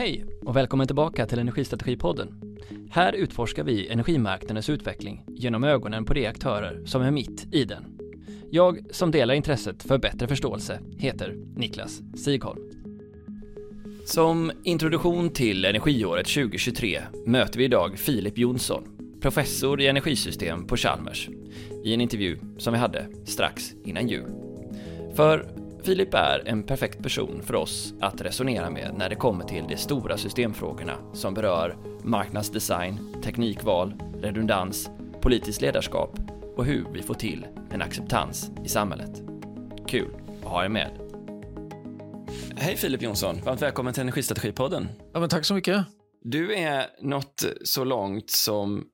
Hej 0.00 0.24
och 0.44 0.56
välkommen 0.56 0.86
tillbaka 0.86 1.26
till 1.26 1.38
Energistrategipodden. 1.38 2.58
Här 2.90 3.12
utforskar 3.12 3.64
vi 3.64 3.88
energimarknadens 3.88 4.68
utveckling 4.68 5.24
genom 5.28 5.64
ögonen 5.64 6.04
på 6.04 6.14
de 6.14 6.26
aktörer 6.26 6.82
som 6.84 7.02
är 7.02 7.10
mitt 7.10 7.54
i 7.54 7.64
den. 7.64 7.98
Jag 8.50 8.78
som 8.90 9.10
delar 9.10 9.34
intresset 9.34 9.82
för 9.82 9.98
bättre 9.98 10.28
förståelse 10.28 10.80
heter 10.98 11.36
Niklas 11.56 12.00
Sigholm. 12.16 12.60
Som 14.04 14.52
introduktion 14.64 15.30
till 15.30 15.64
energiåret 15.64 16.26
2023 16.26 17.02
möter 17.26 17.58
vi 17.58 17.64
idag 17.64 17.98
Filip 17.98 18.38
Jonsson, 18.38 18.84
professor 19.20 19.80
i 19.80 19.86
energisystem 19.86 20.66
på 20.66 20.76
Chalmers, 20.76 21.28
i 21.84 21.94
en 21.94 22.00
intervju 22.00 22.38
som 22.58 22.72
vi 22.72 22.78
hade 22.78 23.06
strax 23.24 23.72
innan 23.84 24.08
jul. 24.08 24.30
För 25.14 25.59
Filip 25.82 26.14
är 26.14 26.48
en 26.48 26.62
perfekt 26.62 27.02
person 27.02 27.42
för 27.42 27.54
oss 27.54 27.94
att 28.00 28.20
resonera 28.20 28.70
med 28.70 28.94
när 28.98 29.08
det 29.08 29.16
kommer 29.16 29.44
till 29.44 29.64
de 29.68 29.76
stora 29.76 30.16
systemfrågorna 30.16 30.96
som 31.12 31.34
berör 31.34 31.76
marknadsdesign, 32.02 33.22
teknikval, 33.22 33.94
redundans, 34.22 34.90
politiskt 35.20 35.60
ledarskap 35.60 36.18
och 36.56 36.64
hur 36.64 36.86
vi 36.92 37.02
får 37.02 37.14
till 37.14 37.46
en 37.70 37.82
acceptans 37.82 38.50
i 38.64 38.68
samhället. 38.68 39.22
Kul 39.86 40.10
att 40.42 40.48
ha 40.48 40.64
er 40.64 40.68
med. 40.68 40.90
Hej 42.56 42.76
Filip 42.76 43.02
Jonsson, 43.02 43.40
varmt 43.44 43.62
välkommen 43.62 43.94
till 43.94 44.00
Energistrategipodden. 44.00 44.88
Ja, 45.12 45.20
men 45.20 45.28
tack 45.28 45.44
så 45.44 45.54
mycket. 45.54 45.84
Du 46.22 46.54
är 46.54 46.86
något 47.02 47.44
så 47.64 47.84
långt 47.84 48.30
som 48.30 48.84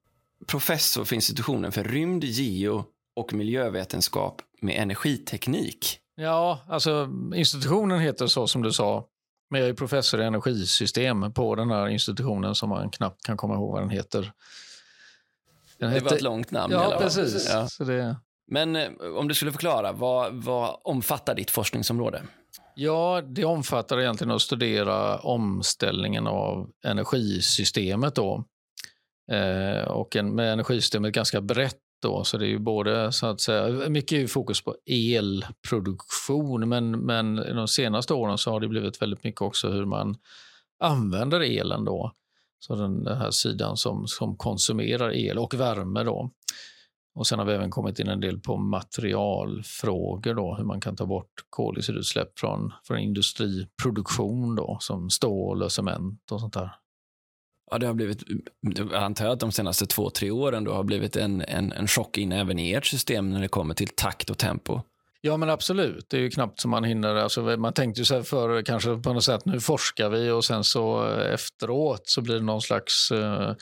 professor 0.46 1.04
för 1.04 1.14
institutionen 1.14 1.72
för 1.72 1.84
rymd, 1.84 2.24
geo 2.24 2.84
och 3.16 3.32
miljövetenskap 3.32 4.42
med 4.60 4.82
energiteknik. 4.82 6.00
Ja, 6.16 6.60
alltså 6.68 7.08
institutionen 7.34 8.00
heter 8.00 8.26
så 8.26 8.46
som 8.46 8.62
du 8.62 8.72
sa. 8.72 9.06
Men 9.50 9.60
jag 9.60 9.70
är 9.70 9.74
professor 9.74 10.20
i 10.20 10.24
energisystem 10.24 11.32
på 11.32 11.54
den 11.54 11.70
här 11.70 11.88
institutionen 11.88 12.54
som 12.54 12.68
man 12.68 12.90
knappt 12.90 13.26
kan 13.26 13.36
komma 13.36 13.54
ihåg 13.54 13.72
vad 13.72 13.82
den 13.82 13.90
heter. 13.90 14.32
Den 15.78 15.92
det 15.92 16.00
var 16.00 16.12
ett 16.12 16.22
långt 16.22 16.50
namn. 16.50 16.72
Ja, 16.72 16.96
precis. 17.00 17.48
Ja. 17.50 17.68
Så 17.68 17.84
det... 17.84 18.16
Men 18.48 18.76
eh, 18.76 18.90
om 19.18 19.28
du 19.28 19.34
skulle 19.34 19.52
förklara, 19.52 19.92
vad, 19.92 20.34
vad 20.34 20.80
omfattar 20.84 21.34
ditt 21.34 21.50
forskningsområde? 21.50 22.22
Ja, 22.74 23.22
det 23.26 23.44
omfattar 23.44 24.00
egentligen 24.00 24.30
att 24.30 24.42
studera 24.42 25.18
omställningen 25.18 26.26
av 26.26 26.70
energisystemet. 26.84 28.14
Då. 28.14 28.44
Eh, 29.32 29.88
och 29.88 30.16
en, 30.16 30.34
med 30.34 30.52
energisystemet 30.52 31.12
ganska 31.12 31.40
brett 31.40 31.80
då, 32.02 32.24
så 32.24 32.38
det 32.38 32.46
är 32.46 32.48
ju 32.48 32.58
både 32.58 33.12
så 33.12 33.26
att 33.26 33.40
säga, 33.40 33.88
mycket 33.88 34.18
är 34.18 34.26
fokus 34.26 34.60
på 34.60 34.76
elproduktion, 34.86 36.68
men, 36.68 36.90
men 36.90 37.36
de 37.36 37.68
senaste 37.68 38.14
åren 38.14 38.38
så 38.38 38.50
har 38.50 38.60
det 38.60 38.68
blivit 38.68 39.02
väldigt 39.02 39.24
mycket 39.24 39.40
också 39.40 39.70
hur 39.70 39.84
man 39.84 40.16
använder 40.80 41.40
elen 41.40 41.84
då. 41.84 42.12
Så 42.58 42.74
den, 42.74 43.04
den 43.04 43.18
här 43.18 43.30
sidan 43.30 43.76
som, 43.76 44.06
som 44.06 44.36
konsumerar 44.36 45.14
el 45.14 45.38
och 45.38 45.54
värme 45.54 46.02
då. 46.02 46.30
Och 47.14 47.26
sen 47.26 47.38
har 47.38 47.46
vi 47.46 47.52
även 47.52 47.70
kommit 47.70 47.98
in 47.98 48.08
en 48.08 48.20
del 48.20 48.40
på 48.40 48.56
materialfrågor 48.56 50.34
då, 50.34 50.54
hur 50.54 50.64
man 50.64 50.80
kan 50.80 50.96
ta 50.96 51.06
bort 51.06 51.32
koldioxidutsläpp 51.50 52.38
från, 52.38 52.72
från 52.84 52.98
industriproduktion 52.98 54.54
då, 54.54 54.76
som 54.80 55.10
stål 55.10 55.62
och 55.62 55.72
cement 55.72 56.32
och 56.32 56.40
sånt 56.40 56.54
där. 56.54 56.70
Ja, 57.70 57.78
det 57.78 57.86
har 57.86 57.94
blivit, 57.94 58.22
jag 58.76 58.94
antar 58.94 59.26
att 59.26 59.40
de 59.40 59.52
senaste 59.52 59.86
två, 59.86 60.10
tre 60.10 60.30
åren 60.30 60.64
då 60.64 60.72
har 60.72 60.84
blivit 60.84 61.16
en, 61.16 61.40
en, 61.40 61.72
en 61.72 61.88
chock 61.88 62.18
in 62.18 62.32
även 62.32 62.58
i 62.58 62.72
ert 62.72 62.86
system 62.86 63.30
när 63.30 63.40
det 63.40 63.48
kommer 63.48 63.74
till 63.74 63.88
takt 63.88 64.30
och 64.30 64.38
tempo. 64.38 64.80
Ja, 65.20 65.36
men 65.36 65.50
absolut. 65.50 66.06
Det 66.10 66.16
är 66.16 66.20
ju 66.20 66.30
knappt 66.30 66.60
som 66.60 66.70
man 66.70 66.84
hinner. 66.84 67.14
Alltså, 67.14 67.40
man 67.40 67.72
tänkte 67.72 68.02
ju 68.02 68.14
här 68.14 68.22
för 68.22 68.62
kanske 68.62 68.96
på 68.96 69.12
något 69.12 69.24
sätt, 69.24 69.44
nu 69.44 69.60
forskar 69.60 70.08
vi 70.08 70.30
och 70.30 70.44
sen 70.44 70.64
så 70.64 71.04
efteråt 71.08 72.08
så 72.08 72.20
blir 72.20 72.34
det 72.34 72.40
någon 72.40 72.62
slags 72.62 73.12
uh, 73.12 73.52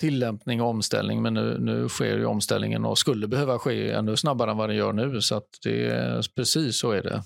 tillämpning 0.00 0.62
och 0.62 0.68
omställning. 0.68 1.22
Men 1.22 1.34
nu, 1.34 1.58
nu 1.60 1.88
sker 1.88 2.18
ju 2.18 2.26
omställningen 2.26 2.84
och 2.84 2.98
skulle 2.98 3.28
behöva 3.28 3.58
ske 3.58 3.90
ännu 3.90 4.16
snabbare 4.16 4.50
än 4.50 4.56
vad 4.56 4.68
den 4.68 4.76
gör 4.76 4.92
nu. 4.92 5.20
Så 5.20 5.36
att 5.36 5.48
det 5.64 5.86
är 5.86 6.34
precis 6.36 6.78
så 6.78 6.90
är 6.90 7.02
det. 7.02 7.22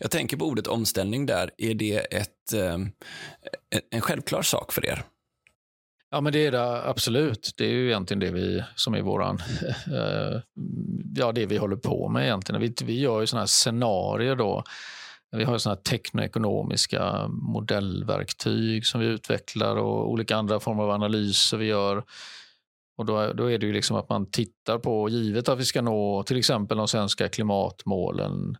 Jag 0.00 0.10
tänker 0.10 0.36
på 0.36 0.44
ordet 0.44 0.66
omställning 0.66 1.26
där. 1.26 1.50
Är 1.58 1.74
det 1.74 1.96
ett, 1.96 2.52
um, 2.54 2.92
en 3.90 4.00
självklar 4.00 4.42
sak 4.42 4.72
för 4.72 4.86
er? 4.86 5.02
Ja, 6.10 6.20
men 6.20 6.32
det 6.32 6.46
är 6.46 6.52
det 6.52 6.88
absolut. 6.88 7.54
Det 7.56 7.64
är 7.64 7.70
ju 7.70 7.86
egentligen 7.86 8.20
det 8.20 8.30
vi 8.30 8.64
som 8.74 8.94
är 8.94 9.02
våran, 9.02 9.38
eh, 9.86 10.40
ja, 11.14 11.32
det 11.32 11.46
vi 11.46 11.56
håller 11.56 11.76
på 11.76 12.08
med 12.08 12.24
egentligen. 12.24 12.60
Vi, 12.60 12.74
vi 12.84 13.00
gör 13.00 13.20
ju 13.20 13.26
sådana 13.26 13.42
här 13.42 13.46
scenarier 13.46 14.36
då. 14.36 14.64
Vi 15.36 15.44
har 15.44 15.58
sådana 15.58 15.76
här 15.76 15.82
teknoekonomiska 15.82 17.28
modellverktyg 17.28 18.86
som 18.86 19.00
vi 19.00 19.06
utvecklar 19.06 19.76
och 19.76 20.10
olika 20.10 20.36
andra 20.36 20.60
former 20.60 20.82
av 20.82 20.90
analyser 20.90 21.56
vi 21.56 21.66
gör. 21.66 22.04
Och 22.98 23.06
då, 23.06 23.32
då 23.32 23.50
är 23.50 23.58
det 23.58 23.66
ju 23.66 23.72
liksom 23.72 23.96
att 23.96 24.08
man 24.08 24.30
tittar 24.30 24.78
på, 24.78 25.08
givet 25.08 25.48
att 25.48 25.58
vi 25.58 25.64
ska 25.64 25.82
nå 25.82 26.22
till 26.22 26.38
exempel 26.38 26.78
de 26.78 26.88
svenska 26.88 27.28
klimatmålen 27.28 28.56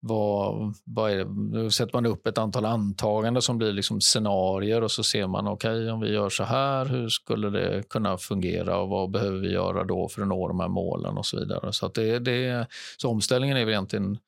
vad, 0.00 0.74
vad 0.84 1.10
är 1.10 1.16
det? 1.16 1.24
Nu 1.58 1.70
sätter 1.70 1.94
man 1.94 2.06
upp 2.06 2.26
ett 2.26 2.38
antal 2.38 2.64
antaganden 2.64 3.42
som 3.42 3.58
blir 3.58 3.72
liksom 3.72 4.00
scenarier 4.00 4.82
och 4.82 4.90
så 4.90 5.02
ser 5.02 5.26
man 5.26 5.48
okej, 5.48 5.70
okay, 5.70 5.90
om 5.90 6.00
vi 6.00 6.12
gör 6.12 6.28
så 6.28 6.44
här, 6.44 6.84
hur 6.84 7.08
skulle 7.08 7.50
det 7.50 7.88
kunna 7.88 8.18
fungera 8.18 8.78
och 8.78 8.88
vad 8.88 9.10
behöver 9.10 9.38
vi 9.38 9.52
göra 9.52 9.84
då 9.84 10.08
för 10.08 10.22
att 10.22 10.28
nå 10.28 10.48
de 10.48 10.60
här 10.60 10.68
målen 10.68 11.16
och 11.16 11.26
så 11.26 11.38
vidare. 11.38 11.72
Så, 11.72 11.88
det, 11.88 12.18
det, 12.18 12.66
så 12.96 13.10
omställningen 13.10 13.56
är 13.56 13.64
väl 13.64 13.74
egentligen 13.74 14.18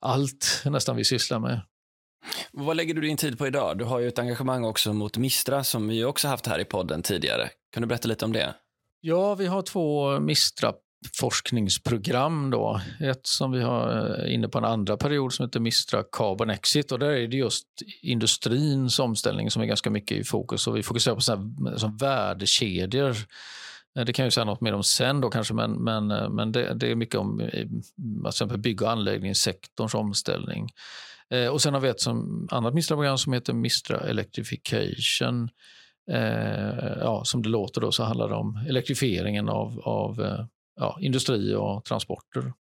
allt 0.00 0.62
nästan 0.64 0.96
vi 0.96 1.04
sysslar 1.04 1.38
med. 1.38 1.60
Vad 2.52 2.76
lägger 2.76 2.94
du 2.94 3.00
din 3.00 3.16
tid 3.16 3.38
på 3.38 3.46
idag? 3.46 3.78
Du 3.78 3.84
har 3.84 3.98
ju 3.98 4.08
ett 4.08 4.18
engagemang 4.18 4.64
också 4.64 4.92
mot 4.92 5.16
Mistra 5.16 5.64
som 5.64 5.88
vi 5.88 6.04
också 6.04 6.28
haft 6.28 6.46
här 6.46 6.58
i 6.58 6.64
podden 6.64 7.02
tidigare. 7.02 7.48
Kan 7.72 7.80
du 7.80 7.86
berätta 7.86 8.08
lite 8.08 8.24
om 8.24 8.32
det? 8.32 8.54
Ja, 9.00 9.34
vi 9.34 9.46
har 9.46 9.62
två 9.62 10.20
Mistra 10.20 10.72
forskningsprogram. 11.12 12.50
Då. 12.50 12.80
Ett 13.00 13.26
som 13.26 13.52
vi 13.52 13.62
har 13.62 14.16
eh, 14.20 14.34
inne 14.34 14.48
på 14.48 14.58
en 14.58 14.64
andra 14.64 14.96
period 14.96 15.32
som 15.32 15.46
heter 15.46 15.60
Mistra 15.60 16.02
Carbon 16.12 16.50
Exit. 16.50 16.92
Och 16.92 16.98
där 16.98 17.10
är 17.10 17.28
det 17.28 17.36
just 17.36 17.66
industrins 18.02 18.98
omställning 18.98 19.50
som 19.50 19.62
är 19.62 19.66
ganska 19.66 19.90
mycket 19.90 20.18
i 20.18 20.24
fokus. 20.24 20.66
Och 20.66 20.76
vi 20.76 20.82
fokuserar 20.82 21.14
på 21.14 21.20
sådana 21.20 21.70
eh, 21.70 21.76
som 21.76 21.96
värdekedjor. 21.96 23.16
Eh, 23.98 24.04
det 24.04 24.12
kan 24.12 24.24
jag 24.24 24.32
säga 24.32 24.44
något 24.44 24.60
mer 24.60 24.74
om 24.74 24.84
sen 24.84 25.20
då 25.20 25.30
kanske, 25.30 25.54
men, 25.54 25.72
men, 25.72 26.06
men 26.34 26.52
det, 26.52 26.74
det 26.74 26.90
är 26.90 26.94
mycket 26.94 27.20
om 27.20 27.38
till 27.38 28.28
exempel 28.28 28.58
bygg 28.58 28.82
och 28.82 28.90
anläggningssektorns 28.90 29.94
omställning. 29.94 30.68
och 31.52 31.62
sen 31.62 31.74
har 31.74 31.80
vi 31.80 31.88
ett 31.88 32.00
som, 32.00 32.48
annat 32.50 32.74
Mistra-program 32.74 33.18
som 33.18 33.32
heter 33.32 33.52
Mistra 33.52 34.00
Electrification. 34.00 35.48
Eh, 36.10 36.98
ja, 37.00 37.22
som 37.24 37.42
det 37.42 37.48
låter 37.48 37.80
då 37.80 37.92
så 37.92 38.04
handlar 38.04 38.28
det 38.28 38.34
om 38.34 38.64
elektrifieringen 38.68 39.48
av, 39.48 39.80
av 39.80 40.20
ja, 40.76 40.98
industri 41.00 41.54
och 41.54 41.84
transporter. 41.84 42.52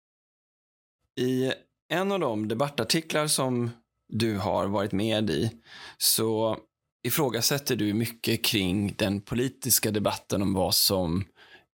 I 1.20 1.52
en 1.88 2.12
av 2.12 2.20
de 2.20 2.48
debattartiklar 2.48 3.26
som 3.26 3.70
du 4.08 4.38
har 4.38 4.66
varit 4.66 4.92
med 4.92 5.30
i 5.30 5.50
så 5.98 6.58
ifrågasätter 7.04 7.76
du 7.76 7.94
mycket 7.94 8.44
kring 8.44 8.94
den 8.98 9.20
politiska 9.20 9.90
debatten 9.90 10.42
om 10.42 10.54
vad 10.54 10.74
som 10.74 11.24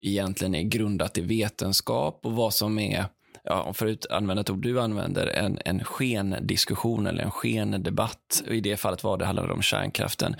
egentligen 0.02 0.54
är 0.54 0.62
grundat 0.62 1.18
i 1.18 1.20
vetenskap 1.20 2.20
och 2.26 2.32
vad 2.32 2.54
som 2.54 2.78
är, 2.78 3.04
ja, 3.44 3.72
för 3.72 3.86
att 3.86 4.06
använda 4.10 4.40
ett 4.40 4.50
ord 4.50 4.62
du 4.62 4.80
använder, 4.80 5.26
en, 5.26 5.58
en 5.64 5.84
skendiskussion 5.84 7.06
eller 7.06 7.22
en 7.22 7.30
skendebatt. 7.30 8.42
I 8.46 8.60
det 8.60 8.76
fallet 8.76 9.04
var 9.04 9.16
det 9.16 9.26
handlade 9.26 9.52
om 9.52 9.62
kärnkraften. 9.62 10.36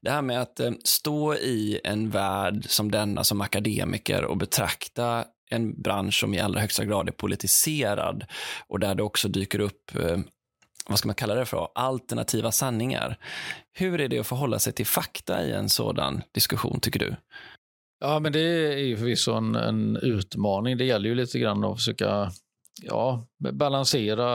Det 0.00 0.10
här 0.10 0.22
med 0.22 0.40
att 0.40 0.60
eh, 0.60 0.72
stå 0.84 1.34
i 1.34 1.80
en 1.84 2.10
värld 2.10 2.64
som 2.68 2.90
denna 2.90 3.24
som 3.24 3.40
akademiker 3.40 4.24
och 4.24 4.36
betrakta 4.36 5.24
en 5.50 5.82
bransch 5.82 6.20
som 6.20 6.34
i 6.34 6.40
allra 6.40 6.60
högsta 6.60 6.84
grad 6.84 7.08
är 7.08 7.12
politiserad 7.12 8.24
och 8.68 8.80
där 8.80 8.94
det 8.94 9.02
också 9.02 9.28
dyker 9.28 9.60
upp 9.60 9.94
eh, 9.94 10.18
vad 10.88 10.98
ska 10.98 11.08
man 11.08 11.14
kalla 11.14 11.34
det 11.34 11.46
för, 11.46 11.68
alternativa 11.74 12.52
sanningar. 12.52 13.18
Hur 13.72 14.00
är 14.00 14.08
det 14.08 14.18
att 14.18 14.26
förhålla 14.26 14.58
sig 14.58 14.72
till 14.72 14.86
fakta 14.86 15.46
i 15.46 15.52
en 15.52 15.68
sådan 15.68 16.22
diskussion, 16.34 16.80
tycker 16.80 17.00
du? 17.00 17.16
Ja, 18.00 18.18
men 18.20 18.32
det 18.32 18.40
är 18.74 18.78
ju 18.78 18.96
förvisso 18.96 19.32
en, 19.32 19.54
en 19.54 19.96
utmaning. 19.96 20.76
Det 20.76 20.84
gäller 20.84 21.08
ju 21.08 21.14
lite 21.14 21.38
grann 21.38 21.64
att 21.64 21.76
försöka 21.76 22.30
ja, 22.82 23.26
balansera, 23.52 24.28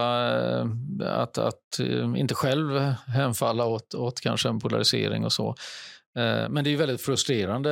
eh, 0.59 0.67
att, 1.01 1.37
att 1.37 1.79
eh, 1.79 2.13
inte 2.17 2.35
själv 2.35 2.79
hemfalla 3.07 3.65
åt, 3.65 3.93
åt 3.93 4.21
kanske 4.21 4.49
en 4.49 4.59
polarisering 4.59 5.25
och 5.25 5.33
så. 5.33 5.55
Eh, 6.17 6.49
men 6.49 6.63
det 6.63 6.73
är 6.73 6.77
väldigt 6.77 7.01
frustrerande 7.01 7.71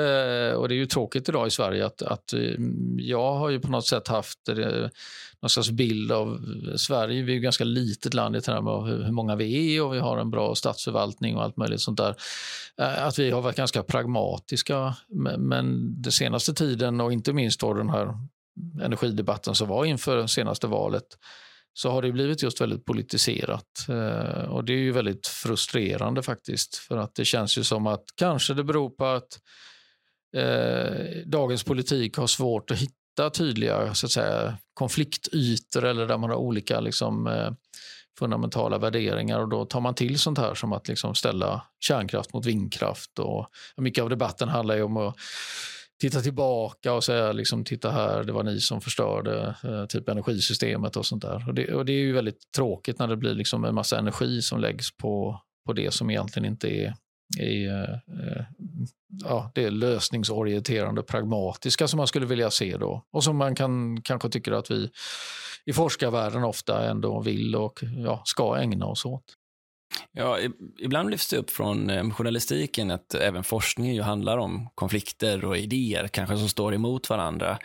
eh, 0.50 0.56
och 0.56 0.70
det 0.70 0.76
är 0.76 0.78
ju 0.78 0.86
tråkigt 0.86 1.30
idag 1.30 1.48
i 1.48 1.52
Sverige 1.52 1.86
att, 1.86 2.02
att 2.02 2.34
eh, 2.34 2.40
jag 2.98 3.34
har 3.34 3.50
ju 3.50 3.60
på 3.60 3.72
något 3.72 3.86
sätt 3.86 4.08
haft 4.08 4.40
någon 5.42 5.50
slags 5.50 5.72
bild 5.72 6.12
av 6.12 6.46
Sverige. 6.78 7.24
Vi 7.24 7.32
är 7.32 7.36
ju 7.36 7.42
ganska 7.42 7.64
litet 7.64 8.14
land 8.14 8.36
i 8.36 8.42
termer 8.42 8.72
av 8.72 8.86
hur 8.86 9.12
många 9.12 9.36
vi 9.36 9.76
är 9.76 9.84
och 9.84 9.94
vi 9.94 10.00
har 10.00 10.18
en 10.18 10.32
bra 10.32 10.56
statsförvaltning 10.56 11.36
och 11.36 11.44
allt 11.44 11.58
möjligt 11.58 11.82
sånt 11.82 11.98
där. 11.98 12.16
Att 12.78 13.20
vi 13.20 13.32
har 13.32 13.42
varit 13.42 13.56
ganska 13.56 13.84
pragmatiska. 13.84 14.96
Men 15.38 15.96
den 16.02 16.12
senaste 16.12 16.54
tiden 16.54 17.02
och 17.02 17.14
inte 17.14 17.34
minst 17.34 17.60
då 17.60 17.74
den 17.74 17.90
här 17.90 18.18
energidebatten 18.82 19.56
som 19.56 19.68
var 19.68 19.86
inför 19.86 20.28
senaste 20.28 20.68
valet 20.68 21.18
så 21.74 21.92
har 21.92 22.02
det 22.02 22.12
blivit 22.12 22.44
just 22.44 22.62
väldigt 22.62 22.86
politiserat. 22.86 23.86
Eh, 23.90 24.52
och 24.52 24.64
det 24.64 24.74
är 24.74 24.78
ju 24.78 24.92
väldigt 24.92 25.28
frustrerande 25.28 26.24
faktiskt. 26.24 26.76
För 26.76 26.98
att 26.98 27.16
det 27.16 27.26
känns 27.26 27.58
ju 27.58 27.64
som 27.64 27.88
att 27.88 28.04
kanske 28.16 28.54
det 28.54 28.64
beror 28.64 28.90
på 28.90 29.06
att 29.06 29.40
eh, 30.36 31.26
dagens 31.26 31.64
politik 31.64 32.18
har 32.18 32.28
svårt 32.28 32.72
att 32.72 32.78
hitta 32.78 33.30
tydliga 33.34 33.94
så 33.94 34.06
att 34.06 34.12
säga, 34.12 34.58
konfliktytor 34.74 35.86
eller 35.86 36.08
där 36.08 36.18
man 36.18 36.30
har 36.30 36.38
olika 36.38 36.80
liksom, 36.80 37.28
eh, 37.28 37.52
fundamentala 38.20 38.78
värderingar 38.78 39.40
och 39.40 39.50
då 39.50 39.66
tar 39.66 39.82
man 39.82 39.96
till 39.96 40.20
sånt 40.20 40.38
här 40.38 40.56
som 40.56 40.74
att 40.74 40.88
liksom 40.88 41.16
ställa 41.16 41.64
kärnkraft 41.80 42.34
mot 42.34 42.46
vindkraft. 42.46 43.20
Och 43.20 43.48
mycket 43.78 44.02
av 44.04 44.10
debatten 44.10 44.50
handlar 44.50 44.76
ju 44.76 44.84
om 44.84 44.98
att 44.98 45.16
titta 46.04 46.22
tillbaka 46.22 46.94
och 46.94 47.04
säga 47.04 47.32
liksom, 47.32 47.64
titta 47.64 47.92
här, 47.92 48.24
det 48.24 48.34
var 48.34 48.44
ni 48.44 48.60
som 48.60 48.82
förstörde 48.82 49.56
eh, 49.64 49.86
typ 49.86 50.10
energisystemet 50.10 50.96
och 50.96 51.06
sånt 51.06 51.22
där. 51.22 51.48
Och 51.48 51.54
det, 51.54 51.74
och 51.74 51.86
det 51.86 51.94
är 51.94 51.98
ju 51.98 52.14
väldigt 52.14 52.52
tråkigt 52.56 53.00
när 53.00 53.08
det 53.08 53.18
blir 53.18 53.34
liksom 53.34 53.66
en 53.66 53.76
massa 53.76 54.00
energi 54.00 54.42
som 54.42 54.60
läggs 54.60 54.98
på, 54.98 55.42
på 55.66 55.74
det 55.74 55.94
som 55.94 56.10
egentligen 56.10 56.46
inte 56.46 56.68
är, 56.68 56.94
är 57.40 57.94
eh, 57.94 58.46
ja, 59.24 59.52
det 59.56 59.70
lösningsorienterande 59.70 61.04
pragmatiska 61.04 61.88
som 61.88 61.98
man 61.98 62.08
skulle 62.08 62.26
vilja 62.26 62.52
se 62.52 62.78
då. 62.78 63.06
Och 63.12 63.24
som 63.24 63.38
man 63.38 63.56
kan 63.56 64.02
kanske 64.02 64.30
tycker 64.30 64.52
att 64.52 64.72
vi 64.72 64.90
i 65.66 65.74
forskarvärlden 65.74 66.44
ofta 66.44 66.90
ändå 66.90 67.22
vill 67.22 67.56
och 67.56 67.84
ja, 67.98 68.22
ska 68.26 68.58
ägna 68.58 68.86
oss 68.86 69.06
åt. 69.06 69.24
Ja, 70.16 70.38
ibland 70.80 71.12
lyfts 71.12 71.30
det 71.30 71.38
upp 71.38 71.50
från 71.50 71.90
eh, 71.90 72.10
journalistiken 72.10 72.92
att 72.92 73.14
även 73.14 73.44
forskning 73.44 73.94
ju 73.94 74.02
handlar 74.02 74.38
om 74.38 74.70
konflikter 74.76 75.46
och 75.46 75.58
idéer 75.58 76.08
kanske 76.08 76.38
som 76.38 76.50
står 76.50 76.74
emot 76.74 77.10
varandra. 77.10 77.58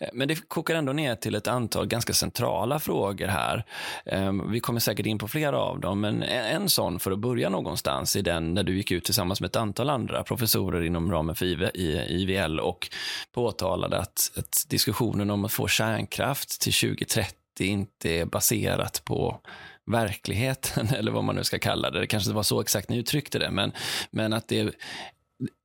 Eh, 0.00 0.08
men 0.12 0.28
det 0.28 0.48
kokar 0.48 0.74
ändå 0.74 0.92
ner 0.92 1.14
till 1.14 1.34
ett 1.34 1.46
antal 1.46 1.86
ganska 1.86 2.12
centrala 2.12 2.78
frågor 2.78 3.26
här. 3.26 3.64
Eh, 4.06 4.32
vi 4.50 4.60
kommer 4.60 4.80
säkert 4.80 5.06
in 5.06 5.18
på 5.18 5.28
flera 5.28 5.58
av 5.58 5.80
dem, 5.80 6.00
men 6.00 6.22
e-, 6.22 6.26
en 6.26 6.68
sån 6.68 6.98
för 6.98 7.10
att 7.10 7.18
börja 7.18 7.48
någonstans 7.48 8.16
är 8.16 8.22
den 8.22 8.54
när 8.54 8.62
du 8.62 8.76
gick 8.76 8.90
ut 8.90 9.04
tillsammans 9.04 9.40
med 9.40 9.48
ett 9.48 9.56
antal 9.56 9.90
andra 9.90 10.22
professorer 10.22 10.82
inom 10.82 11.12
ramen 11.12 11.34
för 11.34 11.76
IVL 11.76 12.60
och 12.60 12.88
påtalade 13.34 13.98
att, 13.98 14.32
att 14.36 14.66
diskussionen 14.68 15.30
om 15.30 15.44
att 15.44 15.52
få 15.52 15.68
kärnkraft 15.68 16.60
till 16.60 16.72
2030 16.72 17.34
inte 17.58 18.10
är 18.10 18.24
baserat 18.24 19.02
på 19.04 19.40
verkligheten, 19.86 20.88
eller 20.96 21.12
vad 21.12 21.24
man 21.24 21.34
nu 21.34 21.44
ska 21.44 21.58
kalla 21.58 21.90
det. 21.90 22.00
Det 22.00 22.06
kanske 22.06 22.28
inte 22.28 22.36
var 22.36 22.42
så 22.42 22.60
exakt 22.60 22.88
ni 22.88 22.98
uttryckte 22.98 23.38
det, 23.38 23.50
men, 23.50 23.72
men 24.10 24.32
att 24.32 24.48
det 24.48 24.74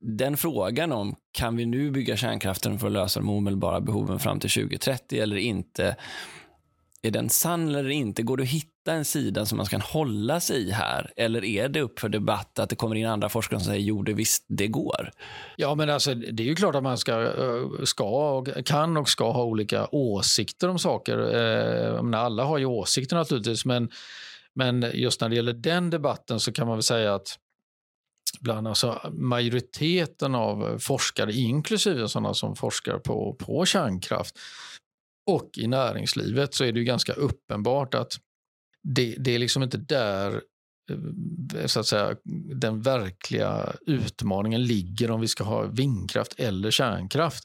den 0.00 0.36
frågan 0.36 0.92
om 0.92 1.16
kan 1.32 1.56
vi 1.56 1.66
nu 1.66 1.90
bygga 1.90 2.16
kärnkraften 2.16 2.78
för 2.78 2.86
att 2.86 2.92
lösa 2.92 3.20
de 3.20 3.28
omedelbara 3.28 3.80
behoven 3.80 4.18
fram 4.18 4.40
till 4.40 4.50
2030 4.50 5.20
eller 5.20 5.36
inte, 5.36 5.96
är 7.02 7.10
den 7.10 7.30
sann 7.30 7.68
eller 7.68 7.90
inte? 7.90 8.22
Går 8.22 8.36
det 8.36 8.42
att 8.42 8.48
hitta 8.48 8.92
en 8.92 9.04
sida 9.04 9.46
som 9.46 9.58
man 9.58 9.66
kan 9.66 9.80
hålla 9.80 10.40
sig 10.40 10.68
i 10.68 10.70
här? 10.70 11.12
Eller 11.16 11.44
är 11.44 11.68
det 11.68 11.80
upp 11.80 12.00
för 12.00 12.08
debatt 12.08 12.58
att 12.58 12.70
det 12.70 12.76
kommer 12.76 12.96
in 12.96 13.06
andra 13.06 13.28
forskare 13.28 13.60
som 13.60 13.66
säger 13.66 13.80
jo, 13.80 14.02
det 14.02 14.12
visst, 14.12 14.44
det 14.48 14.66
går? 14.66 15.10
Ja, 15.56 15.74
men 15.74 15.90
alltså, 15.90 16.14
det 16.14 16.42
är 16.42 16.46
ju 16.46 16.54
klart 16.54 16.74
att 16.74 16.82
man 16.82 16.98
ska, 16.98 17.22
eh, 17.22 17.84
ska 17.84 18.38
och 18.38 18.48
kan 18.64 18.96
och 18.96 19.08
ska 19.08 19.32
ha 19.32 19.44
olika 19.44 19.86
åsikter 19.92 20.68
om 20.68 20.78
saker. 20.78 21.18
Eh, 21.18 22.02
menar, 22.02 22.18
alla 22.18 22.44
har 22.44 22.58
ju 22.58 22.64
åsikter 22.64 23.16
naturligtvis, 23.16 23.64
men, 23.64 23.90
men 24.54 24.86
just 24.94 25.20
när 25.20 25.28
det 25.28 25.36
gäller 25.36 25.52
den 25.52 25.90
debatten 25.90 26.40
så 26.40 26.52
kan 26.52 26.66
man 26.66 26.76
väl 26.76 26.82
säga 26.82 27.14
att 27.14 27.38
bland 28.40 28.68
alltså 28.68 29.10
majoriteten 29.12 30.34
av 30.34 30.78
forskare, 30.78 31.32
inklusive 31.32 32.08
sådana 32.08 32.34
som 32.34 32.56
forskar 32.56 32.98
på, 32.98 33.36
på 33.38 33.64
kärnkraft, 33.66 34.38
och 35.26 35.50
i 35.56 35.66
näringslivet 35.66 36.54
så 36.54 36.64
är 36.64 36.72
det 36.72 36.78
ju 36.78 36.84
ganska 36.84 37.12
uppenbart 37.12 37.94
att 37.94 38.12
det, 38.82 39.14
det 39.18 39.34
är 39.34 39.38
liksom 39.38 39.62
inte 39.62 39.78
där 39.78 40.42
eh, 40.90 41.66
så 41.66 41.80
att 41.80 41.86
säga, 41.86 42.16
den 42.54 42.82
verkliga 42.82 43.72
utmaningen 43.86 44.64
ligger 44.64 45.10
om 45.10 45.20
vi 45.20 45.28
ska 45.28 45.44
ha 45.44 45.62
vindkraft 45.62 46.34
eller 46.38 46.70
kärnkraft. 46.70 47.44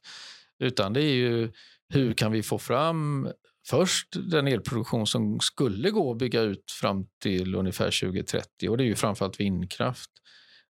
Utan 0.60 0.94
det 0.94 1.02
är 1.02 1.16
ju 1.16 1.52
hur 1.90 2.14
kan 2.14 2.32
vi 2.32 2.44
få 2.44 2.58
fram 2.58 3.30
först 3.70 4.08
den 4.32 4.48
elproduktion 4.48 5.08
som 5.08 5.40
skulle 5.40 5.92
gå 5.92 6.12
att 6.12 6.18
bygga 6.18 6.42
ut 6.42 6.72
fram 6.82 7.06
till 7.24 7.56
ungefär 7.56 8.02
2030 8.02 8.70
och 8.70 8.78
det 8.78 8.84
är 8.84 8.86
ju 8.86 8.96
framförallt 8.96 9.40
vindkraft. 9.40 10.12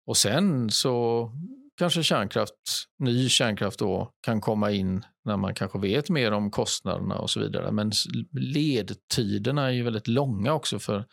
Och 0.05 0.17
sen 0.17 0.69
så 0.69 1.31
kanske 1.77 2.03
kärnkraft, 2.03 2.53
ny 2.99 3.29
kärnkraft 3.29 3.79
då 3.79 4.11
kan 4.21 4.41
komma 4.41 4.71
in 4.71 5.03
när 5.27 5.37
man 5.37 5.55
kanske 5.55 5.79
vet 5.79 6.09
mer 6.09 6.31
om 6.31 6.51
kostnaderna 6.51 7.15
och 7.15 7.29
så 7.29 7.39
vidare. 7.39 7.71
Men 7.71 7.91
ledtiderna 8.31 9.67
är 9.67 9.71
ju 9.71 9.83
väldigt 9.83 10.07
långa 10.07 10.53
också 10.53 10.79
för 10.79 11.05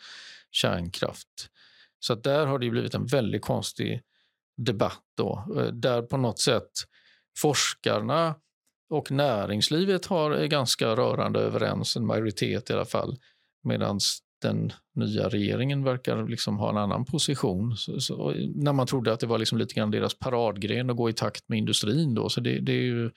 kärnkraft. 0.50 1.48
Så 2.00 2.14
där 2.14 2.46
har 2.46 2.58
det 2.58 2.70
blivit 2.70 2.94
en 2.94 3.06
väldigt 3.06 3.42
konstig 3.42 4.02
debatt 4.56 5.02
då, 5.16 5.44
eh, 5.56 5.66
där 5.66 6.02
på 6.02 6.16
något 6.16 6.38
sätt 6.38 6.70
forskarna 7.38 8.34
och 8.90 9.10
näringslivet 9.10 10.06
har, 10.06 10.30
är 10.30 10.46
ganska 10.46 10.86
rörande 10.86 11.40
överens, 11.40 11.96
en 11.96 12.06
majoritet 12.06 12.70
i 12.70 12.72
alla 12.72 12.84
fall, 12.84 13.18
medan 13.62 14.00
den 14.42 14.72
nya 14.94 15.28
regeringen 15.28 15.84
verkar 15.84 16.28
liksom 16.28 16.58
ha 16.58 16.70
en 16.70 16.76
annan 16.76 17.04
position. 17.04 17.76
Så, 17.76 18.00
så, 18.00 18.34
när 18.54 18.72
man 18.72 18.86
trodde 18.86 19.12
att 19.12 19.20
det 19.20 19.26
var 19.26 19.38
liksom 19.38 19.58
lite 19.58 19.74
grann 19.74 19.90
deras 19.90 20.18
paradgren 20.18 20.90
att 20.90 20.96
gå 20.96 21.10
i 21.10 21.12
takt 21.12 21.48
med 21.48 21.58
industrin. 21.58 22.14
Då. 22.14 22.28
Så 22.28 22.40
det, 22.40 22.60
det 22.60 22.72
är 22.72 22.82
ju 22.82 23.10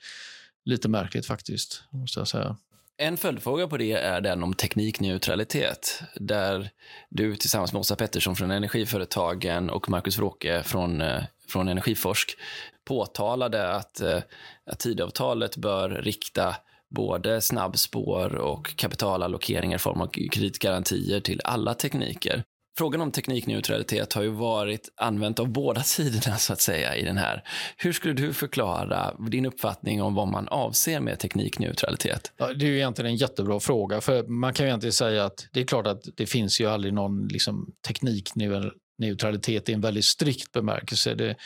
lite 0.64 0.88
märkligt 0.88 1.26
faktiskt, 1.26 1.82
måste 1.90 2.20
jag 2.20 2.28
säga. 2.28 2.56
En 3.00 3.16
följdfråga 3.16 3.68
på 3.68 3.76
det 3.76 3.92
är 3.92 4.20
den 4.20 4.42
om 4.42 4.54
teknikneutralitet, 4.54 6.02
där 6.14 6.70
du 7.08 7.36
tillsammans 7.36 7.72
med 7.72 7.80
Åsa 7.80 7.96
Pettersson 7.96 8.36
från 8.36 8.50
Energiföretagen 8.50 9.70
och 9.70 9.88
Markus 9.88 10.18
Wråke 10.18 10.62
från, 10.62 11.00
eh, 11.00 11.22
från 11.48 11.68
Energiforsk 11.68 12.36
påtalade 12.84 13.70
att, 13.74 14.00
eh, 14.00 14.18
att 14.66 14.78
tidavtalet 14.78 15.56
bör 15.56 15.90
rikta 15.90 16.56
både 16.88 17.40
snabbspår 17.40 18.34
och 18.34 18.76
kapitalallokeringar 18.76 19.76
i 19.76 19.78
form 19.78 20.00
av 20.00 20.06
kreditgarantier 20.06 21.20
till 21.20 21.40
alla 21.44 21.74
tekniker. 21.74 22.44
Frågan 22.78 23.00
om 23.00 23.12
teknikneutralitet 23.12 24.12
har 24.12 24.22
ju 24.22 24.28
varit 24.28 24.88
använt 24.96 25.38
av 25.38 25.48
båda 25.48 25.82
sidorna 25.82 26.36
så 26.36 26.52
att 26.52 26.60
säga 26.60 26.96
i 26.96 27.04
den 27.04 27.16
här. 27.16 27.42
Hur 27.76 27.92
skulle 27.92 28.14
du 28.14 28.32
förklara 28.32 29.14
din 29.30 29.46
uppfattning 29.46 30.02
om 30.02 30.14
vad 30.14 30.28
man 30.28 30.48
avser 30.48 31.00
med 31.00 31.18
teknikneutralitet? 31.18 32.32
Ja, 32.36 32.52
det 32.52 32.64
är 32.64 32.68
ju 32.68 32.76
egentligen 32.76 33.10
en 33.10 33.16
jättebra 33.16 33.60
fråga. 33.60 34.00
För 34.00 34.22
Man 34.22 34.54
kan 34.54 34.66
ju 34.66 34.68
egentligen 34.68 34.92
säga 34.92 35.24
att 35.24 35.46
det 35.52 35.60
är 35.60 35.64
klart 35.64 35.86
att 35.86 36.02
det 36.16 36.26
finns 36.26 36.60
ju 36.60 36.66
aldrig 36.66 36.94
någon 36.94 37.28
liksom, 37.28 37.72
teknikneutralitet 37.86 39.68
i 39.68 39.72
en 39.72 39.80
väldigt 39.80 40.04
strikt 40.04 40.52
bemärkelse. 40.52 41.14
Det, 41.14 41.36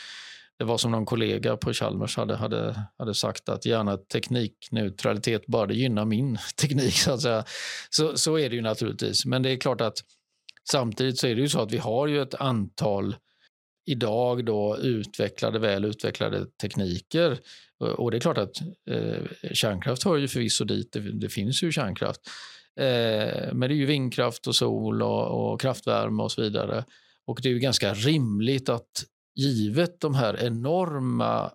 det 0.59 0.65
var 0.65 0.77
som 0.77 0.91
någon 0.91 1.05
kollega 1.05 1.57
på 1.57 1.73
Chalmers 1.73 2.17
hade, 2.17 2.35
hade, 2.35 2.83
hade 2.97 3.15
sagt 3.15 3.49
att 3.49 3.65
gärna 3.65 3.97
teknikneutralitet 3.97 5.45
bara 5.47 5.67
det 5.67 5.75
gynnar 5.75 6.05
min 6.05 6.37
teknik. 6.61 6.93
Så, 6.93 7.11
att 7.11 7.21
säga. 7.21 7.43
Så, 7.89 8.17
så 8.17 8.39
är 8.39 8.49
det 8.49 8.55
ju 8.55 8.61
naturligtvis. 8.61 9.25
Men 9.25 9.43
det 9.43 9.49
är 9.49 9.57
klart 9.57 9.81
att 9.81 9.97
samtidigt 10.71 11.19
så 11.19 11.27
är 11.27 11.35
det 11.35 11.41
ju 11.41 11.49
så 11.49 11.61
att 11.61 11.71
vi 11.71 11.77
har 11.77 12.07
ju 12.07 12.21
ett 12.21 12.35
antal 12.35 13.15
idag 13.85 14.45
då 14.45 14.77
utvecklade, 14.77 15.59
väl 15.59 15.85
utvecklade 15.85 16.45
tekniker. 16.61 17.39
Eh, 17.83 17.87
och 17.87 18.11
det 18.11 18.17
är 18.17 18.21
klart 18.21 18.37
att 18.37 18.61
eh, 18.89 19.51
kärnkraft 19.53 20.03
hör 20.03 20.17
ju 20.17 20.27
förvisso 20.27 20.65
dit, 20.65 20.91
det, 20.93 20.99
det 20.99 21.29
finns 21.29 21.63
ju 21.63 21.71
kärnkraft. 21.71 22.21
Eh, 22.79 23.53
men 23.53 23.59
det 23.59 23.73
är 23.73 23.77
ju 23.77 23.85
vindkraft 23.85 24.47
och 24.47 24.55
sol 24.55 25.01
och, 25.01 25.53
och 25.53 25.61
kraftvärme 25.61 26.23
och 26.23 26.31
så 26.31 26.41
vidare. 26.41 26.85
Och 27.25 27.39
det 27.43 27.49
är 27.49 27.53
ju 27.53 27.59
ganska 27.59 27.93
rimligt 27.93 28.69
att 28.69 29.05
givet 29.35 29.99
de 29.99 30.15
här 30.15 30.43
enorma, 30.43 31.51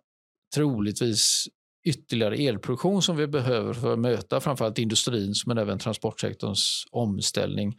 troligtvis 0.54 1.48
ytterligare 1.84 2.36
elproduktion 2.36 3.02
som 3.02 3.16
vi 3.16 3.26
behöver 3.26 3.74
för 3.74 3.92
att 3.92 3.98
möta 3.98 4.40
framförallt 4.40 4.78
industrins 4.78 5.46
men 5.46 5.58
även 5.58 5.78
transportsektorns 5.78 6.84
omställning. 6.90 7.76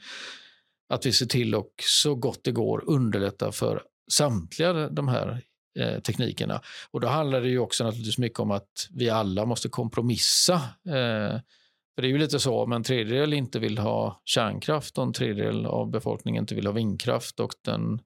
Att 0.90 1.06
vi 1.06 1.14
ser 1.14 1.26
till 1.26 1.56
att 1.56 1.66
så 1.82 2.16
gott 2.16 2.44
det 2.44 2.52
går 2.52 2.84
underlätta 2.88 3.52
för 3.52 3.84
samtliga 4.12 4.90
de 4.90 5.08
här 5.08 5.42
eh, 5.80 6.00
teknikerna. 6.00 6.62
Och 6.92 7.02
då 7.02 7.08
handlar 7.08 7.42
det 7.42 7.50
ju 7.50 7.60
också 7.60 7.84
naturligtvis 7.84 8.18
mycket 8.18 8.40
om 8.40 8.52
att 8.52 8.88
vi 8.92 9.10
alla 9.10 9.46
måste 9.46 9.70
kompromissa. 9.70 10.54
Eh, 10.86 11.40
för 11.96 12.02
det 12.02 12.08
är 12.08 12.12
ju 12.12 12.18
lite 12.18 12.40
så 12.40 12.64
om 12.64 12.74
en 12.74 12.84
tredjedel 12.84 13.34
inte 13.34 13.60
vill 13.60 13.78
ha 13.78 14.22
kärnkraft 14.26 14.98
och 14.98 15.04
en 15.04 15.14
tredjedel 15.14 15.66
av 15.66 15.92
befolkningen 15.92 16.44
inte 16.44 16.56
vill 16.56 16.66
ha 16.66 16.74
vindkraft 16.74 17.40
och 17.40 17.54
den 17.66 18.02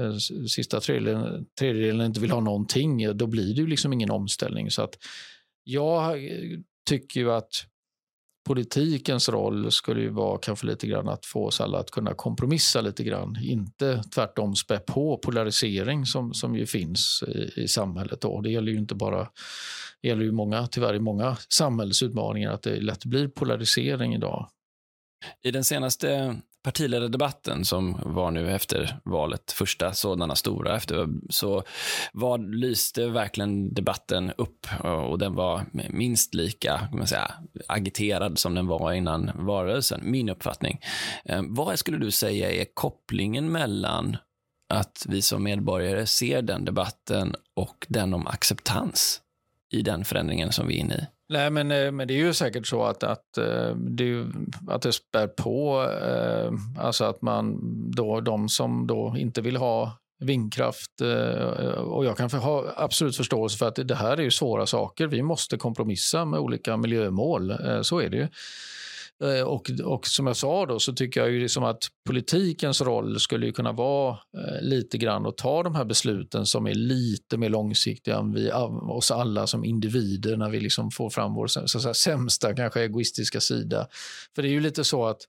Eh, 0.00 0.16
sista 0.48 0.80
tredjedelen, 0.80 1.46
tredjedelen 1.58 2.06
inte 2.06 2.20
vill 2.20 2.30
ha 2.30 2.40
någonting, 2.40 3.16
då 3.16 3.26
blir 3.26 3.54
det 3.54 3.60
ju 3.60 3.66
liksom 3.66 3.92
ingen 3.92 4.10
omställning. 4.10 4.70
Så 4.70 4.82
att 4.82 4.98
jag 5.64 6.18
tycker 6.88 7.20
ju 7.20 7.32
att 7.32 7.66
politikens 8.44 9.28
roll 9.28 9.72
skulle 9.72 10.00
ju 10.00 10.08
vara 10.10 10.38
kanske 10.38 10.66
lite 10.66 10.86
grann 10.86 11.08
att 11.08 11.26
få 11.26 11.46
oss 11.46 11.60
alla 11.60 11.78
att 11.78 11.90
kunna 11.90 12.14
kompromissa 12.14 12.80
lite 12.80 13.04
grann. 13.04 13.38
Inte 13.42 14.02
tvärtom 14.14 14.56
spä 14.56 14.78
på 14.78 15.18
polarisering 15.18 16.06
som, 16.06 16.34
som 16.34 16.56
ju 16.56 16.66
finns 16.66 17.24
i, 17.28 17.62
i 17.62 17.68
samhället. 17.68 18.20
Då. 18.20 18.40
Det 18.40 18.50
gäller 18.50 18.72
ju 18.72 18.78
inte 18.78 18.94
bara 18.94 19.28
det 20.02 20.08
gäller 20.08 20.24
ju 20.24 20.32
många, 20.32 20.66
tyvärr 20.66 20.94
i 20.94 21.00
många 21.00 21.36
samhällsutmaningar 21.48 22.52
att 22.52 22.62
det 22.62 22.80
lätt 22.80 23.04
blir 23.04 23.28
polarisering 23.28 24.14
idag. 24.14 24.48
I 25.42 25.50
den 25.50 25.64
senaste 25.64 26.36
partiledardebatten 26.64 27.64
som 27.64 28.00
var 28.04 28.30
nu 28.30 28.50
efter 28.52 28.98
valet, 29.04 29.52
första 29.52 29.92
sådana 29.92 30.36
stora 30.36 30.76
efter, 30.76 31.08
så 31.30 31.62
var, 32.12 32.38
lyste 32.38 33.06
verkligen 33.06 33.74
debatten 33.74 34.32
upp 34.36 34.66
och 34.82 35.18
den 35.18 35.34
var 35.34 35.66
minst 35.90 36.34
lika 36.34 36.88
man 36.92 37.06
säga, 37.06 37.30
agiterad 37.66 38.38
som 38.38 38.54
den 38.54 38.66
var 38.66 38.92
innan 38.92 39.30
valrörelsen, 39.34 40.00
min 40.02 40.28
uppfattning. 40.28 40.80
Eh, 41.24 41.42
vad 41.48 41.78
skulle 41.78 41.98
du 41.98 42.10
säga 42.10 42.50
är 42.50 42.66
kopplingen 42.74 43.52
mellan 43.52 44.16
att 44.68 45.06
vi 45.08 45.22
som 45.22 45.42
medborgare 45.42 46.06
ser 46.06 46.42
den 46.42 46.64
debatten 46.64 47.34
och 47.54 47.86
den 47.88 48.14
om 48.14 48.26
acceptans 48.26 49.20
i 49.70 49.82
den 49.82 50.04
förändringen 50.04 50.52
som 50.52 50.66
vi 50.66 50.74
är 50.76 50.80
inne 50.80 50.94
i? 50.94 51.06
Nej, 51.34 51.50
men, 51.50 51.70
eh, 51.70 51.92
men 51.92 52.08
det 52.08 52.14
är 52.14 52.18
ju 52.18 52.34
säkert 52.34 52.66
så 52.66 52.84
att, 52.84 53.02
att, 53.02 53.38
eh, 53.38 53.76
det, 53.76 54.26
att 54.68 54.82
det 54.82 54.92
spär 54.92 55.26
på, 55.26 55.82
eh, 56.02 56.52
alltså 56.84 57.04
att 57.04 57.22
man 57.22 57.58
då, 57.90 58.20
de 58.20 58.48
som 58.48 58.86
då 58.86 59.14
inte 59.18 59.40
vill 59.40 59.56
ha 59.56 59.98
vindkraft 60.20 61.00
och 61.78 62.04
jag 62.04 62.16
kan 62.16 62.30
ha 62.30 62.64
absolut 62.76 63.16
förståelse 63.16 63.58
för 63.58 63.68
att 63.68 63.78
det 63.88 63.94
här 63.94 64.16
är 64.16 64.22
ju 64.22 64.30
svåra 64.30 64.66
saker. 64.66 65.06
Vi 65.06 65.22
måste 65.22 65.56
kompromissa 65.56 66.24
med 66.24 66.40
olika 66.40 66.76
miljömål, 66.76 67.54
så 67.82 68.00
är 68.00 68.08
det 68.08 68.16
ju. 68.16 68.28
Eh, 69.22 69.42
och, 69.42 69.70
och 69.84 70.06
som 70.06 70.26
jag 70.26 70.36
sa 70.36 70.66
då 70.66 70.80
så 70.80 70.92
tycker 70.92 71.20
jag 71.20 71.30
ju 71.30 71.40
liksom 71.40 71.64
att 71.64 71.88
politikens 72.08 72.80
roll 72.80 73.20
skulle 73.20 73.52
kunna 73.52 73.72
vara 73.72 74.10
eh, 74.10 74.62
lite 74.62 74.98
grann 74.98 75.26
att 75.26 75.36
ta 75.36 75.62
de 75.62 75.74
här 75.74 75.84
besluten 75.84 76.46
som 76.46 76.66
är 76.66 76.74
lite 76.74 77.36
mer 77.36 77.48
långsiktiga 77.48 78.16
än 78.16 78.32
vi, 78.32 78.52
oss 78.82 79.10
alla 79.10 79.46
som 79.46 79.64
individer 79.64 80.36
när 80.36 80.50
vi 80.50 80.60
liksom 80.60 80.90
får 80.90 81.10
fram 81.10 81.34
vår 81.34 81.46
så 81.46 81.80
säga, 81.80 81.94
sämsta, 81.94 82.54
kanske 82.54 82.80
egoistiska 82.80 83.40
sida. 83.40 83.86
För 84.34 84.42
det 84.42 84.48
är 84.48 84.52
ju 84.52 84.60
lite 84.60 84.84
så 84.84 85.06
att 85.06 85.20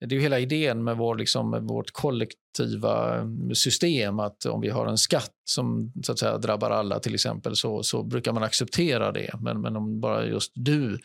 det 0.00 0.14
är 0.14 0.16
ju 0.16 0.20
hela 0.20 0.38
idén 0.38 0.84
med, 0.84 0.96
vår, 0.96 1.16
liksom, 1.16 1.50
med 1.50 1.62
vårt 1.62 1.90
kollektiva 1.90 3.18
eh, 3.18 3.24
system 3.54 4.18
att 4.18 4.46
om 4.46 4.60
vi 4.60 4.68
har 4.68 4.86
en 4.86 4.98
skatt 4.98 5.32
som 5.44 5.92
så 6.02 6.12
att 6.12 6.18
säga, 6.18 6.38
drabbar 6.38 6.70
alla 6.70 7.00
till 7.00 7.14
exempel 7.14 7.56
så, 7.56 7.82
så 7.82 8.02
brukar 8.02 8.32
man 8.32 8.42
acceptera 8.42 9.12
det. 9.12 9.30
Men, 9.40 9.60
men 9.60 9.76
om 9.76 10.00
bara 10.00 10.26
just 10.26 10.52
du 10.54 10.98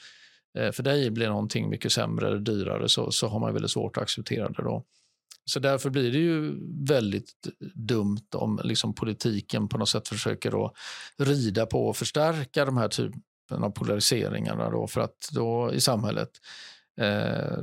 Eh, 0.57 0.71
för 0.71 0.83
dig 0.83 1.11
blir 1.11 1.27
någonting 1.27 1.69
mycket 1.69 1.91
sämre 1.91 2.27
eller 2.27 2.39
dyrare 2.39 2.89
så, 2.89 3.11
så 3.11 3.27
har 3.27 3.39
man 3.39 3.53
väldigt 3.53 3.71
svårt 3.71 3.97
att 3.97 4.03
acceptera 4.03 4.49
det. 4.49 4.63
Då. 4.63 4.83
Så 5.45 5.59
därför 5.59 5.89
blir 5.89 6.11
det 6.11 6.17
ju 6.17 6.55
väldigt 6.87 7.31
dumt 7.73 8.27
om 8.35 8.61
liksom 8.63 8.95
politiken 8.95 9.67
på 9.67 9.77
något 9.77 9.89
sätt 9.89 10.07
försöker 10.07 10.51
då 10.51 10.73
rida 11.17 11.65
på 11.65 11.87
och 11.87 11.97
förstärka 11.97 12.65
de 12.65 12.77
här 12.77 12.87
typen 12.87 13.63
av 13.63 13.69
polariseringarna 13.69 14.69
då 14.69 14.87
för 14.87 15.01
att 15.01 15.29
då 15.31 15.73
i 15.73 15.81
samhället. 15.81 16.29
Eh, 17.01 17.57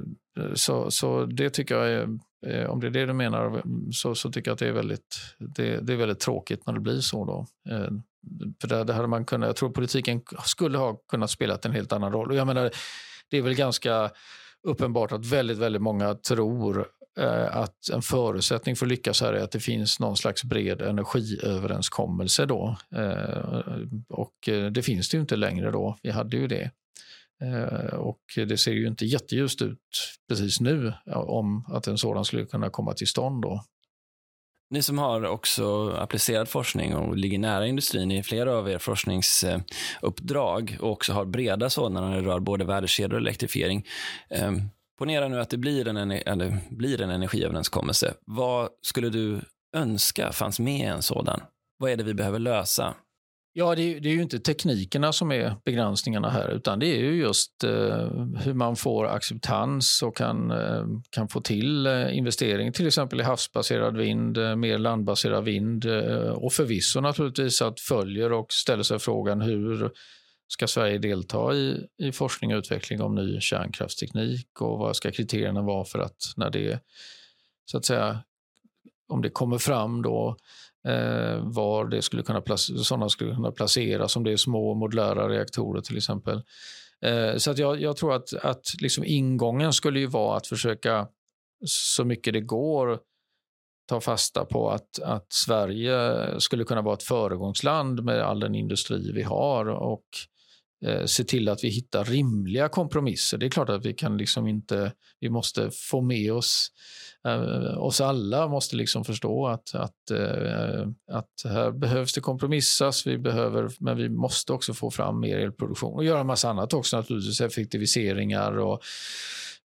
så, 0.55 0.91
så 0.91 1.27
det 1.27 1.51
tycker 1.51 1.75
jag 1.75 1.91
är, 1.91 2.09
eh, 2.47 2.71
om 2.71 2.81
det 2.81 2.87
är 2.87 2.91
det 2.91 3.07
du 3.07 3.13
menar, 3.13 3.63
så, 3.93 4.15
så 4.15 4.33
tycker 4.33 4.51
jag 4.51 4.53
att 4.55 4.59
det 4.59 4.69
är 4.69 4.73
väldigt, 4.73 5.17
det, 5.39 5.81
det 5.81 5.93
är 5.93 5.97
väldigt 5.97 6.21
tråkigt 6.21 6.67
när 6.67 6.75
det 6.75 6.81
blir 6.81 7.01
så. 7.01 7.25
Då. 7.25 7.47
Eh, 7.75 7.91
för 8.61 8.85
det, 8.85 8.93
hade 8.93 9.09
man 9.09 9.25
kunnat, 9.25 9.47
jag 9.47 9.57
tror 9.57 9.71
politiken 9.71 10.23
skulle 10.45 10.79
ha 10.79 10.97
kunnat 11.09 11.31
spela 11.31 11.59
en 11.65 11.73
helt 11.73 11.93
annan 11.93 12.13
roll. 12.13 12.31
Och 12.31 12.37
jag 12.37 12.47
menar, 12.47 12.71
det 13.31 13.39
är 13.39 13.43
väl 13.43 13.55
ganska 13.55 14.11
uppenbart 14.63 15.13
att 15.13 15.27
väldigt, 15.27 15.59
väldigt 15.59 15.83
många 15.83 16.15
tror 16.15 16.87
eh, 17.19 17.57
att 17.57 17.89
en 17.93 18.03
förutsättning 18.03 18.77
för 18.77 18.87
att 18.87 18.91
lyckas 18.91 19.21
här 19.21 19.33
är 19.33 19.43
att 19.43 19.51
det 19.51 19.61
finns 19.61 20.01
någon 20.01 20.17
slags 20.17 20.45
bred 20.45 20.83
energiöverenskommelse. 20.83 22.47
Då. 22.47 22.77
Eh, 22.97 23.61
och 24.09 24.49
eh, 24.49 24.67
det 24.67 24.83
finns 24.83 25.09
det 25.09 25.17
ju 25.17 25.21
inte 25.21 25.37
längre 25.37 25.71
då. 25.71 25.97
Vi 26.03 26.11
hade 26.11 26.37
ju 26.37 26.47
det. 26.47 26.71
Eh, 27.43 27.95
och 27.95 28.21
det 28.37 28.57
ser 28.57 28.73
ju 28.73 28.87
inte 28.87 29.07
jätteljust 29.07 29.63
ut 29.63 29.79
precis 30.29 30.61
nu 30.61 30.93
eh, 31.07 31.19
om 31.19 31.65
att 31.69 31.87
en 31.87 31.99
sådan 31.99 32.25
skulle 32.25 32.45
kunna 32.45 32.71
komma 32.71 32.93
till 32.93 33.07
stånd. 33.07 33.43
Då. 33.43 33.65
Ni 34.73 34.83
som 34.83 34.99
har 34.99 35.25
också 35.25 35.91
applicerad 35.91 36.49
forskning 36.49 36.95
och 36.95 37.17
ligger 37.17 37.39
nära 37.39 37.67
industrin 37.67 38.11
i 38.11 38.23
flera 38.23 38.57
av 38.57 38.71
er 38.71 38.79
forskningsuppdrag 38.79 40.77
och 40.81 40.91
också 40.91 41.13
har 41.13 41.25
breda 41.25 41.71
sådana 41.71 42.09
när 42.09 42.17
det 42.17 42.29
rör 42.29 42.41
både 42.41 42.65
värdekedjor 42.65 43.13
och 43.13 43.21
elektrifiering. 43.21 43.87
Ehm, 44.31 44.63
ponera 44.99 45.29
nu 45.29 45.41
att 45.41 45.51
det 45.51 45.57
blir 45.57 45.89
en, 45.89 46.11
eller 46.11 46.59
blir 46.71 47.01
en 47.01 47.11
energiöverenskommelse. 47.11 48.15
Vad 48.27 48.69
skulle 48.83 49.09
du 49.09 49.41
önska 49.77 50.33
fanns 50.33 50.61
med 50.61 50.81
i 50.81 50.85
en 50.85 51.03
sådan? 51.03 51.41
Vad 51.79 51.91
är 51.91 51.97
det 51.97 52.05
vi 52.05 52.15
behöver 52.15 52.39
lösa? 52.39 52.95
Ja, 53.53 53.75
det 53.75 53.83
är, 53.83 54.01
det 54.01 54.09
är, 54.09 54.13
ju 54.13 54.23
inte 54.23 54.39
teknikerna 54.39 55.13
som 55.13 55.33
är 55.33 55.57
begränsningarna 55.65 56.31
här 56.31 56.49
utan 56.49 56.79
det 56.79 56.87
är 56.87 56.99
ju 56.99 57.15
just 57.15 57.65
eh, 57.65 57.71
hur 58.37 58.55
man 58.55 58.77
får 58.77 59.07
acceptans 59.07 60.03
och 60.03 60.17
kan, 60.17 60.51
eh, 60.51 60.85
kan 61.11 61.29
få 61.29 61.41
till 61.41 61.87
eh, 61.87 62.17
investering 62.17 62.73
till 62.73 62.87
exempel 62.87 63.21
i 63.21 63.23
havsbaserad 63.23 63.97
vind, 63.97 64.39
eh, 64.39 64.57
mer 64.57 64.79
landbaserad 64.79 65.45
vind 65.45 65.85
eh, 65.85 66.31
och 66.31 66.53
förvisso 66.53 67.01
naturligtvis 67.01 67.63
att 67.63 67.81
följer 67.81 68.33
och 68.33 68.53
ställer 68.53 68.83
sig 68.83 68.99
frågan 68.99 69.41
hur 69.41 69.91
ska 70.49 70.67
Sverige 70.67 70.99
delta 70.99 71.55
i, 71.55 71.87
i 71.99 72.13
forskning 72.13 72.55
och 72.55 72.59
utveckling 72.59 73.03
om 73.03 73.15
ny 73.15 73.41
kärnkraftsteknik 73.41 74.61
och 74.61 74.79
vad 74.79 74.97
ska 74.97 75.11
kriterierna 75.11 75.63
vara 75.63 75.85
för 75.85 75.99
att 75.99 76.33
när 76.37 76.51
det 76.51 76.81
så 77.71 77.79
att 77.79 77.85
säga 77.85 78.19
om 79.09 79.23
det 79.23 79.31
kommer 79.31 79.59
fram 79.59 80.03
då 80.03 80.37
Eh, 80.89 81.43
var 81.43 81.85
det 81.85 82.03
skulle 82.03 82.23
kunna 82.23 82.43
sådana 82.57 83.09
skulle 83.09 83.35
kunna 83.35 83.53
placeras, 83.53 84.17
om 84.17 84.25
det 84.25 84.33
är 84.33 84.37
små 84.37 84.75
modulära 84.75 85.29
reaktorer 85.29 85.81
till 85.81 85.97
exempel. 85.97 86.43
Eh, 87.05 87.37
så 87.37 87.51
att 87.51 87.59
jag, 87.59 87.81
jag, 87.81 87.97
tror 87.97 88.15
att, 88.15 88.35
att 88.35 88.67
liksom 88.81 89.05
ingången 89.05 89.73
skulle 89.73 90.01
ju 90.01 90.07
vara 90.07 90.37
att 90.37 90.47
försöka 90.47 91.09
så 91.67 92.05
mycket 92.05 92.33
det 92.33 92.41
går 92.41 92.99
ta 93.89 94.01
fasta 94.01 94.45
på 94.45 94.71
att, 94.71 94.99
att 95.03 95.33
Sverige 95.33 96.27
skulle 96.41 96.65
kunna 96.65 96.83
vara 96.83 96.95
ett 96.95 97.03
föregångsland 97.03 98.05
med 98.05 98.23
all 98.23 98.41
den 98.41 98.55
industri 98.55 99.13
vi 99.13 99.23
har 99.23 99.67
och 99.67 100.05
eh, 100.05 100.40
Eh, 100.85 101.05
se 101.05 101.25
till 101.25 101.49
att 101.49 101.65
vi 101.65 101.69
hittar 101.69 102.05
rimliga 102.05 102.69
kompromisser. 102.69 103.39
Det 103.39 103.47
är 103.47 103.51
klart 103.51 103.69
att 103.69 103.87
vi 103.87 103.93
kan 103.93 104.17
liksom 104.17 104.47
inte, 104.47 104.93
vi 105.21 105.31
måste 105.31 105.71
få 105.71 106.01
med 106.01 106.33
oss 106.33 106.73
eh, 107.27 107.79
oss 107.79 108.01
alla 108.01 108.49
måste 108.49 108.77
liksom 108.77 109.05
förstå 109.05 109.47
att, 109.47 109.75
att, 109.75 110.11
eh, 110.11 110.89
att 111.13 111.31
här 111.45 111.71
behövs 111.71 112.13
det 112.13 112.21
kompromissas, 112.21 113.07
vi 113.07 113.19
behöver, 113.19 113.71
men 113.79 113.97
vi 113.97 114.09
måste 114.09 114.53
också 114.53 114.75
få 114.75 114.91
fram 114.91 115.21
mer 115.21 115.39
elproduktion 115.39 115.95
och 115.95 116.05
göra 116.05 116.21
en 116.21 116.27
massa 116.27 116.51
annat 116.51 116.73
också, 116.73 116.97
naturligtvis 116.97 117.41
effektiviseringar 117.41 118.59
och, 118.59 118.81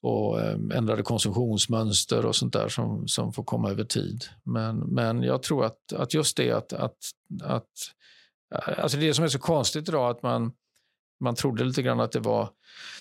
och 0.01 0.41
eh, 0.41 0.57
ändrade 0.73 1.03
konsumtionsmönster 1.03 2.25
och 2.25 2.35
sånt 2.35 2.53
där 2.53 2.69
som, 2.69 3.07
som 3.07 3.33
får 3.33 3.43
komma 3.43 3.69
över 3.69 3.83
tid. 3.83 4.23
Men, 4.43 4.77
men 4.77 5.23
jag 5.23 5.43
tror 5.43 5.65
att, 5.65 5.93
att 5.93 6.13
just 6.13 6.37
det 6.37 6.51
att, 6.51 6.73
att, 6.73 6.97
att 7.43 7.69
eh, 8.55 8.83
Alltså 8.83 8.97
det 8.97 9.13
som 9.13 9.25
är 9.25 9.29
så 9.29 9.39
konstigt 9.39 9.89
idag 9.89 10.09
att 10.09 10.23
man, 10.23 10.51
man 11.23 11.35
trodde 11.35 11.63
lite 11.63 11.81
grann 11.81 11.99
att 11.99 12.11
det 12.11 12.19
var 12.19 12.49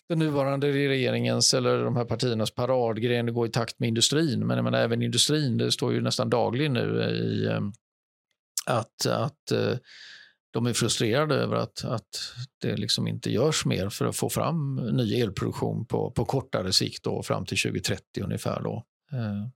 den 0.09 0.19
nuvarande 0.19 0.73
regeringens 0.73 1.55
eller 1.55 1.85
de 1.85 1.97
här 1.97 2.05
partiernas 2.05 2.51
paradgren 2.51 3.29
att 3.29 3.35
gå 3.35 3.47
i 3.47 3.51
takt 3.51 3.79
med 3.79 3.89
industrin. 3.89 4.47
Men 4.47 4.57
jag 4.57 4.65
menar, 4.65 4.79
även 4.79 5.03
industrin, 5.03 5.59
det 5.59 5.73
står 5.73 5.93
ju 5.93 6.01
nästan 6.01 6.31
dagligen 6.31 6.73
nu 6.73 7.03
i 7.03 7.47
ehm, 7.49 7.73
att, 8.67 9.07
att 9.07 9.51
eh, 9.51 9.77
de 10.53 10.67
är 10.67 10.73
frustrerade 10.73 11.35
över 11.35 11.57
att, 11.57 11.85
att 11.85 12.35
det 12.61 12.77
liksom 12.77 13.09
inte 13.09 13.31
görs 13.31 13.65
mer 13.65 13.89
för 13.89 14.05
att 14.07 14.17
få 14.17 14.29
fram 14.29 14.77
ny 14.77 15.21
elproduktion 15.21 15.87
på, 15.87 16.11
på 16.11 16.25
kortare 16.25 16.73
sikt 16.73 17.05
då, 17.05 17.23
fram 17.23 17.47
till 17.47 17.59
2030 17.59 18.23
ungefär. 18.23 18.61
Då. 18.61 18.85
Eh, 19.13 19.49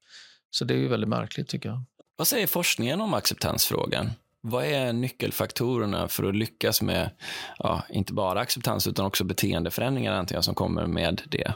så 0.51 0.65
det 0.65 0.75
är 0.75 0.79
ju 0.79 0.89
väldigt 0.89 1.09
märkligt 1.09 1.49
tycker 1.49 1.69
jag. 1.69 1.85
Vad 2.17 2.27
säger 2.27 2.47
forskningen 2.47 3.01
om 3.01 3.15
acceptansfrågan? 3.15 4.11
Vad 4.49 4.65
är 4.65 4.93
nyckelfaktorerna 4.93 6.09
för 6.09 6.25
att 6.25 6.37
lyckas 6.37 6.83
med, 6.83 7.11
ja, 7.59 7.85
inte 7.91 8.13
bara 8.13 8.41
acceptans 8.41 8.87
utan 8.87 9.07
också 9.07 9.25
beteendeförändringar 9.25 10.13
antar 10.13 10.35
jag 10.35 10.45
som 10.45 10.55
kommer 10.55 10.87
med 10.87 11.23
det? 11.29 11.55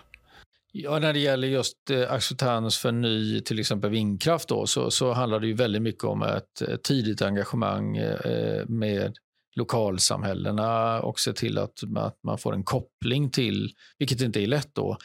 Ja, 0.73 0.99
när 0.99 1.13
det 1.13 1.19
gäller 1.19 1.49
just 1.49 1.91
eh, 1.91 2.13
acceptans 2.13 2.79
för 2.79 2.93
ny 2.93 3.41
till 3.41 3.59
exempel 3.59 3.91
vindkraft 3.91 4.49
då, 4.49 4.67
så, 4.67 4.91
så 4.91 5.13
handlar 5.13 5.41
det 5.41 5.47
ju 5.47 5.53
väldigt 5.53 5.83
mycket 5.83 6.05
om 6.05 6.23
ett, 6.23 6.63
ett 6.63 6.83
tidigt 6.83 7.23
engagemang 7.23 7.97
eh, 7.97 8.67
med 8.67 9.17
lokalsamhällena 9.57 11.01
och 11.01 11.21
se 11.21 11.33
till 11.33 11.59
att, 11.59 11.83
att 11.97 12.19
man 12.23 12.39
får 12.39 12.55
en 12.55 12.65
koppling 12.65 13.31
till, 13.31 13.71
vilket 13.99 14.21
inte 14.21 14.43
är 14.43 14.47
lätt 14.47 14.75
då, 14.75 14.97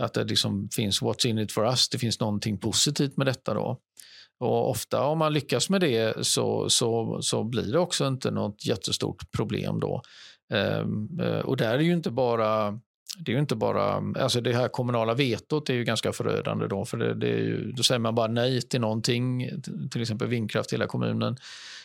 att 0.00 0.14
det 0.14 0.24
liksom 0.24 0.68
finns 0.72 1.02
what's 1.02 1.26
in 1.26 1.38
it 1.38 1.52
for 1.52 1.66
us, 1.66 1.88
det 1.88 1.98
finns 1.98 2.20
någonting 2.20 2.58
positivt 2.58 3.16
med 3.16 3.26
detta 3.26 3.54
då. 3.54 3.80
Och 4.40 4.70
ofta 4.70 5.04
om 5.04 5.18
man 5.18 5.32
lyckas 5.32 5.70
med 5.70 5.80
det 5.80 6.26
så, 6.26 6.68
så, 6.68 7.18
så 7.22 7.44
blir 7.44 7.72
det 7.72 7.78
också 7.78 8.06
inte 8.06 8.30
något 8.30 8.66
jättestort 8.66 9.32
problem 9.32 9.80
då. 9.80 10.02
Ehm, 10.52 11.20
eh, 11.20 11.38
och 11.38 11.56
där 11.56 11.74
är 11.74 11.78
ju 11.78 11.92
inte 11.92 12.10
bara 12.10 12.80
det 13.18 13.32
är 13.32 13.34
ju 13.34 13.40
inte 13.40 13.56
bara, 13.56 14.02
alltså 14.18 14.40
det 14.40 14.52
här 14.52 14.68
kommunala 14.68 15.14
vetot 15.14 15.70
är 15.70 15.74
ju 15.74 15.84
ganska 15.84 16.12
förödande 16.12 16.66
då, 16.66 16.84
för 16.84 16.96
det, 16.96 17.14
det 17.14 17.28
är 17.28 17.38
ju, 17.38 17.72
då 17.72 17.82
säger 17.82 17.98
man 17.98 18.14
bara 18.14 18.26
nej 18.26 18.62
till 18.62 18.80
någonting, 18.80 19.50
till 19.90 20.02
exempel 20.02 20.28
vindkraft 20.28 20.72
i 20.72 20.76
hela 20.76 20.86
kommunen, 20.86 21.36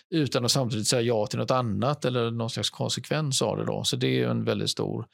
utan 0.10 0.46
att 0.46 0.52
samtidigt 0.52 0.88
säga 0.88 1.02
ja 1.02 1.28
till 1.28 1.40
något 1.40 1.52
annat 1.52 2.06
eller 2.06 2.32
någon 2.32 2.50
slags 2.50 2.70
konsekvens 2.70 3.42
av 3.42 3.58
det 3.58 3.66
då. 3.66 3.84
Så 3.84 3.96
det 3.96 4.08
är 4.08 4.12
ju 4.12 4.30
en 4.30 4.44
väldigt 4.44 4.70
stor 4.70 5.06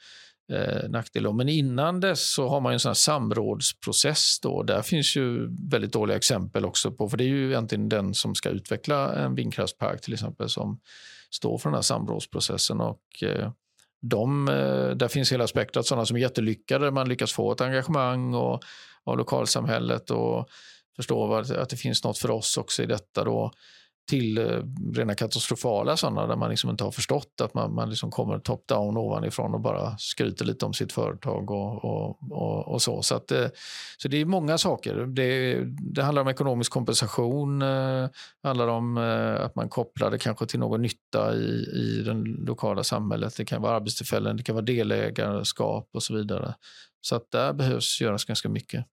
eh, 0.52 0.88
nackdel. 0.88 1.32
Men 1.32 1.48
innan 1.48 2.00
dess 2.00 2.32
så 2.32 2.48
har 2.48 2.60
man 2.60 2.72
en 2.72 2.80
sån 2.80 2.94
samrådsprocess. 2.94 4.40
Då. 4.40 4.62
Där 4.62 4.82
finns 4.82 5.16
ju 5.16 5.48
väldigt 5.70 5.92
dåliga 5.92 6.16
exempel 6.16 6.64
också 6.64 6.92
på, 6.92 7.08
för 7.08 7.16
det 7.16 7.24
är 7.24 7.28
ju 7.28 7.48
egentligen 7.48 7.88
den 7.88 8.14
som 8.14 8.34
ska 8.34 8.48
utveckla 8.48 9.14
en 9.14 9.34
vindkraftspark 9.34 10.00
till 10.00 10.12
exempel 10.12 10.48
som 10.48 10.80
står 11.30 11.58
för 11.58 11.68
den 11.68 11.74
här 11.74 11.82
samrådsprocessen. 11.82 12.80
Och, 12.80 13.22
eh, 13.22 13.50
de, 14.00 14.48
eh, 14.48 14.90
där 14.90 15.08
finns 15.08 15.32
hela 15.32 15.46
spektrat, 15.46 15.86
sådana 15.86 16.06
som 16.06 16.16
är 16.16 16.20
jättelyckade, 16.20 16.90
man 16.90 17.08
lyckas 17.08 17.32
få 17.32 17.52
ett 17.52 17.60
engagemang 17.60 18.34
och, 18.34 18.64
av 19.04 19.18
lokalsamhället 19.18 20.10
och 20.10 20.48
förstå 20.96 21.34
att 21.34 21.68
det 21.68 21.76
finns 21.76 22.04
något 22.04 22.18
för 22.18 22.30
oss 22.30 22.56
också 22.56 22.82
i 22.82 22.86
detta. 22.86 23.24
Då 23.24 23.52
till 24.08 24.38
eh, 24.38 24.60
rena 24.94 25.14
katastrofala 25.14 25.96
sådana 25.96 26.26
där 26.26 26.36
man 26.36 26.50
liksom 26.50 26.70
inte 26.70 26.84
har 26.84 26.90
förstått 26.90 27.40
att 27.42 27.54
man, 27.54 27.74
man 27.74 27.90
liksom 27.90 28.10
kommer 28.10 28.38
top-down 28.38 28.96
ovanifrån 28.96 29.54
och 29.54 29.60
bara 29.60 29.96
skryter 29.98 30.44
lite 30.44 30.66
om 30.66 30.72
sitt 30.72 30.92
företag 30.92 31.50
och, 31.50 31.84
och, 31.84 32.32
och, 32.32 32.68
och 32.68 32.82
så. 32.82 33.02
Så, 33.02 33.14
att, 33.14 33.30
eh, 33.32 33.46
så 33.98 34.08
det 34.08 34.16
är 34.16 34.24
många 34.24 34.58
saker. 34.58 34.94
Det, 35.06 35.60
det 35.64 36.02
handlar 36.02 36.22
om 36.22 36.28
ekonomisk 36.28 36.72
kompensation, 36.72 37.58
det 37.58 38.10
handlar 38.42 38.68
om 38.68 38.98
eh, 38.98 39.44
att 39.44 39.54
man 39.54 39.68
kopplar 39.68 40.10
det 40.10 40.18
kanske 40.18 40.46
till 40.46 40.60
någon 40.60 40.82
nytta 40.82 41.34
i, 41.34 41.66
i 41.74 42.02
det 42.04 42.14
lokala 42.46 42.84
samhället. 42.84 43.36
Det 43.36 43.44
kan 43.44 43.62
vara 43.62 43.76
arbetstillfällen, 43.76 44.36
det 44.36 44.42
kan 44.42 44.54
vara 44.54 44.64
delägarskap 44.64 45.88
och 45.92 46.02
så 46.02 46.14
vidare. 46.14 46.54
Så 47.00 47.16
att 47.16 47.30
där 47.30 47.52
behövs 47.52 48.00
göras 48.00 48.24
ganska 48.24 48.48
mycket. 48.48 48.86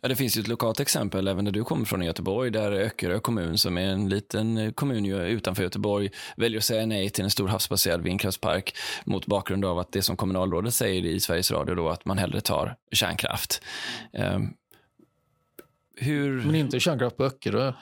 Ja, 0.00 0.08
det 0.08 0.16
finns 0.16 0.36
ju 0.36 0.40
ett 0.40 0.48
lokalt 0.48 0.80
exempel 0.80 1.28
även 1.28 1.44
där 1.44 1.52
du 1.52 1.64
kommer 1.64 1.84
från 1.84 2.02
i 2.02 2.06
Göteborg 2.06 2.50
där 2.50 2.72
Öckerö 2.72 3.20
kommun 3.20 3.58
som 3.58 3.78
är 3.78 3.86
en 3.86 4.08
liten 4.08 4.72
kommun 4.72 5.06
utanför 5.06 5.62
Göteborg 5.62 6.10
väljer 6.36 6.58
att 6.58 6.64
säga 6.64 6.86
nej 6.86 7.10
till 7.10 7.24
en 7.24 7.30
stor 7.30 7.48
havsbaserad 7.48 8.02
vindkraftspark 8.02 8.76
mot 9.04 9.26
bakgrund 9.26 9.64
av 9.64 9.78
att 9.78 9.92
det 9.92 10.02
som 10.02 10.16
kommunalrådet 10.16 10.74
säger 10.74 11.06
i 11.06 11.20
Sveriges 11.20 11.50
Radio 11.50 11.74
då 11.74 11.88
att 11.88 12.04
man 12.04 12.18
hellre 12.18 12.40
tar 12.40 12.76
kärnkraft. 12.92 13.62
Um, 14.12 14.54
hur... 15.98 16.42
Men 16.44 16.54
inte 16.54 16.80
kärnkraft 16.80 17.16
på 17.16 17.24
Öckerö. 17.24 17.72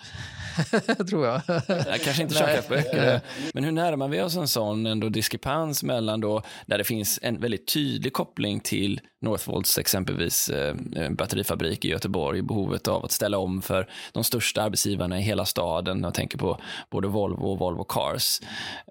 tror 1.09 1.27
jag. 1.27 1.43
Nej, 1.69 2.01
kanske 2.05 2.23
inte 2.23 2.35
kärnkraftböcker. 2.39 3.21
Men 3.55 3.65
hur 3.65 3.73
närmar 3.73 4.09
vi 4.09 4.23
oss 4.23 4.37
en 4.37 4.49
sån 4.49 4.87
ändå 4.87 5.09
diskrepans 5.09 5.83
mellan 5.83 6.21
då, 6.21 6.43
där 6.67 6.79
det 6.79 6.85
finns 6.85 7.19
en 7.23 7.41
väldigt 7.41 7.67
tydlig 7.67 8.13
koppling 8.13 8.61
till 8.61 9.01
Northvolts 9.21 9.79
exempelvis 9.79 10.49
eh, 10.49 10.75
batterifabrik 11.11 11.85
i 11.85 11.89
Göteborg, 11.89 12.43
behovet 12.43 12.89
av 12.89 13.05
att 13.05 13.13
ställa 13.13 13.39
om 13.39 13.63
för 13.63 13.89
de 14.13 14.25
största 14.25 14.63
arbetsgivarna 14.63 15.19
i 15.19 15.23
hela 15.23 15.45
staden, 15.45 16.03
jag 16.03 16.15
tänker 16.15 16.39
på 16.39 16.61
både 16.91 17.09
Volvo 17.09 17.47
och 17.47 17.59
Volvo 17.59 17.85
Cars, 17.85 18.41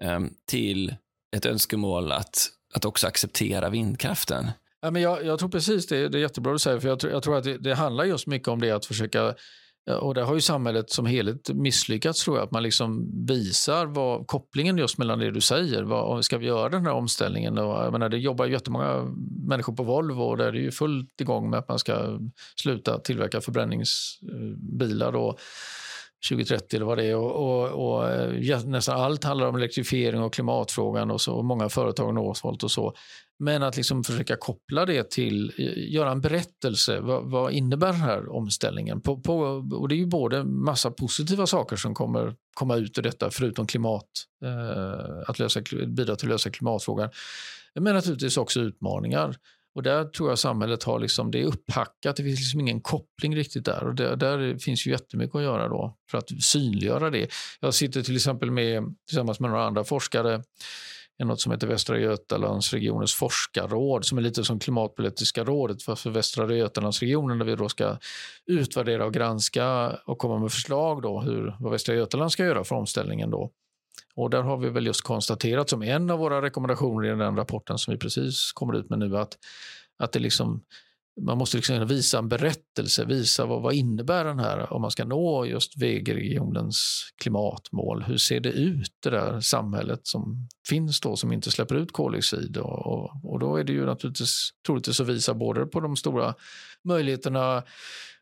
eh, 0.02 0.20
till 0.48 0.94
ett 1.36 1.46
önskemål 1.46 2.12
att, 2.12 2.48
att 2.74 2.84
också 2.84 3.06
acceptera 3.06 3.70
vindkraften. 3.70 4.50
Ja, 4.86 4.90
men 4.90 5.02
jag, 5.02 5.24
jag 5.24 5.38
tror 5.38 5.48
precis 5.48 5.86
det, 5.86 6.08
det 6.08 6.18
är 6.18 6.20
jättebra 6.20 6.52
du 6.52 6.58
säger, 6.58 6.80
för 6.80 6.88
jag, 6.88 6.98
jag 7.02 7.22
tror 7.22 7.38
att 7.38 7.44
det, 7.44 7.58
det 7.58 7.74
handlar 7.74 8.04
just 8.04 8.26
mycket 8.26 8.48
om 8.48 8.60
det 8.60 8.70
att 8.70 8.86
försöka 8.86 9.34
och 10.00 10.14
där 10.14 10.22
har 10.22 10.34
ju 10.34 10.40
samhället 10.40 10.90
som 10.90 11.06
helhet 11.06 11.50
misslyckats 11.54 12.24
tror 12.24 12.36
jag. 12.36 12.44
Att 12.44 12.50
man 12.50 12.62
liksom 12.62 13.10
visar 13.26 13.86
vad, 13.86 14.26
kopplingen 14.26 14.78
just 14.78 14.98
mellan 14.98 15.18
det 15.18 15.30
du 15.30 15.40
säger. 15.40 15.82
Vad, 15.82 16.24
ska 16.24 16.38
vi 16.38 16.46
göra 16.46 16.68
den 16.68 16.86
här 16.86 16.92
omställningen? 16.92 17.58
Och, 17.58 17.84
jag 17.84 17.92
menar, 17.92 18.08
det 18.08 18.18
jobbar 18.18 18.46
jättemånga 18.46 19.14
människor 19.48 19.72
på 19.72 19.82
Volvo 19.82 20.22
och 20.22 20.36
där 20.36 20.46
är 20.46 20.52
det 20.52 20.58
ju 20.58 20.70
fullt 20.70 21.20
igång 21.20 21.50
med 21.50 21.58
att 21.58 21.68
man 21.68 21.78
ska 21.78 22.18
sluta 22.56 22.98
tillverka 22.98 23.40
förbränningsbilar. 23.40 25.12
Då. 25.12 25.38
2030 26.30 26.76
eller 26.76 26.86
vad 26.86 26.98
det 26.98 27.04
är. 27.04 27.16
Och, 27.16 27.32
och, 27.32 27.96
och, 27.96 28.10
eh, 28.10 28.64
nästan 28.64 29.00
allt 29.00 29.24
handlar 29.24 29.46
om 29.46 29.56
elektrifiering 29.56 30.20
och 30.20 30.34
klimatfrågan 30.34 31.10
och 31.10 31.20
så. 31.20 31.34
Och 31.34 31.44
många 31.44 31.68
företag 31.68 32.14
Northvolt 32.14 32.62
och 32.62 32.70
så. 32.70 32.94
Men 33.38 33.62
att 33.62 33.76
liksom 33.76 34.04
försöka 34.04 34.36
koppla 34.36 34.86
det 34.86 35.10
till, 35.10 35.52
eh, 35.58 35.92
göra 35.94 36.10
en 36.10 36.20
berättelse. 36.20 37.00
Vad, 37.00 37.30
vad 37.30 37.52
innebär 37.52 37.86
den 37.86 38.00
här 38.00 38.32
omställningen? 38.32 39.00
På, 39.00 39.20
på, 39.20 39.34
och 39.72 39.88
det 39.88 39.94
är 39.94 39.98
ju 39.98 40.06
både 40.06 40.44
massa 40.44 40.90
positiva 40.90 41.46
saker 41.46 41.76
som 41.76 41.94
kommer 41.94 42.34
komma 42.54 42.76
ut 42.76 42.98
ur 42.98 43.02
detta, 43.02 43.30
förutom 43.30 43.66
klimat, 43.66 44.08
eh, 44.44 45.30
att 45.30 45.38
lösa, 45.38 45.60
bidra 45.86 46.16
till 46.16 46.26
att 46.26 46.32
lösa 46.32 46.50
klimatfrågan. 46.50 47.10
Men 47.74 47.94
naturligtvis 47.94 48.36
också 48.36 48.60
utmaningar. 48.60 49.36
Och 49.76 49.82
där 49.82 50.04
tror 50.04 50.28
jag 50.28 50.38
samhället 50.38 50.82
har 50.82 50.98
liksom, 50.98 51.30
det 51.30 51.40
är 51.40 51.44
upphackat, 51.44 52.16
det 52.16 52.22
finns 52.22 52.40
liksom 52.40 52.60
ingen 52.60 52.80
koppling 52.80 53.36
riktigt 53.36 53.64
där. 53.64 53.84
Och 53.84 53.94
där, 53.94 54.16
där 54.16 54.58
finns 54.58 54.86
ju 54.86 54.90
jättemycket 54.90 55.36
att 55.36 55.42
göra 55.42 55.68
då 55.68 55.96
för 56.10 56.18
att 56.18 56.42
synliggöra 56.42 57.10
det. 57.10 57.28
Jag 57.60 57.74
sitter 57.74 58.02
till 58.02 58.16
exempel 58.16 58.50
med, 58.50 58.84
tillsammans 59.08 59.40
med 59.40 59.50
några 59.50 59.66
andra 59.66 59.84
forskare 59.84 60.42
i 61.22 61.24
något 61.24 61.40
som 61.40 61.52
heter 61.52 61.66
Västra 61.66 61.98
Götalandsregionens 61.98 63.14
forskarråd 63.14 64.04
som 64.04 64.18
är 64.18 64.22
lite 64.22 64.44
som 64.44 64.58
Klimatpolitiska 64.58 65.44
rådet 65.44 65.82
för, 65.82 65.94
för 65.94 66.10
Västra 66.10 66.54
Götalandsregionen 66.54 67.38
där 67.38 67.46
vi 67.46 67.56
då 67.56 67.68
ska 67.68 67.96
utvärdera 68.46 69.06
och 69.06 69.14
granska 69.14 69.88
och 70.06 70.18
komma 70.18 70.38
med 70.38 70.52
förslag 70.52 71.02
då 71.02 71.20
hur, 71.20 71.56
vad 71.60 71.72
Västra 71.72 71.94
Götaland 71.94 72.32
ska 72.32 72.44
göra 72.44 72.64
för 72.64 72.76
omställningen. 72.76 73.30
Då. 73.30 73.50
Och 74.14 74.30
där 74.30 74.42
har 74.42 74.56
vi 74.56 74.70
väl 74.70 74.86
just 74.86 75.02
konstaterat 75.02 75.70
som 75.70 75.82
en 75.82 76.10
av 76.10 76.18
våra 76.18 76.42
rekommendationer 76.42 77.06
i 77.06 77.18
den 77.18 77.36
rapporten 77.36 77.78
som 77.78 77.92
vi 77.92 77.98
precis 77.98 78.52
kommer 78.52 78.76
ut 78.76 78.90
med 78.90 78.98
nu 78.98 79.18
att, 79.18 79.38
att 79.98 80.12
det 80.12 80.18
liksom, 80.18 80.62
man 81.20 81.38
måste 81.38 81.56
liksom 81.56 81.86
visa 81.86 82.18
en 82.18 82.28
berättelse, 82.28 83.04
visa 83.04 83.46
vad, 83.46 83.62
vad 83.62 83.74
innebär 83.74 84.24
den 84.24 84.38
här 84.38 84.72
om 84.72 84.82
man 84.82 84.90
ska 84.90 85.04
nå 85.04 85.46
just 85.46 85.82
VG-regionens 85.82 87.02
klimatmål. 87.22 88.02
Hur 88.02 88.16
ser 88.16 88.40
det 88.40 88.52
ut, 88.52 88.92
det 89.02 89.10
där 89.10 89.40
samhället 89.40 90.00
som 90.02 90.48
finns 90.68 91.00
då 91.00 91.16
som 91.16 91.32
inte 91.32 91.50
släpper 91.50 91.74
ut 91.74 91.92
koldioxid? 91.92 92.56
Och, 92.56 92.86
och, 92.86 93.10
och 93.24 93.38
då 93.38 93.56
är 93.56 93.64
det 93.64 93.72
ju 93.72 93.86
naturligtvis 93.86 94.50
troligtvis 94.66 95.00
att 95.00 95.08
visa 95.08 95.34
både 95.34 95.66
på 95.66 95.80
de 95.80 95.96
stora 95.96 96.34
möjligheterna 96.84 97.62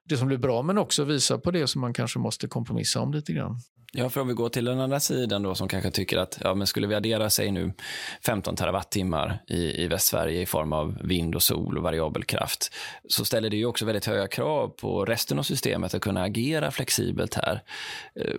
det 0.09 0.17
som 0.17 0.29
blir 0.29 0.39
bra, 0.39 0.63
men 0.63 0.79
också 0.79 1.05
visa 1.05 1.39
på 1.39 1.51
det 1.51 1.67
som 1.67 1.81
man 1.81 1.93
kanske 1.93 2.19
måste 2.19 2.49
kompromissa 2.49 3.01
om 3.01 3.13
lite 3.13 3.33
grann. 3.33 3.61
Ja, 3.97 4.11
för 4.11 4.21
om 4.21 4.29
vi 4.29 4.35
går 4.35 4.49
till 4.49 4.65
den 4.65 4.81
andra 4.81 5.01
sidan 5.01 5.43
då 5.43 5.55
som 5.55 5.69
kanske 5.69 5.91
tycker 5.91 6.19
att 6.19 6.39
ja, 6.41 6.55
men 6.55 6.67
skulle 6.67 6.87
vi 6.87 6.95
addera 6.95 7.31
sig 7.31 7.51
nu 7.51 7.73
15 8.27 8.57
terawattimmar 8.57 9.43
i, 9.49 9.83
i 9.83 9.89
Västsverige 9.89 10.41
i 10.41 10.47
form 10.47 10.73
av 10.73 10.99
vind 11.03 11.35
och 11.35 11.43
sol 11.43 11.77
och 11.79 11.83
variabel 11.83 12.25
kraft 12.25 12.75
så 13.09 13.25
ställer 13.25 13.51
det 13.51 13.57
ju 13.57 13.67
också 13.67 13.85
väldigt 13.85 14.07
höga 14.07 14.29
krav 14.29 14.69
på 14.69 15.05
resten 15.05 15.39
av 15.39 15.43
systemet 15.43 15.95
att 15.95 16.03
kunna 16.03 16.23
agera 16.23 16.71
flexibelt 16.71 17.35
här. 17.35 17.63
Eh, 18.21 18.35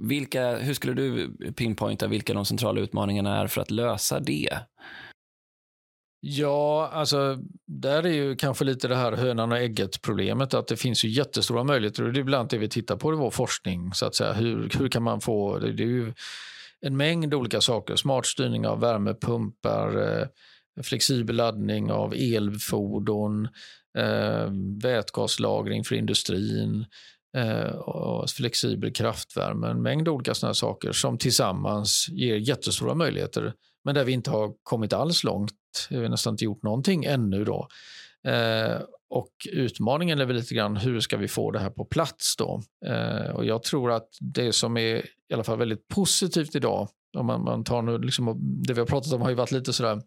vilka, 0.00 0.56
hur 0.56 0.74
skulle 0.74 0.94
du 0.94 1.36
pinpointa 1.52 2.06
vilka 2.06 2.34
de 2.34 2.44
centrala 2.44 2.80
utmaningarna 2.80 3.40
är 3.40 3.46
för 3.46 3.60
att 3.60 3.70
lösa 3.70 4.20
det? 4.20 4.58
Ja, 6.20 6.90
alltså 6.92 7.38
där 7.66 8.06
är 8.06 8.12
ju 8.12 8.36
kanske 8.36 8.64
lite 8.64 8.88
det 8.88 8.96
här 8.96 9.12
hönan 9.12 9.52
och 9.52 9.58
ägget 9.58 10.02
problemet 10.02 10.54
att 10.54 10.66
det 10.66 10.76
finns 10.76 11.04
ju 11.04 11.08
jättestora 11.08 11.64
möjligheter 11.64 12.04
och 12.04 12.12
det 12.12 12.20
är 12.20 12.24
bland 12.24 12.48
det 12.48 12.58
vi 12.58 12.68
tittar 12.68 12.96
på 12.96 13.12
i 13.12 13.16
vår 13.16 13.30
forskning. 13.30 13.94
så 13.94 14.06
att 14.06 14.14
säga. 14.14 14.32
Hur, 14.32 14.70
hur 14.78 14.88
kan 14.88 15.02
man 15.02 15.20
få, 15.20 15.58
det, 15.58 15.72
det 15.72 15.82
är 15.82 15.86
ju 15.86 16.12
en 16.80 16.96
mängd 16.96 17.34
olika 17.34 17.60
saker, 17.60 17.96
smart 17.96 18.26
styrning 18.26 18.66
av 18.66 18.80
värmepumpar, 18.80 20.18
eh, 20.18 20.26
flexibel 20.82 21.36
laddning 21.36 21.90
av 21.92 22.14
elfordon, 22.14 23.48
eh, 23.98 24.50
vätgaslagring 24.82 25.84
för 25.84 25.94
industrin, 25.94 26.86
eh, 27.36 27.70
och 27.70 28.30
flexibel 28.30 28.92
kraftvärme, 28.92 29.68
en 29.68 29.82
mängd 29.82 30.08
olika 30.08 30.34
sådana 30.34 30.54
saker 30.54 30.92
som 30.92 31.18
tillsammans 31.18 32.06
ger 32.08 32.36
jättestora 32.36 32.94
möjligheter 32.94 33.52
men 33.84 33.94
där 33.94 34.04
vi 34.04 34.12
inte 34.12 34.30
har 34.30 34.52
kommit 34.62 34.92
alls 34.92 35.24
långt. 35.24 35.52
Vi 35.90 35.96
har 35.96 36.08
nästan 36.08 36.34
inte 36.34 36.44
gjort 36.44 36.62
någonting 36.62 37.04
ännu. 37.04 37.44
Då. 37.44 37.68
Eh, 38.24 38.80
och 39.08 39.32
utmaningen 39.52 40.20
är 40.20 40.24
väl 40.24 40.36
lite 40.36 40.54
grann 40.54 40.76
hur 40.76 41.00
ska 41.00 41.16
vi 41.16 41.28
få 41.28 41.50
det 41.50 41.58
här 41.58 41.70
på 41.70 41.84
plats 41.84 42.36
då? 42.36 42.62
Eh, 42.86 43.30
och 43.30 43.44
jag 43.44 43.62
tror 43.62 43.92
att 43.92 44.08
det 44.20 44.52
som 44.52 44.76
är 44.76 44.96
i 45.28 45.34
alla 45.34 45.44
fall 45.44 45.58
väldigt 45.58 45.88
positivt 45.88 46.54
idag, 46.54 46.88
om 47.18 47.26
man, 47.26 47.44
man 47.44 47.64
tar 47.64 47.82
nu 47.82 47.98
liksom, 47.98 48.36
det 48.66 48.72
vi 48.72 48.80
har 48.80 48.86
pratat 48.86 49.12
om 49.12 49.22
har 49.22 49.28
ju 49.28 49.34
varit 49.34 49.52
lite 49.52 49.72
sådär 49.72 50.02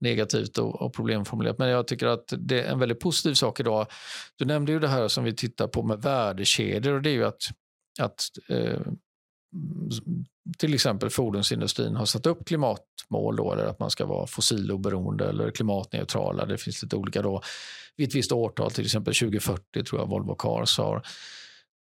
negativt 0.00 0.58
och, 0.58 0.82
och 0.82 0.94
problemformulerat. 0.94 1.58
Men 1.58 1.68
jag 1.68 1.86
tycker 1.86 2.06
att 2.06 2.34
det 2.38 2.62
är 2.62 2.72
en 2.72 2.78
väldigt 2.78 3.00
positiv 3.00 3.34
sak 3.34 3.60
idag. 3.60 3.86
Du 4.36 4.44
nämnde 4.44 4.72
ju 4.72 4.78
det 4.78 4.88
här 4.88 5.08
som 5.08 5.24
vi 5.24 5.36
tittar 5.36 5.66
på 5.68 5.82
med 5.82 6.02
värdekedjor 6.02 6.94
och 6.94 7.02
det 7.02 7.10
är 7.10 7.14
ju 7.14 7.24
att, 7.24 7.42
att 8.00 8.20
eh, 8.48 8.80
Mm, 9.54 10.24
till 10.58 10.74
exempel 10.74 11.10
fordonsindustrin 11.10 11.96
har 11.96 12.06
satt 12.06 12.26
upp 12.26 12.46
klimatmål 12.46 13.36
då, 13.36 13.52
eller 13.52 13.64
att 13.64 13.78
man 13.78 13.90
ska 13.90 14.06
vara 14.06 14.26
fossiloberoende 14.26 15.28
eller 15.28 15.50
klimatneutrala. 15.50 16.46
Det 16.46 16.58
finns 16.58 16.82
lite 16.82 16.96
olika 16.96 17.22
då. 17.22 17.42
Vid 17.96 18.08
ett 18.08 18.14
visst 18.14 18.32
årtal, 18.32 18.70
till 18.70 18.84
exempel 18.84 19.14
2040 19.14 19.84
tror 19.84 20.00
jag 20.00 20.08
Volvo 20.08 20.34
Cars 20.34 20.78
har. 20.78 21.02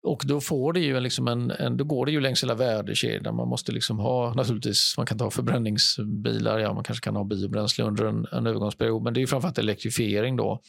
Och 0.02 0.22
då 0.26 0.40
får 0.40 0.72
det 0.72 0.80
ju 0.80 1.00
liksom 1.00 1.28
en, 1.28 1.50
en, 1.50 1.76
då 1.76 1.84
går 1.84 2.06
det 2.06 2.12
ju 2.12 2.20
längs 2.20 2.42
hela 2.42 2.54
värdekedjan. 2.54 3.36
Man 3.36 3.48
måste 3.48 3.72
liksom 3.72 3.98
ha, 3.98 4.34
naturligtvis, 4.34 4.94
man 4.96 5.06
kan 5.06 5.18
ta 5.18 5.30
förbränningsbilar, 5.30 6.58
ja 6.58 6.74
man 6.74 6.84
kanske 6.84 7.04
kan 7.04 7.16
ha 7.16 7.24
biobränsle 7.24 7.84
under 7.84 8.04
en, 8.04 8.26
en 8.32 8.46
övergångsperiod, 8.46 9.02
men 9.02 9.14
det 9.14 9.22
är 9.22 9.26
framförallt 9.26 9.58
elektrifiering 9.58 10.36
då. 10.36 10.60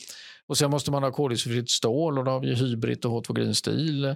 Och 0.47 0.57
sen 0.57 0.71
måste 0.71 0.91
man 0.91 1.03
ha 1.03 1.11
koldioxidfritt 1.11 1.69
stål 1.69 2.19
och 2.19 2.25
då 2.25 2.31
har 2.31 2.39
vi 2.39 2.55
Hybrid 2.55 3.05
och 3.05 3.25
H2 3.25 3.33
Green 3.33 3.55
Steel. 3.55 4.15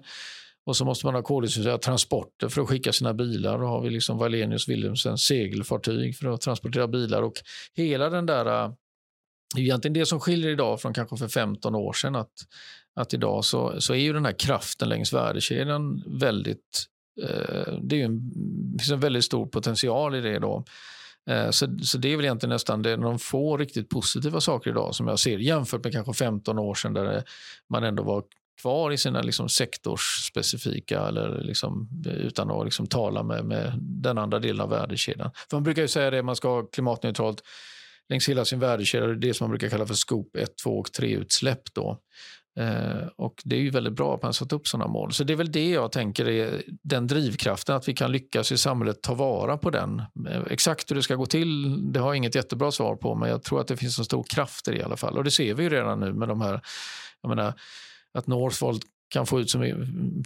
Och 0.67 0.77
så 0.77 0.86
måste 0.86 1.06
man 1.06 1.15
ha 1.15 1.21
koldioxidfria 1.21 1.77
transporter 1.77 2.49
för 2.49 2.62
att 2.62 2.67
skicka 2.67 2.93
sina 2.93 3.13
bilar. 3.13 3.60
Då 3.60 3.65
har 3.65 3.82
vi 3.82 3.89
liksom 3.89 4.17
Wallenius 4.17 4.69
Wilhelmsen 4.69 5.17
segelfartyg 5.17 6.17
för 6.17 6.27
att 6.27 6.41
transportera 6.41 6.88
bilar. 6.88 7.21
Och 7.21 7.34
hela 7.75 8.10
den 8.10 8.25
där 8.25 8.45
äh, 8.45 8.71
det 9.56 9.62
är 9.62 9.63
egentligen 9.63 9.93
det 9.93 10.06
som 10.06 10.19
skiljer 10.19 10.51
idag 10.51 10.82
från 10.82 10.93
kanske 10.93 11.17
för 11.17 11.27
15 11.27 11.75
år 11.75 11.93
sedan. 11.93 12.15
Att, 12.15 12.32
att 12.95 13.13
idag 13.13 13.45
så, 13.45 13.82
så 13.82 13.93
är 13.93 13.97
ju 13.97 14.13
den 14.13 14.25
här 14.25 14.39
kraften 14.39 14.89
längs 14.89 15.13
värdekedjan 15.13 16.03
väldigt... 16.19 16.86
Eh, 17.21 17.73
det 17.82 18.01
är 18.01 18.06
en, 18.06 18.32
det 18.71 18.84
finns 18.84 18.91
en 18.91 18.99
väldigt 18.99 19.25
stor 19.25 19.45
potential 19.45 20.15
i 20.15 20.21
det. 20.21 20.39
då. 20.39 20.63
Eh, 21.30 21.49
så, 21.49 21.77
så 21.82 21.97
det 21.97 22.13
är 22.13 22.15
väl 22.15 22.25
egentligen 22.25 22.53
nästan 22.53 22.82
det, 22.82 22.95
de 22.95 23.19
få 23.19 23.58
riktigt 23.58 23.89
positiva 23.89 24.41
saker 24.41 24.71
idag 24.71 24.95
som 24.95 25.08
jag 25.08 25.19
ser 25.19 25.38
jämfört 25.38 25.84
med 25.84 25.93
kanske 25.93 26.13
15 26.13 26.60
år 26.60 26.73
sedan 26.73 26.93
där 26.93 27.23
man 27.69 27.84
ändå 27.84 28.03
var 28.03 28.23
kvar 28.62 28.91
i 28.91 28.98
sina 28.98 29.22
liksom 29.22 29.50
sektorsspecifika 29.50 31.02
eller 31.08 31.41
liksom, 31.41 31.89
eh, 32.06 32.13
utan 32.13 32.52
att 32.52 32.65
liksom 32.65 32.88
tala 32.88 33.24
med, 33.24 33.46
med 33.46 33.74
den 33.80 34.17
andra 34.17 34.39
delen 34.39 34.62
av 34.62 34.70
värdekedjan. 34.70 35.32
För 35.50 35.58
man 35.58 35.63
brukar 35.63 35.82
ju 35.82 35.88
säga 35.88 36.12
det, 36.12 36.24
man 36.24 36.36
ska 36.36 36.50
ha 36.50 36.63
klimatneutralt 36.63 37.41
längs 38.10 38.30
hela 38.30 38.46
sin 38.46 38.60
värdekedja. 38.60 39.08
Det 39.08 39.13
är 39.13 39.15
det 39.15 39.34
som 39.34 39.46
man 39.46 39.50
brukar 39.52 39.70
kalla 39.70 39.86
för 39.86 39.93
scoop 39.93 40.36
1, 40.36 40.58
2 40.63 40.80
och 40.80 40.88
3-utsläpp. 40.88 41.62
Då. 41.74 42.00
Eh, 42.60 43.08
och 43.15 43.41
Det 43.46 43.56
är 43.56 43.60
ju 43.60 43.70
väldigt 43.70 43.93
bra 43.93 44.15
att 44.15 44.24
man 44.24 44.34
satt 44.34 44.54
upp 44.54 44.67
sådana 44.67 44.88
mål. 44.88 45.13
Så 45.13 45.24
det 45.24 45.34
är 45.34 45.38
väl 45.38 45.52
det 45.52 45.70
jag 45.70 45.91
tänker 45.91 46.28
är 46.28 46.63
den 46.67 47.08
drivkraften, 47.08 47.76
att 47.76 47.88
vi 47.88 47.93
kan 47.93 48.12
lyckas 48.12 48.52
i 48.52 48.58
samhället 48.58 49.02
ta 49.02 49.13
vara 49.13 49.58
på 49.58 49.70
den. 49.70 50.00
Eh, 50.30 50.41
exakt 50.50 50.91
hur 50.91 50.96
det 50.96 51.04
ska 51.04 51.15
gå 51.15 51.26
till, 51.26 51.78
det 51.93 52.00
har 52.00 52.08
jag 52.08 52.17
inget 52.17 52.36
jättebra 52.36 52.72
svar 52.72 52.96
på, 52.96 53.15
men 53.15 53.30
jag 53.30 53.43
tror 53.43 53.62
att 53.62 53.67
det 53.67 53.78
finns 53.78 54.00
en 54.00 54.06
stor 54.06 54.24
kraft 54.24 54.67
i 54.67 54.72
det 54.72 54.78
i 54.78 54.84
alla 54.84 54.98
fall. 54.98 55.17
Och 55.17 55.24
det 55.24 55.32
ser 55.32 55.54
vi 55.54 55.63
ju 55.63 55.70
redan 55.70 56.00
nu 56.00 56.13
med 56.13 56.28
de 56.28 56.41
här, 56.41 56.62
jag 57.22 57.30
menar, 57.30 57.54
att 58.17 58.27
Northvolt 58.27 58.84
kan 59.10 59.25
få, 59.25 59.39
ut 59.39 59.49
så 59.49 59.60
mycket, 59.60 59.77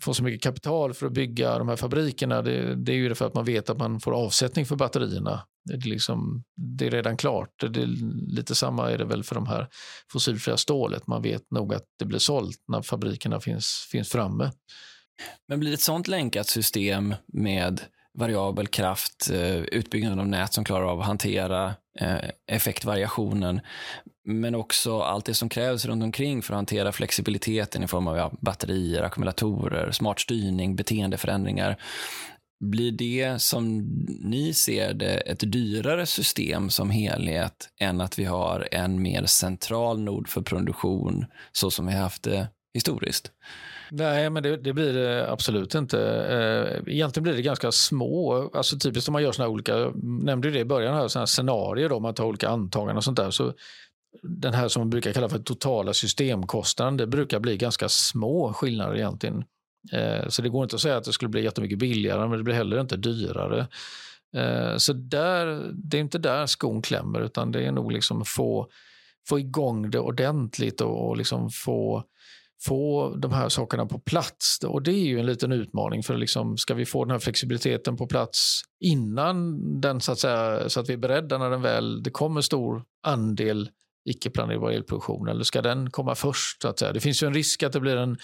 få 0.02 0.14
så 0.14 0.24
mycket 0.24 0.42
kapital 0.42 0.94
för 0.94 1.06
att 1.06 1.14
bygga 1.14 1.58
de 1.58 1.68
här 1.68 1.76
fabrikerna, 1.76 2.42
det, 2.42 2.76
det 2.76 2.92
är 2.92 2.96
ju 2.96 3.16
för 3.16 3.28
att 3.28 3.34
man 3.34 3.46
vet 3.46 3.70
att 3.70 3.78
man 3.78 4.00
får 4.00 4.12
avsättning 4.12 4.66
för 4.66 4.76
batterierna. 4.76 5.46
Det 5.66 5.74
är, 5.74 5.78
liksom, 5.78 6.44
det 6.56 6.88
är 6.88 6.92
redan 6.92 7.18
klart. 7.18 7.50
Det 7.60 7.82
är 7.82 7.88
lite 8.36 8.56
samma 8.56 8.92
är 8.92 8.98
det 8.98 9.06
väl 9.06 9.24
för 9.24 9.36
de 9.36 9.48
här 9.48 9.68
fossilfria 10.12 10.58
stålet. 10.58 11.08
Man 11.08 11.22
vet 11.22 11.52
nog 11.52 11.74
att 11.74 11.86
det 12.00 12.06
blir 12.06 12.20
sålt 12.20 12.64
när 12.68 12.82
fabrikerna 12.82 13.40
finns, 13.40 13.88
finns 13.92 14.10
framme. 14.10 14.52
Men 15.48 15.60
blir 15.60 15.70
det 15.70 15.74
ett 15.74 15.82
sånt 15.82 16.08
länkat 16.08 16.48
system 16.48 17.16
med 17.34 17.82
variabel 18.18 18.68
kraft, 18.68 19.28
utbyggnad 19.30 19.68
utbyggnaden 19.72 20.20
av 20.20 20.28
nät 20.28 20.54
som 20.54 20.64
klarar 20.64 20.86
av 20.86 21.00
att 21.00 21.08
hantera 21.08 21.76
eh, 22.00 22.30
effektvariationen, 22.48 23.62
men 24.26 24.56
också 24.56 25.02
allt 25.02 25.26
det 25.26 25.34
som 25.34 25.50
krävs 25.50 25.86
runt 25.86 26.04
omkring 26.04 26.42
för 26.42 26.54
att 26.54 26.58
hantera 26.58 26.92
flexibiliteten 26.92 27.84
i 27.84 27.88
form 27.88 28.08
av 28.08 28.18
ja, 28.18 28.32
batterier, 28.42 29.04
ackumulatorer, 29.04 29.92
smart 29.92 30.20
styrning, 30.20 30.76
beteendeförändringar. 30.76 31.78
Blir 32.60 32.92
det 32.92 33.42
som 33.42 33.78
ni 34.20 34.54
ser 34.54 34.94
det 34.94 35.18
ett 35.18 35.52
dyrare 35.52 36.06
system 36.06 36.70
som 36.70 36.90
helhet 36.90 37.70
än 37.80 38.02
att 38.02 38.20
vi 38.20 38.26
har 38.26 38.68
en 38.72 39.02
mer 39.02 39.26
central 39.26 40.00
nod 40.00 40.28
för 40.28 40.42
produktion 40.42 41.26
så 41.52 41.72
som 41.72 41.88
vi 41.88 41.94
haft 41.94 42.24
det 42.24 42.48
historiskt? 42.74 43.32
Nej, 43.94 44.30
men 44.30 44.44
det, 44.44 44.58
det, 44.58 44.74
blir 44.74 44.94
det 44.94 45.32
absolut 45.32 45.76
inte. 45.76 46.00
Eh, 46.06 46.94
egentligen 46.94 47.24
blir 47.24 47.34
det 47.34 47.42
ganska 47.42 47.72
små, 47.72 48.50
alltså 48.54 48.80
typiskt 48.80 49.10
om 49.10 49.14
man 49.14 49.24
gör 49.24 49.32
såna 49.32 49.48
olika, 49.48 49.92
nämnde 50.04 50.50
det 50.50 50.60
i 50.60 50.66
början, 50.66 50.94
här, 50.94 51.08
såna 51.08 51.22
här 51.22 51.26
scenarier 51.26 51.90
då, 51.90 52.00
man 52.00 52.14
tar 52.14 52.26
olika 52.26 52.50
antaganden 52.50 52.98
och 52.98 53.04
sånt 53.04 53.18
där, 53.18 53.32
så 53.32 53.54
den 54.22 54.54
här 54.54 54.68
som 54.68 54.80
man 54.80 54.90
brukar 54.90 55.14
kalla 55.14 55.30
för 55.30 55.40
totala 55.40 55.94
systemkostnaden, 55.94 56.98
det 56.98 57.08
brukar 57.08 57.40
bli 57.40 57.58
ganska 57.58 57.90
små 57.90 58.54
skillnader 58.54 58.96
egentligen. 58.96 59.44
Eh, 59.92 60.28
så 60.28 60.42
det 60.42 60.50
går 60.50 60.64
inte 60.64 60.76
att 60.76 60.82
säga 60.82 60.98
att 60.98 61.04
det 61.04 61.14
skulle 61.14 61.30
bli 61.30 61.44
jättemycket 61.44 61.80
billigare, 61.80 62.28
men 62.28 62.38
det 62.38 62.44
blir 62.44 62.56
heller 62.56 62.82
inte 62.82 62.98
dyrare. 62.98 63.68
Eh, 64.36 64.78
så 64.78 64.94
där, 64.94 65.72
det 65.74 65.98
är 65.98 66.02
inte 66.02 66.18
där 66.18 66.46
skon 66.46 66.82
klämmer, 66.82 67.22
utan 67.22 67.52
det 67.52 67.64
är 67.66 67.72
nog 67.72 67.92
liksom 67.92 68.26
få, 68.26 68.68
få 69.30 69.40
igång 69.40 69.92
det 69.92 70.00
ordentligt 70.00 70.82
och, 70.82 71.10
och 71.10 71.18
liksom 71.18 71.50
få 71.50 72.04
få 72.68 73.16
de 73.16 73.32
här 73.32 73.50
sakerna 73.50 73.86
på 73.86 74.00
plats. 74.00 74.60
Och 74.64 74.82
Det 74.82 74.92
är 74.92 75.06
ju 75.06 75.20
en 75.20 75.26
liten 75.26 75.52
utmaning. 75.52 76.04
för 76.04 76.16
liksom, 76.16 76.58
Ska 76.58 76.74
vi 76.74 76.86
få 76.86 77.06
den 77.06 77.12
här 77.12 77.20
flexibiliteten 77.20 77.98
på 77.98 78.08
plats 78.08 78.62
innan 78.80 79.82
den 79.82 80.02
så 80.02 80.12
att, 80.12 80.20
säga, 80.20 80.70
så 80.70 80.80
att 80.80 80.90
vi 80.90 80.94
är 80.94 80.98
beredda 80.98 81.38
när 81.38 81.50
den 81.50 81.62
väl, 81.62 82.04
det 82.04 82.10
kommer 82.10 82.42
stor 82.42 82.84
andel 83.04 83.70
icke-planerbar 84.10 84.72
elproduktion 84.72 85.28
eller 85.28 85.44
ska 85.44 85.62
den 85.62 85.90
komma 85.90 86.16
först? 86.16 86.62
Så 86.62 86.68
att 86.68 86.80
säga? 86.80 86.94
Det 86.94 87.00
finns 87.00 87.24
ju 87.24 87.28
en 87.28 87.34
risk 87.34 87.64
att 87.64 87.74
det 87.74 87.80
blir 87.80 87.98
en 87.98 88.18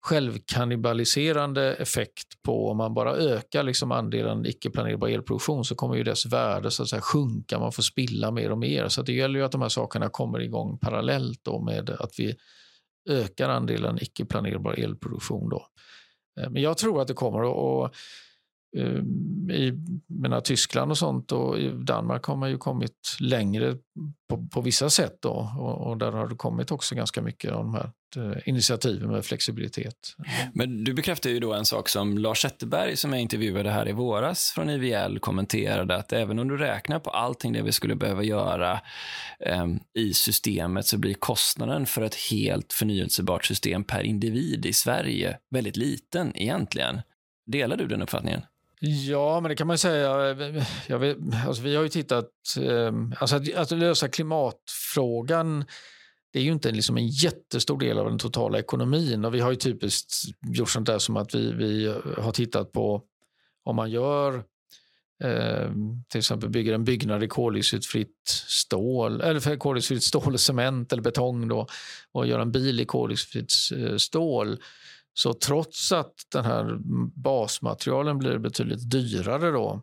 självkannibaliserande 0.00 1.74
effekt 1.74 2.42
på 2.42 2.70
om 2.70 2.76
man 2.76 2.94
bara 2.94 3.16
ökar 3.16 3.62
liksom 3.62 3.92
andelen 3.92 4.46
icke-planerbar 4.46 5.08
elproduktion 5.08 5.64
så 5.64 5.74
kommer 5.74 5.94
ju 5.94 6.04
dess 6.04 6.26
värde 6.26 6.70
så 6.70 6.82
att 6.82 6.88
säga, 6.88 7.02
sjunka, 7.02 7.58
man 7.58 7.72
får 7.72 7.82
spilla 7.82 8.30
mer 8.30 8.50
och 8.50 8.58
mer. 8.58 8.88
Så 8.88 9.02
det 9.02 9.12
gäller 9.12 9.38
ju 9.38 9.44
att 9.44 9.52
de 9.52 9.62
här 9.62 9.68
sakerna 9.68 10.08
kommer 10.08 10.40
igång 10.40 10.78
parallellt 10.78 11.40
då 11.42 11.60
med 11.60 11.90
att 11.90 12.10
vi 12.18 12.36
ökar 13.08 13.48
andelen 13.48 13.98
icke-planerbar 14.02 14.72
elproduktion. 14.72 15.50
Då. 15.50 15.66
Eh, 16.40 16.50
men 16.50 16.62
jag 16.62 16.78
tror 16.78 17.00
att 17.00 17.08
det 17.08 17.14
kommer 17.14 17.84
att 17.84 17.92
Ehm, 18.76 19.50
I 19.50 19.72
menar, 20.06 20.40
Tyskland 20.40 20.90
och 20.90 20.98
sånt 20.98 21.32
och 21.32 21.58
i 21.58 21.70
Danmark 21.70 22.24
har 22.24 22.36
man 22.36 22.50
ju 22.50 22.58
kommit 22.58 23.16
längre 23.20 23.76
på, 24.28 24.48
på 24.52 24.60
vissa 24.60 24.90
sätt. 24.90 25.18
Då, 25.22 25.52
och, 25.58 25.86
och, 25.86 25.96
där 25.96 26.12
har 26.12 26.28
det 26.28 26.34
kommit 26.34 26.70
också 26.70 26.94
ganska 26.94 27.22
mycket 27.22 27.52
av 27.52 27.64
de 27.64 27.74
här 27.74 27.90
eh, 28.16 28.38
initiativen 28.48 29.10
med 29.10 29.24
flexibilitet. 29.24 29.94
Men 30.52 30.84
du 30.84 30.94
bekräftar 30.94 31.30
ju 31.30 31.40
då 31.40 31.54
en 31.54 31.64
sak 31.64 31.88
som 31.88 32.18
Lars 32.18 32.42
Zetterberg 32.42 32.96
som 32.96 33.12
jag 33.12 33.22
intervjuade 33.22 33.70
här 33.70 33.88
i 33.88 33.92
våras 33.92 34.52
från 34.54 34.70
IVL 34.70 35.18
kommenterade 35.18 35.96
att 35.96 36.12
även 36.12 36.38
om 36.38 36.48
du 36.48 36.56
räknar 36.56 36.98
på 36.98 37.10
allting 37.10 37.52
det 37.52 37.62
vi 37.62 37.72
skulle 37.72 37.96
behöva 37.96 38.22
göra 38.22 38.80
eh, 39.40 39.66
i 39.94 40.14
systemet 40.14 40.86
så 40.86 40.98
blir 40.98 41.14
kostnaden 41.14 41.86
för 41.86 42.02
ett 42.02 42.16
helt 42.30 42.72
förnyelsebart 42.72 43.44
system 43.44 43.84
per 43.84 44.02
individ 44.02 44.66
i 44.66 44.72
Sverige 44.72 45.38
väldigt 45.50 45.76
liten 45.76 46.36
egentligen. 46.36 47.00
Delar 47.46 47.76
du 47.76 47.86
den 47.86 48.02
uppfattningen? 48.02 48.42
Ja, 48.80 49.40
men 49.40 49.48
det 49.48 49.56
kan 49.56 49.66
man 49.66 49.78
säga. 49.78 50.30
Eh, 50.30 50.64
jag 50.86 50.98
vet, 50.98 51.16
alltså 51.46 51.62
vi 51.62 51.76
har 51.76 51.82
ju 51.82 51.88
tittat... 51.88 52.30
Ehm, 52.60 53.14
alltså 53.18 53.36
att, 53.36 53.54
att 53.54 53.70
lösa 53.70 54.08
klimatfrågan 54.08 55.64
det 56.36 56.40
är 56.40 56.44
ju 56.44 56.52
inte 56.52 56.70
liksom 56.70 56.96
en 56.96 57.08
jättestor 57.08 57.78
del 57.78 57.98
av 57.98 58.04
den 58.04 58.18
totala 58.18 58.58
ekonomin. 58.58 59.24
Och 59.24 59.34
Vi 59.34 59.40
har 59.40 59.50
ju 59.50 59.56
typiskt 59.56 60.14
gjort 60.46 60.70
sånt 60.70 60.86
där 60.86 60.98
som 60.98 61.16
att 61.16 61.34
vi, 61.34 61.52
vi 61.52 61.84
eh, 61.84 61.96
har 62.18 62.32
tittat 62.32 62.72
på 62.72 63.02
om 63.64 63.76
man 63.76 63.90
gör 63.90 64.34
eh, 65.24 65.70
till 66.08 66.18
exempel 66.18 66.50
bygger 66.50 66.72
en 66.72 66.84
byggnad 66.84 67.24
i 67.24 67.28
koldioxidfritt 67.28 68.28
stål, 68.48 69.20
eller 69.20 69.40
för 69.40 69.56
koldioxidfritt 69.56 70.04
stål, 70.04 70.38
cement 70.38 70.92
eller 70.92 71.02
betong 71.02 71.48
då, 71.48 71.66
och 72.12 72.26
gör 72.26 72.38
en 72.38 72.52
bil 72.52 72.80
i 72.80 72.84
koldioxidfritt 72.84 73.52
eh, 73.78 73.96
stål 73.96 74.58
så 75.18 75.32
trots 75.32 75.92
att 75.92 76.14
den 76.32 76.44
här 76.44 76.78
basmaterialen 77.20 78.18
blir 78.18 78.38
betydligt 78.38 78.90
dyrare 78.90 79.50
då, 79.50 79.82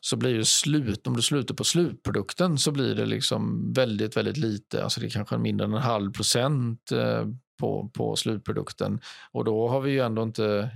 så 0.00 0.16
blir 0.16 0.30
ju 0.30 0.44
slut, 0.44 1.06
om 1.06 1.16
du 1.16 1.22
slutar 1.22 1.54
på 1.54 1.64
slutprodukten 1.64 2.58
så 2.58 2.70
blir 2.70 2.94
det 2.94 3.06
liksom 3.06 3.72
väldigt, 3.72 4.16
väldigt 4.16 4.36
lite. 4.36 4.84
Alltså 4.84 5.00
det 5.00 5.06
är 5.06 5.10
kanske 5.10 5.38
mindre 5.38 5.64
än 5.64 5.74
en 5.74 5.82
halv 5.82 6.12
procent 6.12 6.92
eh, 6.92 7.26
på, 7.58 7.90
på 7.94 8.16
slutprodukten. 8.16 9.00
Och 9.32 9.44
då 9.44 9.68
har 9.68 9.80
vi 9.80 9.90
ju 9.90 10.00
ändå 10.00 10.22
inte, 10.22 10.70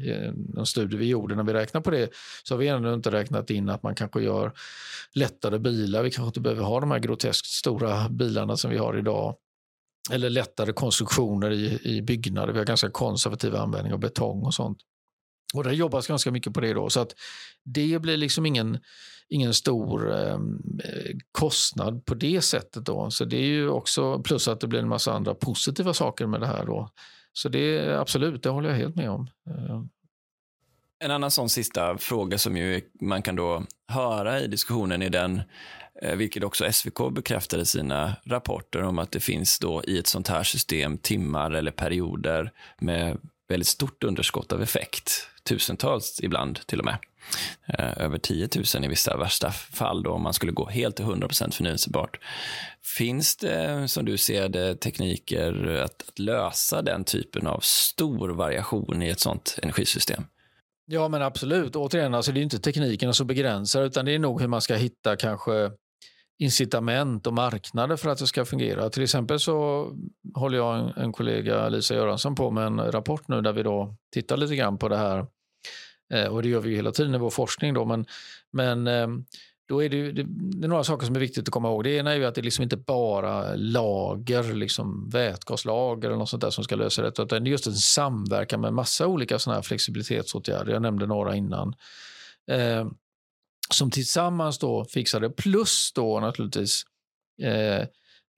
en 0.56 0.66
studie 0.66 0.96
vi 0.96 1.08
gjorde 1.08 1.34
när 1.34 1.44
vi 1.44 1.52
räknade 1.52 1.84
på 1.84 1.90
det, 1.90 2.10
så 2.42 2.54
har 2.54 2.58
vi 2.58 2.68
ändå 2.68 2.94
inte 2.94 3.10
räknat 3.10 3.50
in 3.50 3.68
att 3.68 3.82
man 3.82 3.94
kanske 3.94 4.22
gör 4.22 4.52
lättare 5.12 5.58
bilar. 5.58 6.02
Vi 6.02 6.10
kanske 6.10 6.26
inte 6.26 6.40
behöver 6.40 6.62
ha 6.62 6.80
de 6.80 6.90
här 6.90 6.98
groteskt 6.98 7.46
stora 7.46 8.08
bilarna 8.08 8.56
som 8.56 8.70
vi 8.70 8.78
har 8.78 8.98
idag 8.98 9.36
eller 10.10 10.30
lättare 10.30 10.72
konstruktioner 10.72 11.50
i, 11.50 11.80
i 11.82 12.02
byggnader. 12.02 12.52
Vi 12.52 12.58
har 12.58 12.66
ganska 12.66 12.90
konservativ 12.90 13.56
användning 13.56 13.92
av 13.92 13.98
betong 13.98 14.42
och 14.42 14.54
sånt. 14.54 14.78
Och 15.54 15.64
det 15.64 15.74
jobbas 15.74 16.06
ganska 16.06 16.30
mycket 16.30 16.54
på 16.54 16.60
det. 16.60 16.72
då. 16.72 16.90
Så 16.90 17.00
att 17.00 17.14
det 17.64 18.02
blir 18.02 18.16
liksom 18.16 18.46
ingen, 18.46 18.78
ingen 19.28 19.54
stor 19.54 20.12
eh, 20.20 20.38
kostnad 21.32 22.04
på 22.04 22.14
det 22.14 22.40
sättet. 22.40 22.86
då. 22.86 23.10
Så 23.10 23.24
det 23.24 23.36
är 23.36 23.46
ju 23.46 23.68
också 23.68 24.22
plus 24.22 24.48
att 24.48 24.60
det 24.60 24.66
blir 24.66 24.80
en 24.80 24.88
massa 24.88 25.12
andra 25.12 25.34
positiva 25.34 25.94
saker 25.94 26.26
med 26.26 26.40
det 26.40 26.46
här. 26.46 26.66
då. 26.66 26.88
Så 27.32 27.48
det 27.48 27.96
absolut, 28.00 28.42
det 28.42 28.48
håller 28.48 28.68
jag 28.68 28.76
helt 28.76 28.96
med 28.96 29.10
om. 29.10 29.28
Ehm. 29.46 29.88
En 31.04 31.10
annan 31.10 31.30
sån 31.30 31.48
sista 31.48 31.98
fråga 31.98 32.38
som 32.38 32.56
ju 32.56 32.80
man 33.00 33.22
kan 33.22 33.36
då 33.36 33.62
höra 33.88 34.40
i 34.40 34.46
diskussionen 34.46 35.02
är 35.02 35.10
den 35.10 35.42
Eh, 36.02 36.16
vilket 36.16 36.44
också 36.44 36.72
SVK 36.72 37.12
bekräftade 37.12 37.62
i 37.62 37.66
sina 37.66 38.16
rapporter 38.24 38.82
om 38.82 38.98
att 38.98 39.12
det 39.12 39.20
finns 39.20 39.58
då 39.58 39.84
i 39.84 39.98
ett 39.98 40.06
sånt 40.06 40.28
här 40.28 40.42
system 40.42 40.98
timmar 40.98 41.50
eller 41.50 41.70
perioder 41.70 42.52
med 42.78 43.18
väldigt 43.48 43.68
stort 43.68 44.04
underskott 44.04 44.52
av 44.52 44.62
effekt. 44.62 45.28
Tusentals 45.42 46.20
ibland 46.22 46.66
till 46.66 46.78
och 46.78 46.84
med. 46.84 46.98
Eh, 47.66 48.02
över 48.02 48.18
10 48.18 48.48
000 48.74 48.84
i 48.84 48.88
vissa 48.88 49.16
värsta 49.16 49.50
fall 49.50 50.02
då, 50.02 50.10
om 50.10 50.22
man 50.22 50.34
skulle 50.34 50.52
gå 50.52 50.68
helt 50.68 50.96
till 50.96 51.04
100% 51.04 51.50
förnyelsebart. 51.50 52.18
Finns 52.98 53.36
det, 53.36 53.88
som 53.88 54.04
du 54.04 54.16
ser 54.16 54.48
det, 54.48 54.74
tekniker 54.74 55.80
att, 55.84 56.08
att 56.08 56.18
lösa 56.18 56.82
den 56.82 57.04
typen 57.04 57.46
av 57.46 57.60
stor 57.60 58.28
variation 58.28 59.02
i 59.02 59.08
ett 59.08 59.20
sånt 59.20 59.58
energisystem? 59.62 60.24
Ja, 60.86 61.08
men 61.08 61.22
absolut. 61.22 61.76
Återigen, 61.76 62.14
alltså 62.14 62.32
det 62.32 62.40
är 62.40 62.42
inte 62.42 62.58
tekniken 62.58 63.14
som 63.14 63.26
begränsar, 63.26 63.82
utan 63.82 64.04
det 64.04 64.14
är 64.14 64.18
nog 64.18 64.40
hur 64.40 64.48
man 64.48 64.60
ska 64.60 64.74
hitta 64.74 65.16
kanske 65.16 65.70
incitament 66.38 67.26
och 67.26 67.32
marknader 67.32 67.96
för 67.96 68.10
att 68.10 68.18
det 68.18 68.26
ska 68.26 68.44
fungera. 68.44 68.90
Till 68.90 69.02
exempel 69.02 69.40
så 69.40 69.88
håller 70.34 70.58
jag 70.58 70.78
en, 70.78 70.88
en 70.88 71.12
kollega, 71.12 71.68
Lisa 71.68 71.94
Göransson, 71.94 72.34
på 72.34 72.50
med 72.50 72.66
en 72.66 72.92
rapport 72.92 73.28
nu 73.28 73.40
där 73.40 73.52
vi 73.52 73.62
då 73.62 73.94
tittar 74.12 74.36
lite 74.36 74.56
grann 74.56 74.78
på 74.78 74.88
det 74.88 74.96
här. 74.96 75.26
Eh, 76.14 76.26
och 76.26 76.42
det 76.42 76.48
gör 76.48 76.60
vi 76.60 76.70
ju 76.70 76.76
hela 76.76 76.92
tiden 76.92 77.14
i 77.14 77.18
vår 77.18 77.30
forskning. 77.30 77.74
Då, 77.74 77.84
men, 77.84 78.06
men 78.52 78.86
eh, 78.86 79.08
då 79.68 79.82
är 79.82 79.88
det, 79.88 80.12
det, 80.12 80.22
det, 80.28 80.66
är 80.66 80.68
några 80.68 80.84
saker 80.84 81.06
som 81.06 81.16
är 81.16 81.20
viktigt 81.20 81.48
att 81.48 81.52
komma 81.52 81.68
ihåg. 81.68 81.84
Det 81.84 81.90
ena 81.90 82.12
är 82.12 82.16
ju 82.16 82.24
att 82.24 82.34
det 82.34 82.42
liksom 82.42 82.62
inte 82.62 82.76
bara 82.76 83.54
lager, 83.54 84.54
liksom 84.54 85.08
vätgaslager 85.08 86.08
eller 86.08 86.18
något 86.18 86.28
sånt 86.28 86.42
där 86.42 86.50
som 86.50 86.64
ska 86.64 86.76
lösa 86.76 87.02
detta. 87.02 87.22
Utan 87.22 87.44
det 87.44 87.48
är 87.48 87.50
just 87.50 87.66
en 87.66 87.74
samverkan 87.74 88.60
med 88.60 88.72
massa 88.72 89.06
olika 89.06 89.38
såna 89.38 89.56
här 89.56 89.62
flexibilitetsåtgärder. 89.62 90.72
Jag 90.72 90.82
nämnde 90.82 91.06
några 91.06 91.36
innan. 91.36 91.74
Eh, 92.50 92.86
som 93.72 93.90
tillsammans 93.90 94.58
då 94.58 94.84
fixar 94.84 95.20
det. 95.20 95.30
Plus 95.30 95.92
då 95.94 96.20
naturligtvis 96.20 96.82
eh, 97.42 97.80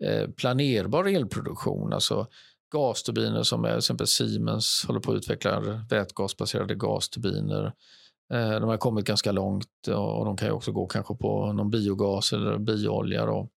eh, 0.08 0.30
planerbar 0.36 1.04
elproduktion. 1.04 1.92
Alltså 1.92 2.26
gasturbiner 2.72 3.42
som 3.42 3.62
till 3.62 3.76
exempel 3.76 4.06
Siemens 4.06 4.84
håller 4.86 5.00
på 5.00 5.12
att 5.12 5.16
utveckla 5.16 5.60
vätgasbaserade 5.90 6.74
gasturbiner. 6.74 7.72
Eh, 8.32 8.50
de 8.50 8.68
har 8.68 8.76
kommit 8.76 9.04
ganska 9.04 9.32
långt 9.32 9.88
och 9.88 10.24
de 10.24 10.36
kan 10.36 10.50
också 10.50 10.72
gå 10.72 10.86
kanske 10.86 11.14
på 11.14 11.52
någon 11.52 11.70
biogas 11.70 12.32
eller 12.32 12.58
bioolja. 12.58 13.26
Då. 13.26 13.48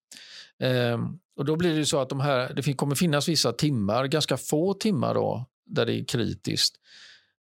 Ehm, 0.60 1.20
och 1.38 1.46
då 1.46 1.56
blir 1.56 1.78
det 1.78 1.86
så 1.86 2.00
att 2.00 2.10
de 2.10 2.20
här, 2.20 2.54
det 2.54 2.74
kommer 2.74 2.96
finnas 2.96 3.30
vissa 3.30 3.52
timmar, 3.52 4.06
ganska 4.06 4.38
få 4.38 4.74
timmar 4.74 5.14
då, 5.14 5.46
där 5.66 5.86
det 5.86 5.94
är 5.94 6.06
kritiskt. 6.06 6.76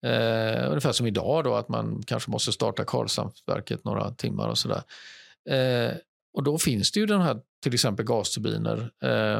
Eh, 0.03 0.69
ungefär 0.69 0.91
som 0.91 1.07
idag 1.07 1.43
då, 1.43 1.55
att 1.55 1.69
man 1.69 2.03
kanske 2.05 2.31
måste 2.31 2.51
starta 2.51 2.83
Karlshamnsverket 2.85 3.83
några 3.83 4.11
timmar 4.11 4.49
och 4.49 4.57
sådär. 4.57 4.83
Eh, 5.49 5.95
och 6.33 6.43
då 6.43 6.57
finns 6.57 6.91
det 6.91 6.99
ju 6.99 7.05
den 7.05 7.21
här, 7.21 7.39
till 7.63 7.73
exempel 7.73 8.05
gasturbiner. 8.05 8.91
Eh, 9.03 9.37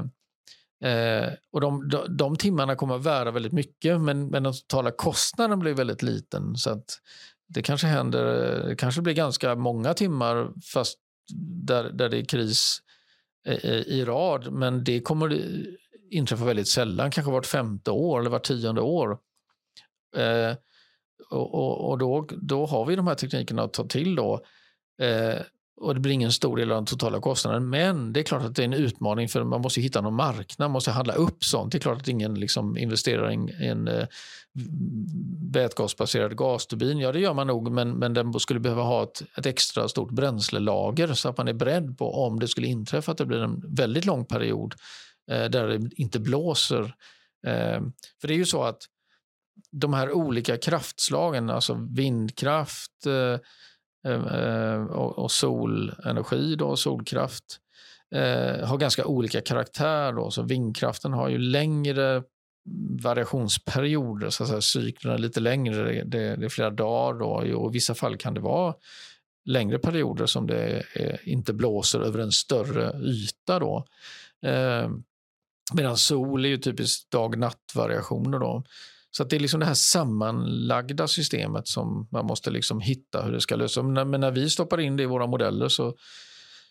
eh, 0.92 1.34
och 1.52 1.62
de, 1.62 1.90
de, 1.90 2.18
de, 2.18 2.36
timmarna 2.36 2.76
kommer 2.76 2.96
att 2.96 3.06
värda 3.06 3.32
väldigt 3.32 3.52
mycket, 3.52 4.02
men, 4.02 4.28
men 4.28 4.44
den 4.44 4.54
totala 4.54 4.92
kostnaden 4.92 5.60
blir 5.60 5.74
väldigt 5.74 6.02
liten. 6.02 6.56
Så 6.56 6.70
att 6.70 7.00
det 7.48 7.62
kanske 7.62 7.88
händer, 7.88 8.24
det 8.68 8.76
kanske 8.76 9.02
blir 9.02 9.14
ganska 9.14 9.56
många 9.56 9.94
timmar 9.94 10.52
fast 10.74 11.00
där, 11.64 11.84
där 11.84 12.10
det 12.10 12.18
är 12.18 12.26
kris 12.26 12.80
i, 13.48 13.68
i 13.68 14.06
rad, 14.06 14.54
men 14.54 14.84
det 14.84 15.00
kommer 15.00 15.40
inträffa 16.10 16.46
väldigt 16.46 16.68
sällan, 16.68 17.12
kanske 17.12 17.32
vart 17.32 17.46
femte 17.46 17.92
år 17.92 18.20
eller 18.20 18.30
vart 18.30 18.46
tionde 18.46 18.82
år. 18.82 19.18
Eh, 20.18 20.56
och, 21.30 21.54
och, 21.54 21.90
och 21.90 21.98
då, 21.98 22.28
då 22.32 22.66
har 22.66 22.86
vi 22.86 22.96
de 22.96 23.08
här 23.08 23.16
teknikerna 23.16 23.64
att 23.64 23.74
ta 23.74 23.84
till 23.84 24.16
då. 24.16 24.42
Eh, 25.02 25.42
och 25.82 25.94
det 25.94 26.00
blir 26.00 26.14
ingen 26.14 26.32
stor 26.32 26.58
del 26.58 26.72
av 26.72 26.78
den 26.78 26.86
totala 26.86 27.20
kostnaden. 27.20 27.70
Men 27.70 28.14
det 28.14 28.20
är 28.20 28.24
klart 28.24 28.44
att 28.44 28.56
det 28.56 28.62
är 28.62 28.66
en 28.66 28.74
utmaning 28.74 29.30
för 29.30 29.44
man 29.44 29.62
måste 29.62 29.82
hitta 29.82 30.02
någon 30.02 30.14
marknad, 30.14 30.56
man 30.60 30.72
måste 30.72 30.92
handla 30.92 31.14
upp 31.14 31.44
sånt. 31.44 31.72
Det 31.72 31.78
är 31.78 31.80
klart 31.80 32.02
att 32.02 32.08
ingen 32.08 32.36
liksom 32.36 32.78
investerar 32.78 33.32
i 33.32 33.34
en, 33.34 33.50
en 33.50 33.88
eh, 33.88 34.08
vätgasbaserad 35.52 36.38
gasturbin. 36.38 37.00
Ja, 37.00 37.12
det 37.12 37.20
gör 37.20 37.34
man 37.34 37.48
nog, 37.48 37.72
men, 37.72 37.92
men 37.92 38.14
den 38.14 38.40
skulle 38.40 38.60
behöva 38.60 38.82
ha 38.82 39.04
ett, 39.04 39.24
ett 39.38 39.46
extra 39.46 39.88
stort 39.88 40.12
bränslelager 40.12 41.14
så 41.14 41.30
att 41.30 41.38
man 41.38 41.48
är 41.48 41.54
beredd 41.54 41.98
på 41.98 42.26
om 42.26 42.40
det 42.40 42.48
skulle 42.48 42.68
inträffa 42.68 43.12
att 43.12 43.18
det 43.18 43.26
blir 43.26 43.44
en 43.44 43.76
väldigt 43.76 44.06
lång 44.06 44.26
period 44.26 44.76
eh, 45.32 45.46
där 45.46 45.68
det 45.68 45.90
inte 45.96 46.20
blåser. 46.20 46.84
Eh, 47.48 47.82
för 48.22 48.28
det 48.28 48.34
är 48.34 48.38
ju 48.38 48.46
så 48.46 48.64
att 48.64 48.82
de 49.72 49.94
här 49.94 50.12
olika 50.12 50.58
kraftslagen, 50.58 51.50
alltså 51.50 51.88
vindkraft 51.92 53.06
eh, 53.06 53.40
eh, 54.12 54.36
eh 54.36 54.84
och, 54.84 55.32
solenergi, 55.32 56.56
då, 56.56 56.76
solkraft, 56.76 57.60
eh, 58.16 58.68
har 58.68 58.78
ganska 58.78 59.06
olika 59.06 59.42
karaktär. 59.42 60.14
Då. 60.14 60.32
Så 60.32 60.42
vindkraften 60.44 61.14
har 61.14 61.30
ju 61.30 61.38
längre 61.38 62.24
variationsperioder, 63.02 64.30
så 64.30 64.44
att 64.44 64.50
säga, 64.50 64.62
cyklerna 64.62 65.14
är 65.14 65.20
lite 65.20 65.40
längre, 65.40 66.04
det, 66.04 66.36
det 66.36 66.46
är 66.46 66.50
flera 66.50 66.70
dagar. 66.70 67.20
Då, 67.20 67.56
och 67.56 67.72
I 67.72 67.74
vissa 67.74 67.96
fall 67.96 68.18
kan 68.18 68.34
det 68.34 68.40
vara 68.40 68.74
längre 69.46 69.80
perioder 69.80 70.26
som 70.26 70.48
det 70.48 70.84
är, 70.94 71.30
inte 71.30 71.54
blåser 71.54 72.00
över 72.00 72.20
en 72.20 72.32
större 72.32 73.02
yta. 73.02 73.60
Då. 73.60 73.86
Eh, 74.46 74.90
Medan 75.74 75.98
sol 75.98 76.46
är 76.46 76.50
ju 76.50 76.58
typiskt 76.58 77.12
dag-natt-variationer. 77.12 78.40
Då. 78.40 78.64
Så 79.18 79.24
det 79.24 79.36
är 79.36 79.40
liksom 79.40 79.60
det 79.60 79.66
här 79.66 79.74
sammanlagda 79.74 81.08
systemet 81.08 81.68
som 81.68 82.08
man 82.12 82.26
måste 82.26 82.52
liksom 82.52 82.82
hitta 82.82 83.22
hur 83.22 83.32
det 83.32 83.42
ska 83.42 83.56
lösas. 83.56 83.84
Men 83.84 84.12
när 84.12 84.32
vi 84.32 84.50
stoppar 84.50 84.80
in 84.80 84.98
det 84.98 85.04
i 85.04 85.06
våra 85.06 85.28
modeller 85.28 85.68
så, 85.68 85.96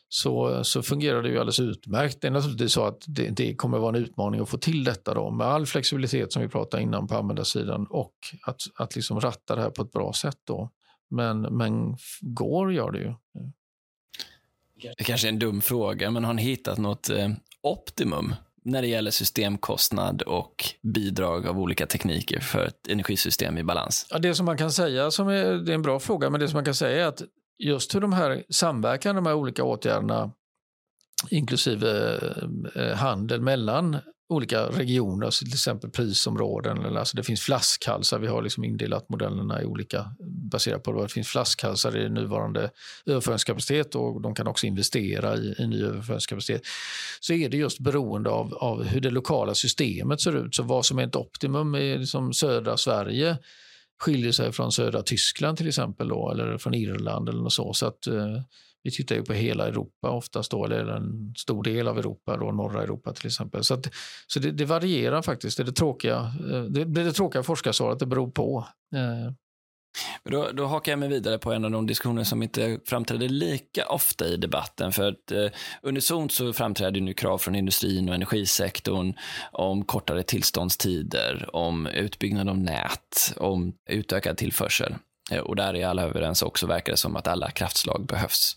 så, 0.09 0.65
så 0.65 0.83
fungerar 0.83 1.23
det 1.23 1.29
ju 1.29 1.35
alldeles 1.35 1.61
utmärkt. 1.61 2.21
Det 2.21 2.27
är 2.27 2.31
naturligtvis 2.31 2.73
så 2.73 2.85
att 2.85 3.05
det, 3.07 3.29
det 3.29 3.55
kommer 3.55 3.79
vara 3.79 3.97
en 3.97 4.03
utmaning 4.03 4.41
att 4.41 4.49
få 4.49 4.59
till 4.59 4.85
detta 4.85 5.15
då, 5.15 5.31
med 5.31 5.47
all 5.47 5.67
flexibilitet 5.67 6.33
som 6.33 6.43
vi 6.43 6.49
pratade 6.49 6.83
innan 6.83 7.07
på 7.07 7.17
användarsidan 7.17 7.87
och 7.91 8.15
att, 8.43 8.61
att 8.75 8.97
liksom 8.97 9.21
ratta 9.21 9.57
det 9.57 9.63
här 9.63 9.71
på 9.71 9.83
ett 9.83 9.93
bra 9.93 10.13
sätt. 10.13 10.39
Då. 10.45 10.71
Men, 11.11 11.41
men 11.41 11.97
går 12.21 12.73
gör 12.73 12.91
det 12.91 12.99
ju. 12.99 13.15
Det 14.99 15.05
kanske 15.05 15.27
är 15.27 15.33
en 15.33 15.39
dum 15.39 15.61
fråga, 15.61 16.11
men 16.11 16.25
har 16.25 16.35
ni 16.35 16.43
hittat 16.43 16.79
något 16.79 17.11
eh, 17.11 17.29
optimum 17.63 18.35
när 18.65 18.83
det 18.83 18.89
gäller 18.89 19.11
systemkostnad 19.11 20.23
och 20.23 20.65
bidrag 20.83 21.47
av 21.47 21.59
olika 21.59 21.87
tekniker 21.87 22.41
för 22.41 22.67
ett 22.67 22.89
energisystem 22.89 23.59
i 23.59 23.65
balans? 23.65 24.07
Ja, 24.11 24.19
det 24.19 24.35
som 24.35 24.47
man 24.47 24.59
kan 24.59 24.73
säga, 24.73 25.11
som 25.11 25.29
är, 25.29 25.45
det 25.55 25.73
är 25.73 25.75
en 25.75 25.83
bra 25.83 26.01
fråga, 26.01 26.31
men 26.31 26.41
det 26.41 26.49
som 26.49 26.57
man 26.57 26.65
kan 26.65 26.75
säga 26.75 27.05
är 27.05 27.09
att 27.09 27.23
just 27.59 27.95
hur 27.95 28.01
de 28.01 28.13
här 28.13 28.45
samverkan, 28.51 29.17
de 29.17 29.27
här 29.27 29.35
olika 29.35 29.65
åtgärderna, 29.65 30.31
inklusive 31.31 32.19
eh, 32.77 32.83
eh 32.83 32.97
handel 32.97 33.41
mellan 33.41 33.97
olika 34.33 34.67
regioner, 34.67 35.27
alltså 35.27 35.45
till 35.45 35.55
exempel 35.55 35.91
prisområden. 35.91 36.97
Alltså 36.97 37.17
det 37.17 37.23
finns 37.23 37.41
flaskhalsar. 37.41 38.19
Vi 38.19 38.27
har 38.27 38.43
liksom 38.43 38.65
indelat 38.65 39.09
modellerna 39.09 39.63
i 39.63 39.65
olika 39.65 40.15
baserat 40.53 40.83
på 40.83 40.93
det. 40.93 41.03
Det 41.03 41.09
finns 41.09 41.29
flaskhalsar 41.29 41.97
i 41.97 42.09
nuvarande 42.09 42.71
överföringskapacitet 43.07 43.95
och 43.95 44.21
de 44.21 44.35
kan 44.35 44.47
också 44.47 44.67
investera 44.67 45.37
i, 45.37 45.55
i 45.59 45.67
ny 45.67 45.83
överföringskapacitet. 45.83 46.63
Så 47.21 47.33
är 47.33 47.49
det 47.49 47.57
just 47.57 47.79
beroende 47.79 48.31
av, 48.31 48.55
av 48.55 48.85
hur 48.85 49.01
det 49.01 49.11
lokala 49.11 49.55
systemet 49.55 50.21
ser 50.21 50.47
ut. 50.47 50.55
Så 50.55 50.63
vad 50.63 50.87
som 50.87 50.99
är 50.99 51.07
ett 51.07 51.17
optimum 51.17 51.75
i 51.75 51.99
liksom 51.99 52.33
södra 52.33 52.77
Sverige 52.77 53.39
skiljer 54.03 54.33
sig 54.33 54.53
från 54.53 54.73
södra 54.73 55.03
Tyskland 55.03 55.59
till 55.59 55.69
exempel 55.69 56.09
då, 56.09 56.31
eller 56.31 56.59
från 56.59 56.75
Irland 56.75 57.29
eller 57.29 57.43
något 57.43 57.53
så. 57.53 57.73
så 57.73 57.87
att, 57.87 58.07
eh, 58.07 58.41
vi 58.83 58.91
tittar 58.91 59.15
ju 59.15 59.23
på 59.23 59.33
hela 59.33 59.67
Europa 59.69 60.11
oftast 60.11 60.51
då, 60.51 60.65
eller 60.65 60.87
en 60.87 61.35
stor 61.37 61.63
del 61.63 61.89
av 61.89 61.99
Europa, 61.99 62.37
då, 62.37 62.53
norra 62.53 62.83
Europa 62.83 63.13
till 63.13 63.27
exempel. 63.27 63.65
Så, 63.65 63.75
att, 63.75 63.89
så 64.27 64.41
det, 64.41 64.51
det, 64.51 64.65
varierar 64.65 65.23
faktiskt. 65.23 65.57
Det 65.57 65.63
är 65.63 65.65
det 65.65 65.73
tråkiga, 65.73 66.33
eh, 66.51 66.63
det, 66.63 66.85
det, 66.85 67.05
det 67.05 67.13
tråkiga 67.13 67.43
forskarsvaret, 67.43 67.99
det 67.99 68.07
beror 68.07 68.31
på. 68.31 68.67
Eh. 68.95 69.33
Då, 70.25 70.51
då 70.53 70.67
hakar 70.67 70.93
jag 70.93 70.99
mig 70.99 71.09
vidare 71.09 71.39
på 71.39 71.53
en 71.53 71.65
av 71.65 71.71
de 71.71 71.87
diskussioner 71.87 72.25
som 72.25 72.43
inte 72.43 72.79
framträder 72.87 73.29
lika 73.29 73.89
ofta 73.89 74.27
i 74.27 74.37
debatten. 74.37 74.93
För 74.93 75.09
att 75.09 75.33
eh, 75.33 75.47
unisont 75.83 76.33
så 76.33 76.53
framträder 76.53 77.01
nu 77.01 77.15
krav 77.15 77.39
från 77.39 77.55
industrin 77.55 78.09
och 78.09 78.15
energisektorn 78.15 79.15
om 79.53 79.85
kortare 79.85 80.23
tillståndstider, 80.23 81.49
om 81.53 81.87
utbyggnad 81.87 82.49
av 82.49 82.59
nät, 82.59 83.35
om 83.37 83.75
utökad 83.91 84.37
tillförsel. 84.37 84.95
Eh, 85.33 85.39
och 85.39 85.57
där 85.57 85.77
är 85.77 85.87
alla 85.87 86.03
överens 86.03 86.43
också, 86.43 86.67
verkar 86.67 86.93
det 86.93 86.97
som 86.97 87.17
att 87.17 87.27
alla 87.27 87.51
kraftslag 87.51 88.07
behövs. 88.07 88.57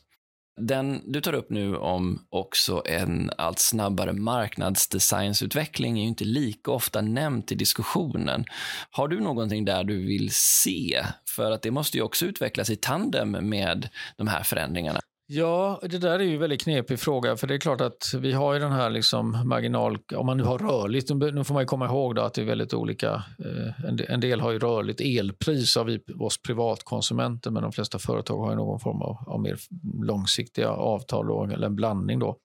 Den 0.61 1.11
du 1.11 1.21
tar 1.21 1.33
upp 1.33 1.49
nu 1.49 1.77
om 1.77 2.25
också 2.29 2.81
en 2.85 3.31
allt 3.37 3.59
snabbare 3.59 4.13
marknadsdesignsutveckling 4.13 5.97
är 5.97 6.01
ju 6.01 6.07
inte 6.07 6.23
lika 6.23 6.71
ofta 6.71 7.01
nämnt 7.01 7.51
i 7.51 7.55
diskussionen. 7.55 8.45
Har 8.91 9.07
du 9.07 9.19
någonting 9.19 9.65
där 9.65 9.83
du 9.83 10.05
vill 10.05 10.29
se? 10.33 11.05
För 11.35 11.51
att 11.51 11.61
det 11.61 11.71
måste 11.71 11.97
ju 11.97 12.03
också 12.03 12.25
utvecklas 12.25 12.69
i 12.69 12.75
tandem 12.75 13.31
med 13.31 13.89
de 14.17 14.27
här 14.27 14.43
förändringarna. 14.43 14.99
Ja, 15.27 15.79
det 15.81 15.97
där 15.97 16.19
är 16.19 16.23
ju 16.23 16.33
en 16.33 16.39
väldigt 16.39 16.61
knepig 16.61 16.99
fråga. 16.99 17.37
För 17.37 17.47
det 17.47 17.53
är 17.53 17.59
klart 17.59 17.81
att 17.81 18.13
vi 18.17 18.31
har 18.31 18.53
ju 18.53 18.59
den 18.59 18.71
här 18.71 18.89
liksom 18.89 19.47
marginal... 19.47 19.97
Om 20.15 20.25
man 20.25 20.37
nu 20.37 20.43
har 20.43 20.59
rörligt, 20.59 21.09
nu 21.09 21.43
får 21.43 21.53
man 21.53 21.65
komma 21.65 21.85
ihåg 21.85 22.19
att 22.19 22.33
det 22.33 22.41
är 22.41 22.45
väldigt 22.45 22.73
olika. 22.73 23.23
Eh, 23.45 24.09
en 24.09 24.19
del 24.19 24.41
har 24.41 24.51
ju 24.51 24.59
rörligt 24.59 25.01
elpris 25.01 25.77
av 25.77 25.97
oss 26.19 26.41
privatkonsumenter 26.41 27.51
men 27.51 27.63
de 27.63 27.71
flesta 27.71 27.99
företag 27.99 28.37
har 28.37 28.49
ju 28.49 28.55
någon 28.55 28.79
form 28.79 29.01
av, 29.01 29.17
av 29.27 29.41
mer 29.41 29.57
långsiktiga 30.03 30.69
avtal 30.69 31.27
då, 31.27 31.43
eller 31.43 31.67
en 31.67 31.75
blandning. 31.75 32.19
Då. 32.19 32.37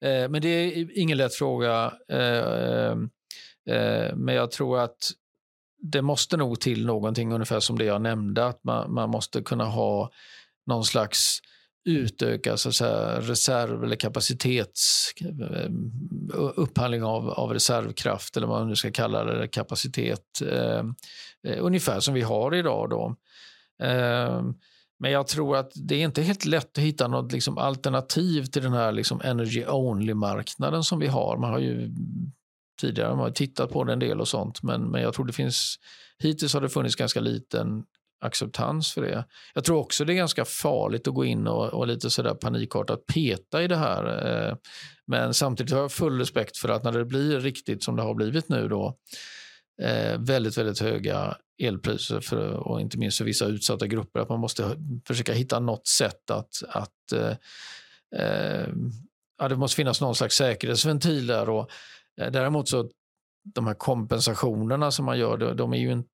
Eh, 0.00 0.28
men 0.28 0.42
det 0.42 0.48
är 0.48 0.98
ingen 0.98 1.18
lätt 1.18 1.34
fråga. 1.34 1.92
Eh, 2.08 2.96
men 4.14 4.34
jag 4.34 4.50
tror 4.50 4.78
att 4.78 5.10
det 5.82 6.02
måste 6.02 6.36
nog 6.36 6.60
till 6.60 6.86
någonting 6.86 7.32
ungefär 7.32 7.60
som 7.60 7.78
det 7.78 7.84
jag 7.84 8.02
nämnde. 8.02 8.46
Att 8.46 8.64
man, 8.64 8.94
man 8.94 9.10
måste 9.10 9.42
kunna 9.42 9.64
ha 9.64 10.10
någon 10.66 10.84
slags 10.84 11.40
utöka 11.86 12.56
så 12.56 12.68
att 12.68 12.74
säga, 12.74 13.20
reserv 13.20 13.84
eller 13.84 13.96
kapacitets 13.96 15.12
eh, 15.20 15.70
upphandling 16.56 17.04
av, 17.04 17.30
av 17.30 17.52
reservkraft 17.52 18.36
eller 18.36 18.46
vad 18.46 18.60
man 18.60 18.68
nu 18.68 18.76
ska 18.76 18.90
kalla 18.90 19.24
det, 19.24 19.48
kapacitet. 19.48 20.42
Eh, 20.42 20.78
eh, 21.46 21.58
ungefär 21.58 22.00
som 22.00 22.14
vi 22.14 22.22
har 22.22 22.54
idag. 22.54 22.90
Då. 22.90 23.16
Eh, 23.86 24.42
Men 24.98 25.10
jag 25.10 25.26
tror 25.26 25.56
att 25.56 25.72
det 25.74 25.94
är 25.94 26.04
inte 26.04 26.22
helt 26.22 26.44
lätt 26.44 26.78
att 26.78 26.84
hitta 26.84 27.08
något 27.08 27.32
liksom 27.32 27.58
alternativ 27.58 28.44
till 28.44 28.62
den 28.62 28.72
här 28.72 28.92
liksom 28.92 29.20
energy 29.24 29.64
only-marknaden 29.66 30.82
som 30.84 30.98
vi 30.98 31.06
har. 31.06 31.36
Man 31.36 31.50
har 31.50 31.58
ju 31.58 31.90
tidigare 32.80 33.10
man 33.10 33.18
har 33.18 33.30
tittat 33.30 33.70
på 33.70 33.84
det 33.84 33.92
en 33.92 33.98
del 33.98 34.20
och 34.20 34.28
sånt, 34.28 34.62
men, 34.62 34.90
men 34.90 35.02
jag 35.02 35.14
tror 35.14 35.26
det 35.26 35.32
finns, 35.32 35.76
hittills 36.18 36.54
har 36.54 36.60
det 36.60 36.68
funnits 36.68 36.96
ganska 36.96 37.20
liten 37.20 37.84
acceptans 38.20 38.92
för 38.92 39.02
det. 39.02 39.24
Jag 39.54 39.64
tror 39.64 39.78
också 39.78 40.04
det 40.04 40.12
är 40.12 40.14
ganska 40.14 40.44
farligt 40.44 41.08
att 41.08 41.14
gå 41.14 41.24
in 41.24 41.46
och, 41.46 41.74
och 41.74 41.86
lite 41.86 42.10
sådär 42.10 42.34
panikartat 42.34 43.06
peta 43.06 43.62
i 43.62 43.68
det 43.68 43.76
här. 43.76 44.26
Eh, 44.26 44.56
men 45.06 45.34
samtidigt 45.34 45.72
har 45.72 45.80
jag 45.80 45.92
full 45.92 46.18
respekt 46.18 46.56
för 46.56 46.68
att 46.68 46.84
när 46.84 46.92
det 46.92 47.04
blir 47.04 47.40
riktigt 47.40 47.84
som 47.84 47.96
det 47.96 48.02
har 48.02 48.14
blivit 48.14 48.48
nu 48.48 48.68
då, 48.68 48.96
eh, 49.82 50.18
väldigt, 50.18 50.58
väldigt 50.58 50.80
höga 50.80 51.36
elpriser 51.62 52.20
för, 52.20 52.52
och 52.52 52.80
inte 52.80 52.98
minst 52.98 53.18
för 53.18 53.24
vissa 53.24 53.46
utsatta 53.46 53.86
grupper, 53.86 54.20
att 54.20 54.28
man 54.28 54.40
måste 54.40 54.76
försöka 55.06 55.32
hitta 55.32 55.60
något 55.60 55.86
sätt 55.86 56.30
att, 56.30 56.62
att 56.68 57.12
eh, 57.12 57.36
eh, 58.20 58.68
ja, 59.38 59.48
det 59.48 59.56
måste 59.56 59.76
finnas 59.76 60.00
någon 60.00 60.14
slags 60.14 60.36
säkerhetsventil 60.36 61.26
där. 61.26 61.48
Och, 61.48 61.70
eh, 62.20 62.30
däremot 62.30 62.68
så 62.68 62.90
de 63.54 63.66
här 63.66 63.74
kompensationerna 63.74 64.90
som 64.90 65.04
man 65.04 65.18
gör, 65.18 65.54
de 65.54 65.72
är 65.72 65.78
ju 65.78 65.92
inte 65.92 66.08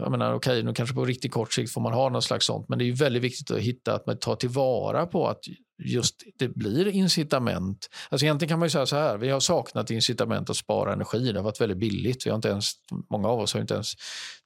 jag 0.00 0.10
menar 0.10 0.34
okej, 0.34 0.52
okay, 0.52 0.62
nu 0.62 0.74
kanske 0.74 0.94
på 0.94 1.04
riktigt 1.04 1.32
kort 1.32 1.52
sikt 1.52 1.72
får 1.72 1.80
man 1.80 1.92
ha 1.92 2.08
något 2.08 2.24
slags 2.24 2.46
sånt, 2.46 2.68
men 2.68 2.78
det 2.78 2.84
är 2.84 2.86
ju 2.86 2.92
väldigt 2.92 3.22
viktigt 3.22 3.50
att 3.50 3.58
hitta 3.58 3.94
att 3.94 4.06
man 4.06 4.18
tar 4.18 4.36
tillvara 4.36 5.06
på 5.06 5.28
att 5.28 5.40
just 5.78 6.22
det 6.38 6.48
blir 6.48 6.88
incitament. 6.88 7.90
Alltså 8.08 8.24
egentligen 8.24 8.48
kan 8.48 8.58
man 8.58 8.66
ju 8.66 8.70
säga 8.70 8.86
så 8.86 8.96
här, 8.96 9.18
vi 9.18 9.28
har 9.28 9.40
saknat 9.40 9.90
incitament 9.90 10.50
att 10.50 10.56
spara 10.56 10.92
energi, 10.92 11.32
det 11.32 11.38
har 11.38 11.44
varit 11.44 11.60
väldigt 11.60 11.78
billigt. 11.78 12.26
Vi 12.26 12.30
har 12.30 12.36
inte 12.36 12.48
ens, 12.48 12.70
många 13.10 13.28
av 13.28 13.40
oss 13.40 13.54
har 13.54 13.60
inte 13.60 13.74
ens 13.74 13.92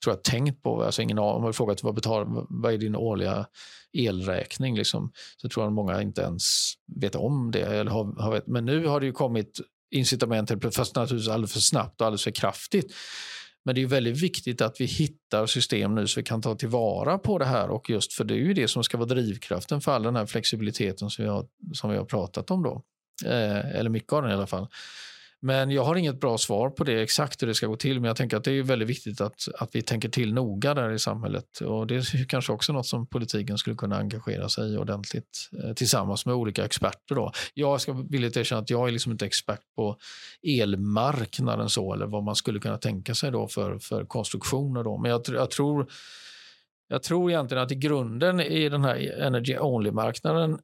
tror 0.05 0.15
jag, 0.15 0.25
tänkt 0.25 0.63
på, 0.63 0.83
alltså 0.83 1.03
ingen 1.03 1.19
om 1.19 1.43
har 1.43 1.53
frågat 1.53 1.83
vad, 1.83 1.95
betal, 1.95 2.47
vad 2.49 2.73
är 2.73 2.79
din 2.79 2.97
årliga 2.97 3.47
elräkning, 3.93 4.77
liksom, 4.77 5.13
så 5.37 5.49
tror 5.49 5.67
jag 5.67 5.73
många 5.73 6.03
inte 6.03 6.23
ens 6.23 6.73
vet 7.01 7.15
om 7.15 7.51
det. 7.51 7.63
Eller 7.63 7.91
har, 7.91 8.23
har, 8.23 8.33
vet. 8.33 8.47
men 8.47 8.65
nu 8.65 8.87
har 8.87 9.01
det 9.01 9.07
ju 9.07 9.13
kommit 9.13 9.61
incitament, 9.91 10.51
fast 10.75 10.97
naturligtvis 10.97 11.29
alldeles 11.29 11.53
för 11.53 11.61
snabbt 11.61 12.01
och 12.01 12.07
alldeles 12.07 12.25
för 12.25 12.31
kraftigt. 12.31 12.95
Men 13.65 13.75
det 13.75 13.83
är 13.83 13.87
väldigt 13.87 14.23
viktigt 14.23 14.61
att 14.61 14.81
vi 14.81 14.85
hittar 14.85 15.47
system 15.47 15.95
nu 15.95 16.07
så 16.07 16.21
vi 16.21 16.25
kan 16.25 16.43
ta 16.43 16.55
tillvara 16.55 17.19
på 17.19 17.39
det 17.39 17.45
här 17.45 17.71
och 17.71 17.91
just 17.91 18.13
för 18.13 18.25
det 18.25 18.35
är 18.35 18.39
ju 18.39 18.55
det 18.55 18.69
som 18.69 18.85
ska 18.85 18.97
vara 18.97 19.09
drivkraften 19.09 19.81
för 19.81 19.93
all 19.93 20.03
den 20.03 20.17
här 20.17 20.27
flexibiliteten 20.27 21.11
som 21.11 21.25
vi 21.25 21.31
har, 21.31 21.47
som 21.73 21.91
vi 21.91 21.97
har 21.97 22.05
pratat 22.05 22.51
om 22.51 22.63
då. 22.63 22.83
Eh, 23.27 23.77
eller 23.77 23.91
mycket 23.91 24.13
av 24.13 24.23
den 24.23 24.31
i 24.31 24.35
alla 24.35 24.47
fall. 24.47 24.69
Men 25.43 25.71
jag 25.71 25.85
har 25.85 25.97
inget 25.97 26.21
bra 26.21 26.39
svar 26.39 26.71
på 26.71 26.85
det 26.85 27.03
exakt 27.03 27.43
hur 27.43 27.47
det 27.47 27.55
ska 27.55 27.67
gå 27.67 27.77
till. 27.77 28.01
Men 28.01 28.09
jag 28.09 28.17
tänker 28.17 28.37
att 28.37 28.45
det 28.45 28.53
är 28.53 28.63
väldigt 28.63 28.89
viktigt 28.89 29.21
att, 29.21 29.49
att 29.59 29.75
vi 29.75 29.83
tänker 29.83 30.09
till 30.09 30.35
noga 30.35 30.75
där 30.75 30.91
i 30.91 30.99
samhället. 30.99 31.61
Och 31.61 31.87
det 31.87 31.95
är 31.95 32.29
kanske 32.29 32.53
också 32.53 32.73
något 32.73 32.87
som 32.87 33.07
politiken 33.07 33.59
skulle 33.59 33.77
kunna 33.77 33.97
engagera 33.97 34.49
sig 34.49 34.75
i 34.75 34.77
ordentligt 34.77 35.49
eh, 35.65 35.73
tillsammans 35.73 36.27
med 36.27 36.35
olika 36.35 36.65
experter. 36.65 37.15
Då. 37.15 37.33
Jag 37.55 37.81
ska 37.81 37.93
villigt 37.93 38.37
erkänna 38.37 38.61
att 38.61 38.71
jag 38.71 38.89
är 38.89 38.93
liksom 38.93 39.13
inte 39.13 39.27
expert 39.27 39.61
på 39.77 39.97
elmarknaden 40.43 41.69
så 41.69 41.95
eller 41.95 42.07
vad 42.07 42.23
man 42.23 42.37
skulle 42.37 42.61
kunna 42.61 42.79
tänka 42.79 43.15
sig 43.15 43.31
då 43.31 43.49
för, 43.49 43.79
för 43.79 44.05
konstruktioner. 44.05 44.85
Då. 44.85 44.99
Men 44.99 45.11
jag, 45.11 45.23
jag 45.29 45.51
tror 45.51 45.91
jag 46.89 47.03
tror 47.03 47.31
egentligen 47.31 47.65
att 47.65 47.73
i 47.73 47.75
grunden 47.75 48.41
är 48.41 48.71
den 48.71 48.85
här 48.85 49.21
energy 49.21 49.59
only-marknaden 49.59 50.59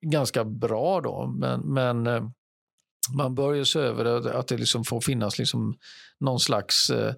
ganska 0.00 0.44
bra 0.44 1.00
då. 1.00 1.26
Men, 1.26 1.60
men 1.60 2.06
eh, 2.06 2.22
man 3.10 3.34
bör 3.34 3.54
ju 3.54 3.64
se 3.64 3.78
över 3.78 4.04
det, 4.04 4.38
att 4.38 4.48
det 4.48 4.56
liksom 4.56 4.84
får 4.84 5.00
finnas 5.00 5.38
liksom 5.38 5.78
någon 6.20 6.40
slags 6.40 6.90
eh, 6.90 7.14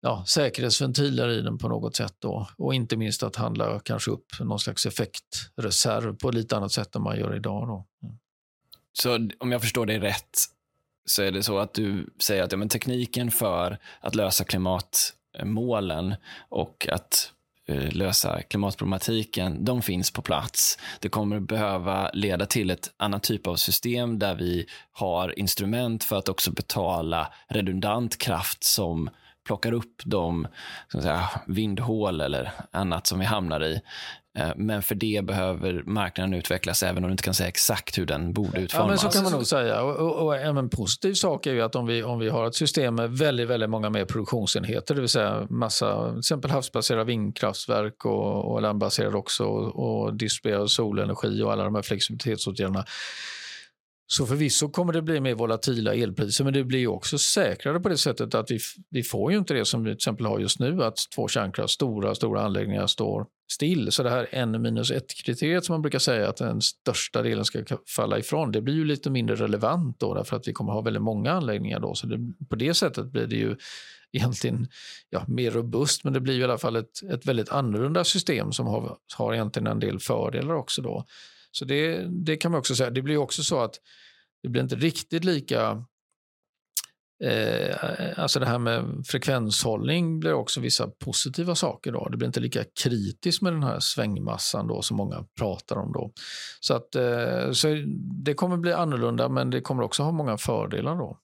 ja, 0.00 0.24
säkerhetsventiler 0.26 1.28
i 1.28 1.40
den 1.40 1.58
på 1.58 1.68
något 1.68 1.96
sätt. 1.96 2.14
Då. 2.18 2.48
Och 2.56 2.74
inte 2.74 2.96
minst 2.96 3.22
att 3.22 3.36
handla 3.36 3.80
kanske 3.80 4.10
upp 4.10 4.40
någon 4.40 4.58
slags 4.58 4.86
effektreserv 4.86 6.16
på 6.16 6.30
lite 6.30 6.56
annat 6.56 6.72
sätt 6.72 6.96
än 6.96 7.02
man 7.02 7.18
gör 7.18 7.36
idag. 7.36 7.68
Då. 7.68 7.86
Mm. 8.02 8.18
Så 8.92 9.28
om 9.38 9.52
jag 9.52 9.60
förstår 9.60 9.86
dig 9.86 9.98
rätt 9.98 10.38
så 11.04 11.22
är 11.22 11.32
det 11.32 11.42
så 11.42 11.58
att 11.58 11.74
du 11.74 12.06
säger 12.18 12.42
att 12.42 12.52
ja, 12.52 12.58
men 12.58 12.68
tekniken 12.68 13.30
för 13.30 13.78
att 14.00 14.14
lösa 14.14 14.44
klimatmålen 14.44 16.14
och 16.48 16.88
att 16.88 17.32
Eh, 17.72 17.92
lösa 17.92 18.42
klimatproblematiken, 18.42 19.64
de 19.64 19.82
finns 19.82 20.10
på 20.10 20.22
plats. 20.22 20.78
Det 21.00 21.08
kommer 21.08 21.40
behöva 21.40 22.10
leda 22.12 22.46
till 22.46 22.70
ett 22.70 22.90
annat 22.96 23.22
typ 23.22 23.46
av 23.46 23.56
system 23.56 24.18
där 24.18 24.34
vi 24.34 24.66
har 24.92 25.38
instrument 25.38 26.04
för 26.04 26.16
att 26.16 26.28
också 26.28 26.52
betala 26.52 27.32
redundant 27.48 28.18
kraft 28.18 28.64
som 28.64 29.10
plockar 29.46 29.72
upp 29.72 30.02
de 30.04 30.46
säga, 30.92 31.30
vindhål 31.46 32.20
eller 32.20 32.52
annat 32.70 33.06
som 33.06 33.18
vi 33.18 33.24
hamnar 33.24 33.64
i. 33.64 33.80
Eh, 34.38 34.50
men 34.56 34.82
för 34.82 34.94
det 34.94 35.24
behöver 35.24 35.82
marknaden 35.86 36.34
utvecklas 36.34 36.82
även 36.82 37.04
om 37.04 37.10
du 37.10 37.12
inte 37.12 37.22
kan 37.22 37.34
säga 37.34 37.48
exakt 37.48 37.98
hur 37.98 38.06
den 38.06 38.32
borde 38.32 38.60
utformas. 38.60 38.74
Ja, 38.74 38.86
men 38.86 38.98
så 38.98 39.08
kan 39.08 39.22
man 39.22 39.32
nog 39.32 39.46
säga. 39.46 39.82
Och, 39.82 39.96
och, 39.96 40.26
och 40.26 40.36
en 40.36 40.68
positiv 40.68 41.14
sak 41.14 41.46
är 41.46 41.52
ju 41.52 41.62
att 41.62 41.74
om 41.74 41.86
vi, 41.86 42.02
om 42.02 42.18
vi 42.18 42.28
har 42.28 42.46
ett 42.46 42.54
system 42.54 42.94
med 42.94 43.10
väldigt, 43.10 43.48
väldigt 43.48 43.70
många 43.70 43.90
mer 43.90 44.04
produktionsenheter, 44.04 44.94
det 44.94 45.00
vill 45.00 45.08
säga 45.10 45.46
massa 45.50 46.10
till 46.10 46.18
exempel 46.18 46.50
havsbaserade 46.50 47.04
vindkraftverk 47.04 48.04
och, 48.04 48.52
och 48.52 48.62
landbaserade 48.62 49.16
också 49.16 49.44
och, 49.44 50.04
och 50.04 50.14
distribuerad 50.14 50.70
solenergi 50.70 51.42
och 51.42 51.52
alla 51.52 51.64
de 51.64 51.74
här 51.74 51.82
flexibilitetsåtgärderna 51.82 52.84
så 54.06 54.26
förvisso 54.26 54.68
kommer 54.68 54.92
det 54.92 55.02
bli 55.02 55.20
mer 55.20 55.34
volatila 55.34 55.94
elpriser, 55.94 56.44
men 56.44 56.52
det 56.52 56.64
blir 56.64 56.86
också 56.86 57.18
säkrare 57.18 57.80
på 57.80 57.88
det 57.88 57.98
sättet 57.98 58.34
att 58.34 58.50
vi, 58.50 58.58
vi 58.90 59.02
får 59.02 59.32
ju 59.32 59.38
inte 59.38 59.54
det 59.54 59.64
som 59.64 59.84
vi 59.84 59.90
till 59.90 59.96
exempel 59.96 60.26
har 60.26 60.38
just 60.38 60.58
nu, 60.58 60.84
att 60.84 60.96
två 61.14 61.28
kärnkraft, 61.28 61.72
stora, 61.72 62.14
stora 62.14 62.42
anläggningar 62.42 62.86
står 62.86 63.26
still. 63.52 63.92
Så 63.92 64.02
det 64.02 64.10
här 64.10 64.28
en 64.30 64.62
minus 64.62 64.90
ett 64.90 65.14
kriteriet 65.24 65.64
som 65.64 65.72
man 65.72 65.82
brukar 65.82 65.98
säga 65.98 66.28
att 66.28 66.36
den 66.36 66.60
största 66.60 67.22
delen 67.22 67.44
ska 67.44 67.64
falla 67.96 68.18
ifrån, 68.18 68.52
det 68.52 68.60
blir 68.60 68.74
ju 68.74 68.84
lite 68.84 69.10
mindre 69.10 69.36
relevant 69.36 70.00
då 70.00 70.14
därför 70.14 70.36
att 70.36 70.48
vi 70.48 70.52
kommer 70.52 70.72
ha 70.72 70.80
väldigt 70.80 71.02
många 71.02 71.32
anläggningar 71.32 71.80
då. 71.80 71.94
Så 71.94 72.06
det, 72.06 72.18
på 72.50 72.56
det 72.56 72.74
sättet 72.74 73.06
blir 73.06 73.26
det 73.26 73.36
ju 73.36 73.56
egentligen 74.12 74.68
ja, 75.10 75.24
mer 75.28 75.50
robust, 75.50 76.04
men 76.04 76.12
det 76.12 76.20
blir 76.20 76.40
i 76.40 76.44
alla 76.44 76.58
fall 76.58 76.76
ett, 76.76 77.02
ett 77.10 77.26
väldigt 77.26 77.48
annorlunda 77.48 78.04
system 78.04 78.52
som 78.52 78.66
har, 78.66 78.96
har 79.16 79.34
egentligen 79.34 79.66
en 79.66 79.80
del 79.80 79.98
fördelar 79.98 80.54
också 80.54 80.82
då. 80.82 81.04
Så 81.52 81.64
det, 81.64 82.06
det 82.24 82.36
kan 82.36 82.50
man 82.50 82.58
också 82.58 82.74
säga. 82.74 82.90
Det 82.90 83.02
blir 83.02 83.16
också 83.16 83.42
så 83.42 83.60
att 83.60 83.74
det 84.42 84.48
blir 84.48 84.62
inte 84.62 84.76
riktigt 84.76 85.24
lika 85.24 85.84
Eh, 87.24 87.76
alltså 88.16 88.40
det 88.40 88.46
här 88.46 88.58
med 88.58 89.06
frekvenshållning 89.06 90.20
blir 90.20 90.32
också 90.32 90.60
vissa 90.60 90.88
positiva 90.88 91.54
saker. 91.54 91.92
Då. 91.92 92.08
Det 92.08 92.16
blir 92.16 92.26
inte 92.26 92.40
lika 92.40 92.64
kritiskt 92.82 93.42
med 93.42 93.52
den 93.52 93.62
här 93.62 93.80
svängmassan 93.80 94.66
då, 94.66 94.82
som 94.82 94.96
många 94.96 95.24
pratar 95.38 95.76
om. 95.76 95.92
Då. 95.92 96.12
Så, 96.60 96.74
att, 96.74 96.94
eh, 96.94 97.50
så 97.52 97.68
det 98.24 98.34
kommer 98.34 98.56
bli 98.56 98.72
annorlunda, 98.72 99.28
men 99.28 99.50
det 99.50 99.60
kommer 99.60 99.82
också 99.82 100.02
ha 100.02 100.12
många 100.12 100.38
fördelar. 100.38 100.96
då. 100.96 101.18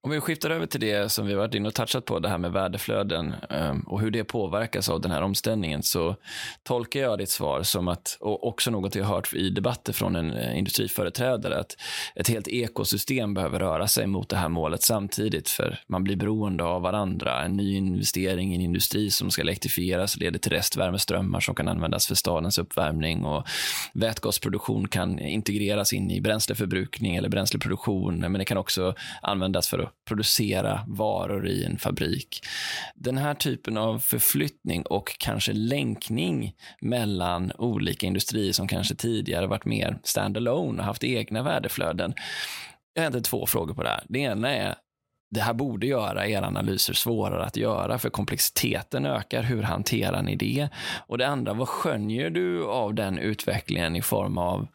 Om 0.00 0.10
vi 0.10 0.20
skiftar 0.20 0.50
över 0.50 0.66
till 0.66 0.80
det 0.80 1.12
som 1.12 1.26
vi 1.26 1.34
varit 1.34 1.54
inne 1.54 1.68
och 1.68 1.74
touchat 1.74 2.04
på, 2.04 2.18
det 2.18 2.28
här 2.28 2.38
med 2.38 2.52
värdeflöden 2.52 3.34
ehm, 3.50 3.80
och 3.80 4.00
hur 4.00 4.10
det 4.10 4.24
påverkas 4.24 4.88
av 4.88 5.00
den 5.00 5.10
här 5.10 5.22
omställningen, 5.22 5.82
så 5.82 6.16
tolkar 6.62 7.00
jag 7.00 7.18
ditt 7.18 7.30
svar 7.30 7.62
som 7.62 7.88
att, 7.88 8.16
och 8.20 8.48
också 8.48 8.70
något 8.70 8.94
jag 8.94 9.04
har 9.04 9.14
hört 9.14 9.34
i 9.34 9.50
debatter 9.50 9.92
från 9.92 10.16
en 10.16 10.30
eh, 10.30 10.58
industriföreträdare, 10.58 11.58
att 11.58 11.76
ett 12.14 12.28
helt 12.28 12.48
ekosystem 12.48 13.34
behöver 13.34 13.58
röra 13.58 13.88
sig 13.88 14.06
mot 14.06 14.28
det 14.28 14.36
här 14.36 14.48
målet 14.48 14.82
samtidigt, 14.82 15.48
för 15.48 15.78
man 15.86 16.04
blir 16.04 16.16
beroende 16.16 16.64
av 16.64 16.82
varandra. 16.82 17.42
En 17.42 17.56
ny 17.56 17.76
investering 17.76 18.52
i 18.52 18.54
en 18.54 18.60
industri 18.60 19.10
som 19.10 19.30
ska 19.30 19.42
elektrifieras 19.42 20.16
leder 20.16 20.38
till 20.38 20.52
restvärmeströmmar 20.52 21.40
som 21.40 21.54
kan 21.54 21.68
användas 21.68 22.06
för 22.06 22.14
stadens 22.14 22.58
uppvärmning 22.58 23.24
och 23.24 23.46
vätgasproduktion 23.92 24.88
kan 24.88 25.18
integreras 25.18 25.92
in 25.92 26.10
i 26.10 26.20
bränsleförbrukning 26.20 27.16
eller 27.16 27.28
bränsleproduktion, 27.28 28.18
men 28.18 28.32
det 28.32 28.44
kan 28.44 28.58
också 28.58 28.94
användas 29.22 29.68
för 29.68 29.73
för 29.74 29.82
att 29.82 30.04
producera 30.04 30.80
varor 30.86 31.46
i 31.46 31.64
en 31.64 31.78
fabrik. 31.78 32.40
Den 32.94 33.18
här 33.18 33.34
typen 33.34 33.76
av 33.76 33.98
förflyttning 33.98 34.82
och 34.82 35.18
kanske 35.18 35.52
länkning 35.52 36.54
mellan 36.80 37.52
olika 37.58 38.06
industrier 38.06 38.52
som 38.52 38.68
kanske 38.68 38.94
tidigare 38.94 39.46
varit 39.46 39.64
mer 39.64 39.98
standalone 40.02 40.78
och 40.78 40.84
haft 40.84 41.04
egna 41.04 41.42
värdeflöden. 41.42 42.14
Jag 42.94 43.02
har 43.02 43.04
egentligen 43.04 43.24
två 43.24 43.46
frågor 43.46 43.74
på 43.74 43.82
det 43.82 43.88
här. 43.88 44.04
Det 44.08 44.18
ena 44.18 44.50
är 44.50 44.74
det 45.30 45.40
här 45.40 45.54
borde 45.54 45.86
göra 45.86 46.26
era 46.26 46.46
analyser 46.46 46.94
svårare 46.94 47.44
att 47.44 47.56
göra 47.56 47.98
för 47.98 48.10
komplexiteten 48.10 49.06
ökar. 49.06 49.42
Hur 49.42 49.62
hanterar 49.62 50.22
ni 50.22 50.36
det? 50.36 50.68
Och 51.06 51.18
det 51.18 51.26
andra, 51.26 51.52
vad 51.54 51.68
skönjer 51.68 52.30
du 52.30 52.64
av 52.64 52.94
den 52.94 53.18
utvecklingen 53.18 53.96
i 53.96 54.02
form 54.02 54.38
av 54.38 54.66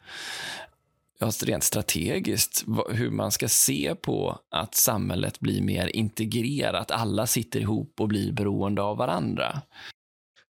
ja, 1.19 1.31
rent 1.45 1.63
strategiskt, 1.63 2.65
hur 2.89 3.09
man 3.09 3.31
ska 3.31 3.47
se 3.47 3.95
på 3.95 4.39
att 4.55 4.75
samhället 4.75 5.39
blir 5.39 5.61
mer 5.61 5.95
integrerat. 5.95 6.91
Alla 6.91 7.27
sitter 7.27 7.59
ihop 7.59 7.93
och 7.99 8.07
blir 8.07 8.31
beroende 8.31 8.81
av 8.81 8.97
varandra. 8.97 9.61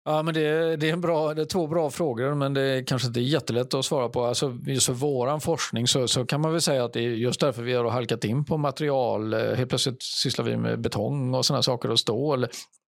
Ja, 0.05 0.23
men 0.23 0.33
det, 0.33 0.75
det, 0.75 0.89
är 0.89 0.93
en 0.93 1.01
bra, 1.01 1.33
det 1.33 1.41
är 1.41 1.45
två 1.45 1.67
bra 1.67 1.89
frågor, 1.89 2.33
men 2.33 2.53
det 2.53 2.61
är 2.61 2.83
kanske 2.83 3.07
inte 3.07 3.21
jättelätt 3.21 3.73
att 3.73 3.85
svara 3.85 4.09
på. 4.09 4.25
Alltså, 4.25 4.57
just 4.67 4.85
för 4.85 4.93
vår 4.93 5.39
forskning 5.39 5.87
så, 5.87 6.07
så 6.07 6.25
kan 6.25 6.41
man 6.41 6.51
väl 6.51 6.61
säga 6.61 6.83
att 6.83 6.93
det 6.93 6.99
är 6.99 7.09
just 7.09 7.39
därför 7.39 7.63
vi 7.63 7.73
har 7.73 7.89
halkat 7.89 8.23
in 8.23 8.45
på 8.45 8.57
material. 8.57 9.33
Eh, 9.33 9.39
helt 9.39 9.69
plötsligt 9.69 10.03
sysslar 10.03 10.45
vi 10.45 10.57
med 10.57 10.81
betong 10.81 11.33
och 11.33 11.45
sådana 11.45 11.63
saker 11.63 11.91
och 11.91 11.99
stål. 11.99 12.43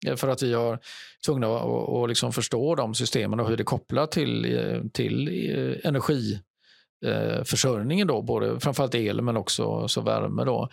Eh, 0.08 0.16
för 0.16 0.28
att 0.28 0.44
vi 0.44 0.54
har 0.54 0.80
tvungna 1.26 1.48
att, 1.48 1.90
att 1.90 2.10
liksom 2.10 2.34
förstå 2.34 2.76
de 2.76 2.96
systemen 2.96 3.40
och 3.40 3.50
hur 3.50 3.58
det 3.58 3.64
kopplar 3.64 4.08
till, 4.08 4.58
eh, 4.58 4.82
till 4.94 5.30
Eh, 7.06 7.44
försörjningen, 7.44 8.08
då, 8.08 8.22
både 8.22 8.60
framförallt 8.60 8.96
el 8.96 9.22
men 9.22 9.38
också 9.38 9.88
så 9.88 10.02
värme. 10.02 10.44
Då. 10.44 10.70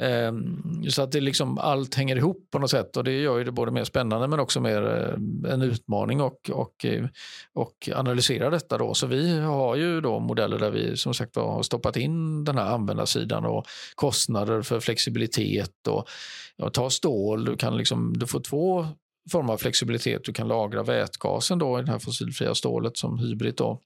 Ehm, 0.00 0.84
så 0.90 1.02
att 1.02 1.12
det 1.12 1.20
liksom, 1.20 1.58
allt 1.58 1.94
hänger 1.94 2.16
ihop 2.16 2.48
på 2.50 2.58
något 2.58 2.70
sätt 2.70 2.96
och 2.96 3.04
det 3.04 3.12
gör 3.12 3.44
det 3.44 3.52
både 3.52 3.72
mer 3.72 3.84
spännande 3.84 4.28
men 4.28 4.40
också 4.40 4.60
mer 4.60 4.82
eh, 4.82 5.52
en 5.52 5.62
utmaning 5.62 6.20
och, 6.20 6.50
och, 6.52 6.84
eh, 6.84 7.06
och 7.54 7.88
analysera 7.94 8.50
detta. 8.50 8.78
Då. 8.78 8.94
Så 8.94 9.06
vi 9.06 9.38
har 9.38 9.76
ju 9.76 10.00
då 10.00 10.18
modeller 10.18 10.58
där 10.58 10.70
vi 10.70 10.96
som 10.96 11.14
sagt 11.14 11.36
har 11.36 11.62
stoppat 11.62 11.96
in 11.96 12.44
den 12.44 12.58
här 12.58 12.66
användarsidan 12.66 13.44
och 13.44 13.66
kostnader 13.94 14.62
för 14.62 14.80
flexibilitet. 14.80 15.86
Och, 15.88 16.08
ja, 16.56 16.70
ta 16.70 16.90
stål, 16.90 17.44
du, 17.44 17.56
kan 17.56 17.76
liksom, 17.76 18.18
du 18.18 18.26
får 18.26 18.40
två 18.40 18.86
former 19.32 19.52
av 19.52 19.58
flexibilitet. 19.58 20.24
Du 20.24 20.32
kan 20.32 20.48
lagra 20.48 20.82
vätgasen 20.82 21.58
då 21.58 21.78
i 21.78 21.82
det 21.82 21.92
här 21.92 21.98
fossilfria 21.98 22.54
stålet 22.54 22.96
som 22.96 23.18
hybrid. 23.18 23.54
Då. 23.56 23.80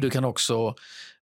Du 0.00 0.10
kan 0.10 0.24
också 0.24 0.74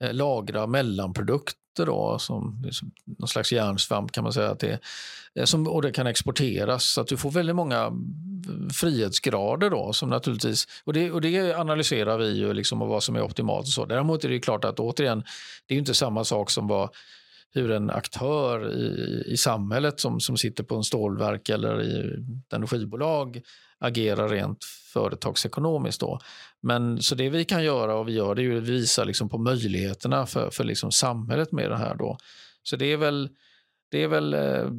eh, 0.01 0.12
lagra 0.12 0.66
mellanprodukter, 0.66 1.87
då, 1.87 2.18
som, 2.18 2.68
som 2.71 2.91
någon 3.05 3.29
slags 3.29 3.53
järnsvamp 3.53 4.12
kan 4.12 4.25
man 4.25 4.33
säga. 4.33 4.51
Att 4.51 4.59
det, 4.59 4.81
eh, 5.35 5.45
som, 5.45 5.68
och 5.68 5.83
det 5.83 5.93
kan 5.93 6.07
exporteras. 6.07 6.85
Så 6.85 7.01
att 7.01 7.07
du 7.07 7.16
får 7.16 7.31
väldigt 7.31 7.57
många 7.57 7.79
mm, 7.79 8.71
frihetsgrader 8.73 9.71
då. 9.71 9.93
Som 9.93 10.09
naturligtvis, 10.09 10.66
och, 10.85 10.93
det, 10.93 11.11
och 11.11 11.21
det 11.21 11.55
analyserar 11.55 12.18
vi 12.18 12.31
ju 12.31 12.53
liksom 12.53 12.83
och 12.83 12.89
vad 12.89 13.03
som 13.03 13.16
är 13.16 13.23
optimalt. 13.23 13.66
Och 13.66 13.73
så. 13.73 13.85
Däremot 13.85 14.25
är 14.25 14.29
det 14.29 14.41
klart 14.41 14.64
att 14.64 14.81
återigen, 14.81 15.25
det 15.66 15.75
är 15.75 15.79
inte 15.79 15.95
samma 15.95 16.25
sak 16.25 16.51
som 16.51 16.68
vad 16.68 16.91
hur 17.53 17.70
en 17.70 17.90
aktör 17.90 18.72
i, 18.72 19.22
i 19.32 19.36
samhället 19.36 20.01
som, 20.01 20.20
som 20.20 20.36
sitter 20.36 20.64
på 20.64 20.74
en 20.74 20.84
stålverk 20.84 21.48
eller 21.48 21.82
i 21.82 22.01
ett 22.46 22.53
energibolag 22.53 23.40
agerar 23.78 24.28
rent 24.28 24.64
företagsekonomiskt. 24.92 26.01
Då. 26.01 26.20
Men 26.61 27.03
så 27.03 27.14
det 27.14 27.30
vi 27.30 27.44
kan 27.44 27.64
göra 27.64 27.94
och 27.94 28.09
vi 28.09 28.12
gör 28.12 28.34
det 28.34 28.42
är 28.42 28.57
att 28.57 28.62
visa 28.62 29.05
liksom 29.05 29.28
på 29.28 29.38
möjligheterna 29.38 30.26
för, 30.26 30.51
för 30.51 30.64
liksom 30.64 30.92
samhället 30.92 31.53
med 31.53 31.70
det 31.70 31.76
här. 31.76 31.94
Då. 31.94 32.18
Så 32.62 32.76
det 32.76 32.92
är 32.92 32.96
väl, 32.96 33.28
det 33.90 34.03
är 34.03 34.09
väl 34.09 34.34
eh, 34.34 34.70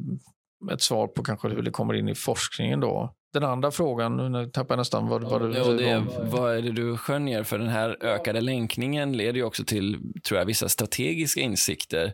ett 0.72 0.82
svar 0.82 1.06
på 1.06 1.22
kanske 1.22 1.48
hur 1.48 1.62
det 1.62 1.70
kommer 1.70 1.94
in 1.94 2.08
i 2.08 2.14
forskningen. 2.14 2.80
då. 2.80 3.14
Den 3.32 3.44
andra 3.44 3.70
frågan, 3.70 4.32
nu 4.32 4.46
tappar 4.46 4.74
jag 4.74 4.78
nästan 4.78 5.08
vad, 5.08 5.24
vad. 5.24 5.56
Ja, 5.56 5.64
det, 5.64 6.04
vad 6.20 6.56
är 6.56 6.62
det 6.62 6.72
du 6.72 6.96
skönjer? 6.96 7.42
För 7.42 7.58
den 7.58 7.68
här 7.68 7.96
ökade 8.00 8.40
länkningen 8.40 9.16
leder 9.16 9.32
ju 9.32 9.44
också 9.44 9.64
till, 9.64 10.12
tror 10.28 10.38
jag, 10.38 10.46
vissa 10.46 10.68
strategiska 10.68 11.40
insikter 11.40 12.12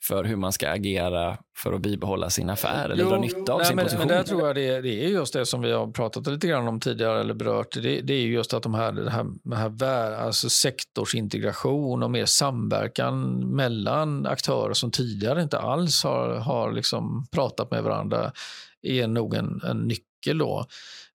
för 0.00 0.24
hur 0.24 0.36
man 0.36 0.52
ska 0.52 0.70
agera 0.70 1.38
för 1.56 1.72
att 1.72 1.80
bibehålla 1.80 2.30
sin 2.30 2.50
affär 2.50 2.88
eller 2.88 3.04
jo, 3.04 3.10
dra 3.10 3.20
nytta 3.20 3.52
av 3.52 3.58
nej, 3.58 3.66
sin 3.66 3.76
men, 3.76 3.84
position. 3.84 4.06
Men 4.06 4.16
där 4.16 4.24
tror 4.24 4.46
jag 4.46 4.56
det, 4.56 4.80
det, 4.80 5.04
är 5.04 5.08
just 5.08 5.32
det 5.32 5.46
som 5.46 5.60
vi 5.60 5.72
har 5.72 5.86
pratat 5.86 6.26
lite 6.26 6.46
grann 6.46 6.68
om 6.68 6.80
tidigare 6.80 7.20
eller 7.20 7.34
berört. 7.34 7.74
Det, 7.82 8.00
det 8.00 8.14
är 8.14 8.26
just 8.26 8.54
att 8.54 8.62
de 8.62 8.74
här, 8.74 8.92
det 8.92 9.10
här, 9.10 9.26
det 9.42 9.56
här 9.56 10.12
alltså 10.12 10.48
sektorsintegration 10.48 12.02
och 12.02 12.10
mer 12.10 12.26
samverkan 12.26 13.38
mellan 13.56 14.26
aktörer 14.26 14.72
som 14.74 14.90
tidigare 14.90 15.42
inte 15.42 15.58
alls 15.58 16.04
har, 16.04 16.34
har 16.34 16.72
liksom 16.72 17.26
pratat 17.32 17.70
med 17.70 17.82
varandra 17.82 18.32
är 18.82 19.06
nog 19.06 19.34
en, 19.34 19.60
en 19.64 19.78
nyckel 19.78 20.07
nyckel 20.18 20.38
då. 20.38 20.66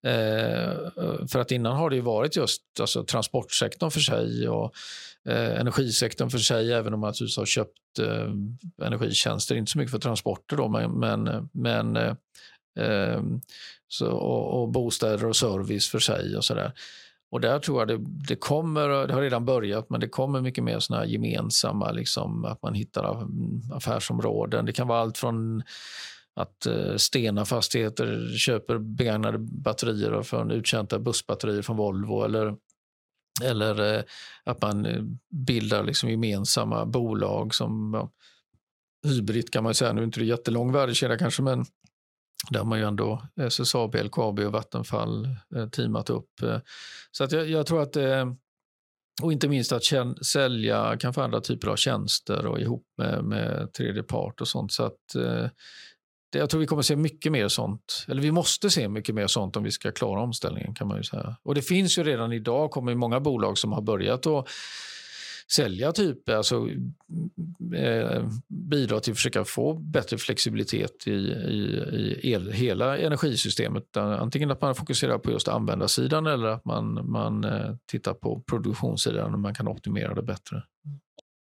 Eh, 0.03 1.27
för 1.27 1.39
att 1.39 1.51
innan 1.51 1.75
har 1.75 1.89
det 1.89 2.01
varit 2.01 2.35
just 2.35 2.61
alltså, 2.79 3.03
transportsektorn 3.03 3.91
för 3.91 3.99
sig 3.99 4.49
och 4.49 4.73
eh, 5.29 5.59
energisektorn 5.59 6.29
för 6.29 6.37
sig, 6.37 6.73
även 6.73 6.93
om 6.93 6.99
man 6.99 7.07
naturligtvis 7.07 7.37
har 7.37 7.45
köpt 7.45 7.99
eh, 7.99 8.85
energitjänster, 8.85 9.55
inte 9.55 9.71
så 9.71 9.77
mycket 9.77 9.91
för 9.91 9.99
transporter 9.99 10.57
då, 10.57 10.67
men, 10.67 10.91
men, 10.91 11.49
men 11.53 11.95
eh, 11.95 12.15
eh, 12.79 13.21
så, 13.87 14.11
och, 14.11 14.61
och, 14.61 14.69
bostäder 14.69 15.25
och 15.25 15.35
service 15.35 15.89
för 15.89 15.99
sig 15.99 16.35
och 16.35 16.45
sådär. 16.45 16.71
Och 17.31 17.41
där 17.41 17.59
tror 17.59 17.81
jag 17.81 17.87
det, 17.87 17.97
det, 18.27 18.35
kommer, 18.35 19.07
det 19.07 19.13
har 19.13 19.21
redan 19.21 19.45
börjat, 19.45 19.89
men 19.89 19.99
det 19.99 20.07
kommer 20.07 20.41
mycket 20.41 20.63
mer 20.63 20.79
såna 20.79 21.05
gemensamma, 21.05 21.91
liksom, 21.91 22.45
att 22.45 22.61
man 22.61 22.73
hittar 22.73 23.21
mm, 23.21 23.61
affärsområden. 23.73 24.65
Det 24.65 24.73
kan 24.73 24.87
vara 24.87 24.99
allt 24.99 25.17
från 25.17 25.63
att 26.35 26.65
eh, 26.65 26.95
Stena 26.95 27.45
Fastigheter 27.45 28.37
köper 28.37 28.77
begagnade 28.77 29.37
batterier 29.37 30.21
från 30.23 30.51
uttjänta 30.51 30.99
bussbatterier 30.99 31.61
från 31.61 31.77
Volvo 31.77 32.23
eller, 32.23 32.55
eller 33.43 33.95
eh, 33.95 34.03
att 34.43 34.61
man 34.61 34.85
eh, 34.85 35.03
bildar 35.29 35.83
liksom 35.83 36.09
gemensamma 36.09 36.85
bolag 36.85 37.55
som 37.55 37.93
ja, 37.93 38.11
Hybrid 39.09 39.51
kan 39.51 39.63
man 39.63 39.73
säga. 39.73 39.93
Nu 39.93 39.97
är 39.97 40.01
det 40.01 40.05
inte 40.05 40.19
det 40.19 40.25
jättelång 40.25 40.71
värdekedja 40.71 41.17
kanske, 41.17 41.41
men 41.41 41.65
där 42.49 42.59
har 42.59 42.65
man 42.65 42.79
ju 42.79 42.85
ändå 42.85 43.27
SSAB, 43.41 43.95
LKAB 43.95 44.39
och 44.39 44.51
Vattenfall 44.51 45.27
teamat 45.71 46.09
upp. 46.09 46.29
Så 47.11 47.23
att 47.23 47.31
jag, 47.31 47.49
jag 47.49 47.65
tror 47.65 47.81
att 47.81 47.97
och 49.21 49.33
inte 49.33 49.47
minst 49.47 49.71
att 49.71 49.83
sälja 50.25 50.97
kanske 50.99 51.21
andra 51.21 51.41
typer 51.41 51.67
av 51.67 51.75
tjänster 51.75 52.45
och 52.45 52.59
ihop 52.59 52.85
med, 52.97 53.23
med 53.23 53.73
tredje 53.73 54.03
part 54.03 54.41
och 54.41 54.47
sånt. 54.47 54.71
Så 54.71 54.83
att 54.83 55.15
det, 56.33 56.39
jag 56.39 56.49
tror 56.49 56.61
vi 56.61 56.67
kommer 56.67 56.81
se 56.81 56.95
mycket 56.95 57.31
mer 57.31 57.47
sånt. 57.47 58.05
Eller 58.07 58.21
vi 58.21 58.31
måste 58.31 58.69
se 58.69 58.89
mycket 58.89 59.15
mer 59.15 59.27
sånt 59.27 59.55
om 59.55 59.63
vi 59.63 59.71
ska 59.71 59.91
klara 59.91 60.21
omställningen. 60.21 60.73
kan 60.73 60.87
man 60.87 60.97
ju 60.97 61.03
säga. 61.03 61.35
Och 61.43 61.55
det 61.55 61.61
finns 61.61 61.97
ju 61.97 62.03
redan 62.03 62.33
idag 62.33 62.71
kommer 62.71 62.95
många 62.95 63.19
bolag 63.19 63.57
som 63.57 63.71
har 63.71 63.81
börjat 63.81 64.27
att 64.27 64.47
sälja 65.51 65.91
typ, 65.91 66.29
alltså 66.29 66.67
eh, 67.75 68.27
bidra 68.47 68.99
till 68.99 69.11
att 69.11 69.17
försöka 69.17 69.45
få 69.45 69.73
bättre 69.73 70.17
flexibilitet 70.17 71.07
i, 71.07 71.11
i, 71.11 71.63
i 71.93 72.31
el, 72.31 72.51
hela 72.51 72.97
energisystemet. 72.97 73.97
Antingen 73.97 74.51
att 74.51 74.61
man 74.61 74.75
fokuserar 74.75 75.17
på 75.17 75.31
just 75.31 75.47
användarsidan 75.47 76.27
eller 76.27 76.47
att 76.47 76.65
man, 76.65 77.11
man 77.11 77.43
eh, 77.43 77.75
tittar 77.91 78.13
på 78.13 78.43
produktionssidan 78.49 79.33
och 79.33 79.39
man 79.39 79.55
kan 79.55 79.67
optimera 79.67 80.15
det 80.15 80.23
bättre 80.23 80.63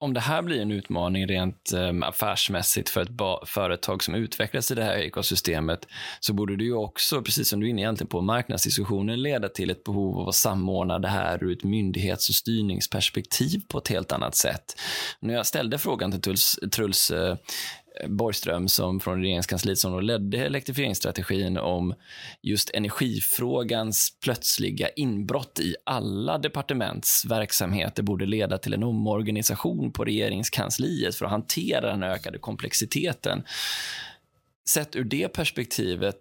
om 0.02 0.14
det 0.14 0.20
här 0.20 0.42
blir 0.42 0.62
en 0.62 0.72
utmaning 0.72 1.28
rent 1.28 1.72
um, 1.74 2.04
affärsmässigt 2.04 2.90
för 2.90 3.02
ett 3.02 3.50
företag 3.50 4.04
som 4.04 4.16
utvecklas 4.16 4.72
i 4.72 4.76
det 4.76 4.84
här 4.84 4.98
ekosystemet 4.98 5.88
så 6.20 6.34
borde 6.34 6.56
det 6.56 6.64
ju 6.64 6.74
också, 6.74 7.22
precis 7.22 7.50
som 7.50 7.60
du 7.60 7.66
är 7.66 7.70
inne 7.70 7.82
egentligen 7.82 8.10
på 8.10 8.22
marknadsdiskussionen, 8.22 9.22
leda 9.22 9.50
till 9.50 9.70
ett 9.70 9.84
behov 9.84 10.20
av 10.20 10.30
att 10.30 10.36
samordna 10.36 11.00
det 11.00 11.08
här 11.08 11.44
ur 11.44 11.52
ett 11.52 11.64
myndighets 11.64 12.30
och 12.30 12.36
styrningsperspektiv 12.36 13.62
på 13.68 13.78
ett 13.78 13.88
helt 13.88 14.12
annat 14.12 14.36
sätt. 14.36 14.80
När 15.20 15.34
jag 15.34 15.46
ställde 15.46 15.78
frågan 15.78 16.12
till 16.12 16.22
Truls, 16.22 16.60
Truls 16.72 17.12
uh, 17.12 17.36
Borgström 18.08 18.68
som 18.68 19.00
från 19.00 19.22
regeringskansliet 19.22 19.78
som 19.78 19.92
då 19.92 20.00
ledde 20.00 20.38
elektrifieringsstrategin 20.38 21.58
om 21.58 21.94
just 22.42 22.70
energifrågans 22.70 24.18
plötsliga 24.24 24.90
inbrott 24.90 25.60
i 25.60 25.76
alla 25.84 26.38
departements 26.38 27.26
verksamheter 27.26 28.04
borde 28.04 28.26
leda 28.26 28.58
till 28.58 28.74
en 28.74 28.84
omorganisation 28.84 29.92
på 29.92 30.06
regeringskansliet 30.06 31.16
för 31.16 31.26
att 31.26 31.32
hantera 31.32 31.90
den 31.92 32.04
ökade 32.04 32.38
komplexiteten. 32.38 33.44
Sett 34.70 34.96
ur 34.96 35.04
det 35.04 35.28
perspektivet, 35.28 36.20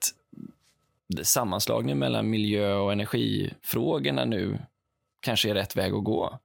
sammanslagningen 1.22 1.98
mellan 1.98 2.30
miljö 2.30 2.74
och 2.74 2.92
energifrågorna 2.92 4.24
nu 4.24 4.58
kanske 5.20 5.50
är 5.50 5.54
rätt 5.54 5.76
väg 5.76 5.92
att 5.92 6.04
gå. 6.04 6.38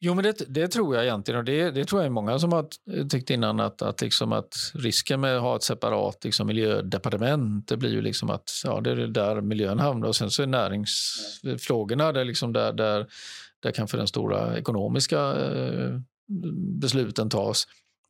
Jo, 0.00 0.14
men 0.14 0.24
det, 0.24 0.42
det, 0.48 0.68
tror 0.68 0.94
jag 0.94 1.04
egentligen. 1.04 1.38
Och 1.38 1.44
det, 1.44 1.70
det 1.70 1.84
tror 1.84 2.00
jag 2.00 2.06
är 2.06 2.10
många 2.10 2.38
som 2.38 2.52
har 2.52 2.66
tyckt 3.08 3.30
innan 3.30 3.60
att, 3.60 3.82
att, 3.82 4.00
liksom 4.00 4.32
att 4.32 4.54
risken 4.74 5.20
med 5.20 5.36
att 5.36 5.42
ha 5.42 5.56
ett 5.56 5.62
separat 5.62 6.24
liksom, 6.24 6.46
miljödepartement 6.46 7.68
det 7.68 7.76
blir 7.76 7.90
ju 7.90 8.02
liksom 8.02 8.30
att 8.30 8.50
ja, 8.64 8.80
det 8.80 8.90
är 8.90 8.96
där 8.96 9.40
miljön 9.40 9.78
hamnar. 9.78 10.08
Och 10.08 10.16
sen 10.16 10.30
så 10.30 10.42
är 10.42 10.46
näringsfrågorna 10.46 12.12
där, 12.12 12.24
liksom 12.24 12.52
där, 12.52 12.72
där, 12.72 13.06
där 13.62 13.70
kanske 13.70 13.96
den 13.96 14.06
stora 14.06 14.58
ekonomiska 14.58 15.20
eh, 15.20 16.00
besluten 16.80 17.30
tas 17.30 17.66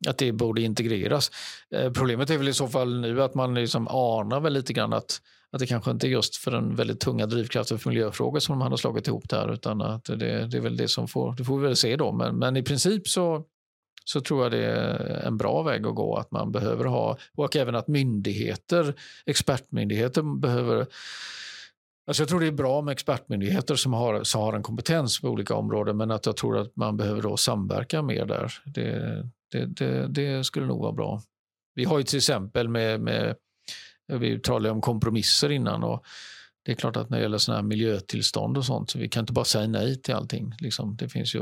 att 0.07 0.17
det 0.17 0.31
borde 0.31 0.61
integreras. 0.61 1.31
Eh, 1.75 1.91
problemet 1.91 2.29
är 2.29 2.37
väl 2.37 2.47
i 2.47 2.53
så 2.53 2.67
fall 2.67 2.99
nu 2.99 3.23
att 3.23 3.35
man 3.35 3.53
liksom 3.53 3.87
anar 3.87 4.39
väl 4.39 4.53
lite 4.53 4.73
grann 4.73 4.93
att 4.93 5.21
att 5.51 5.59
det 5.59 5.67
kanske 5.67 5.91
inte 5.91 6.07
är 6.07 6.09
just 6.09 6.35
för 6.35 6.51
den 6.51 6.75
väldigt 6.75 6.99
tunga 6.99 7.25
drivkraften 7.25 7.79
för 7.79 7.89
miljöfrågor 7.89 8.39
som 8.39 8.57
man 8.57 8.71
har 8.71 8.77
slagit 8.77 9.07
ihop 9.07 9.29
där 9.29 9.53
utan 9.53 9.81
att 9.81 10.05
det, 10.05 10.47
det 10.47 10.57
är 10.57 10.61
väl 10.61 10.77
det 10.77 10.87
som 10.87 11.07
får, 11.07 11.33
det 11.33 11.43
får 11.43 11.57
vi 11.57 11.67
väl 11.67 11.75
se 11.75 11.95
då. 11.95 12.11
Men, 12.11 12.39
men 12.39 12.57
i 12.57 12.63
princip 12.63 13.07
så, 13.07 13.43
så 14.05 14.21
tror 14.21 14.43
jag 14.43 14.51
det 14.51 14.65
är 14.65 15.27
en 15.27 15.37
bra 15.37 15.63
väg 15.63 15.87
att 15.87 15.95
gå 15.95 16.15
att 16.15 16.31
man 16.31 16.51
behöver 16.51 16.85
ha 16.85 17.17
och 17.35 17.55
även 17.55 17.75
att 17.75 17.87
myndigheter, 17.87 18.93
expertmyndigheter 19.25 20.39
behöver 20.39 20.87
Alltså 22.07 22.23
jag 22.23 22.29
tror 22.29 22.39
det 22.39 22.47
är 22.47 22.51
bra 22.51 22.81
med 22.81 22.91
expertmyndigheter 22.91 23.75
som 23.75 23.93
har, 23.93 24.23
som 24.23 24.41
har 24.41 24.53
en 24.53 24.63
kompetens 24.63 25.21
på 25.21 25.27
olika 25.27 25.55
områden 25.55 25.97
men 25.97 26.11
att 26.11 26.25
jag 26.25 26.37
tror 26.37 26.57
att 26.57 26.75
man 26.75 26.97
behöver 26.97 27.21
då 27.21 27.37
samverka 27.37 28.01
mer 28.01 28.25
där. 28.25 28.53
Det, 28.65 29.23
det, 29.51 29.65
det, 29.65 30.07
det 30.07 30.43
skulle 30.43 30.65
nog 30.65 30.81
vara 30.81 30.91
bra. 30.91 31.21
Vi 31.75 31.83
har 31.83 31.97
ju 31.97 32.03
till 32.03 32.17
exempel 32.17 32.69
med, 32.69 33.01
med 33.01 33.35
vi 34.17 34.39
talade 34.39 34.71
om 34.71 34.81
kompromisser 34.81 35.51
innan. 35.51 35.83
och 35.83 36.05
det 36.65 36.71
är 36.71 36.75
klart 36.75 36.97
att 36.97 37.09
när 37.09 37.17
det 37.17 37.23
gäller 37.23 37.37
såna 37.37 37.57
här 37.57 37.63
miljötillstånd 37.63 38.57
och 38.57 38.65
sånt, 38.65 38.89
så 38.89 38.99
vi 38.99 39.09
kan 39.09 39.23
inte 39.23 39.33
bara 39.33 39.45
säga 39.45 39.67
nej 39.67 40.01
till 40.01 40.15
allting. 40.15 40.55
Liksom, 40.59 40.95
det 40.95 41.09
finns 41.09 41.35
ju, 41.35 41.41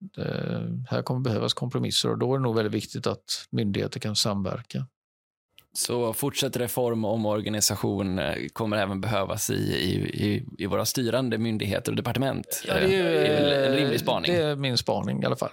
det, 0.00 0.84
här 0.90 1.02
kommer 1.02 1.20
behövas 1.20 1.54
kompromisser 1.54 2.10
och 2.10 2.18
då 2.18 2.34
är 2.34 2.38
det 2.38 2.42
nog 2.42 2.56
väldigt 2.56 2.74
viktigt 2.74 3.06
att 3.06 3.46
myndigheter 3.50 4.00
kan 4.00 4.16
samverka. 4.16 4.86
Så 5.72 6.12
fortsatt 6.12 6.56
reform 6.56 7.04
och 7.04 7.14
omorganisation 7.14 8.18
eh, 8.18 8.34
kommer 8.52 8.76
även 8.76 9.00
behövas 9.00 9.50
i, 9.50 9.54
i, 9.54 10.46
i, 10.58 10.66
våra 10.66 10.84
styrande 10.84 11.38
myndigheter 11.38 11.92
och 11.92 11.96
departement? 11.96 12.64
Ja, 12.66 12.74
det 12.74 12.80
är, 12.80 12.88
ju, 12.88 13.02
är 13.02 13.70
en 13.70 13.76
rimlig 13.76 14.00
spaning. 14.00 14.32
Det 14.32 14.42
är 14.42 14.56
min 14.56 14.78
spaning 14.78 15.22
i 15.22 15.26
alla 15.26 15.36
fall. 15.36 15.50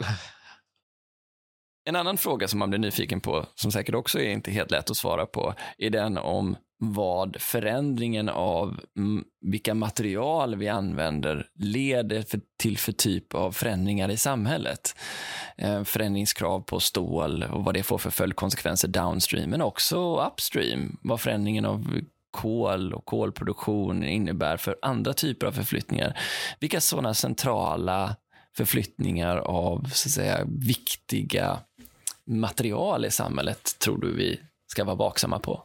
En 1.87 1.95
annan 1.95 2.17
fråga 2.17 2.47
som 2.47 2.59
man 2.59 2.69
blir 2.69 2.79
nyfiken 2.79 3.21
på, 3.21 3.45
som 3.55 3.71
säkert 3.71 3.95
också 3.95 4.19
är 4.19 4.29
inte 4.29 4.51
helt 4.51 4.71
lätt 4.71 4.91
att 4.91 4.97
svara 4.97 5.25
på, 5.25 5.53
är 5.77 5.89
den 5.89 6.17
om 6.17 6.55
vad 6.79 7.41
förändringen 7.41 8.29
av 8.29 8.79
mm, 8.97 9.23
vilka 9.41 9.73
material 9.73 10.55
vi 10.55 10.67
använder 10.67 11.47
leder 11.55 12.21
för, 12.21 12.41
till 12.57 12.77
för 12.77 12.91
typ 12.91 13.33
av 13.33 13.51
förändringar 13.51 14.09
i 14.09 14.17
samhället. 14.17 14.95
Eh, 15.57 15.83
förändringskrav 15.83 16.61
på 16.61 16.79
stål 16.79 17.43
och 17.43 17.63
vad 17.63 17.73
det 17.73 17.83
får 17.83 17.97
för 17.97 18.09
följdkonsekvenser 18.09 18.87
downstream, 18.87 19.49
men 19.49 19.61
också 19.61 20.27
upstream. 20.27 20.97
Vad 21.01 21.21
förändringen 21.21 21.65
av 21.65 22.01
kol 22.31 22.93
och 22.93 23.05
kolproduktion 23.05 24.03
innebär 24.03 24.57
för 24.57 24.77
andra 24.81 25.13
typer 25.13 25.47
av 25.47 25.51
förflyttningar. 25.51 26.19
Vilka 26.59 26.81
sådana 26.81 27.13
centrala 27.13 28.15
förflyttningar 28.57 29.37
av 29.37 29.89
så 29.93 30.07
att 30.07 30.11
säga, 30.11 30.45
viktiga 30.45 31.59
material 32.27 33.05
i 33.05 33.11
samhället 33.11 33.79
tror 33.79 33.97
du 33.97 34.13
vi 34.13 34.39
ska 34.67 34.83
vara 34.83 34.95
vaksamma 34.95 35.39
på? 35.39 35.63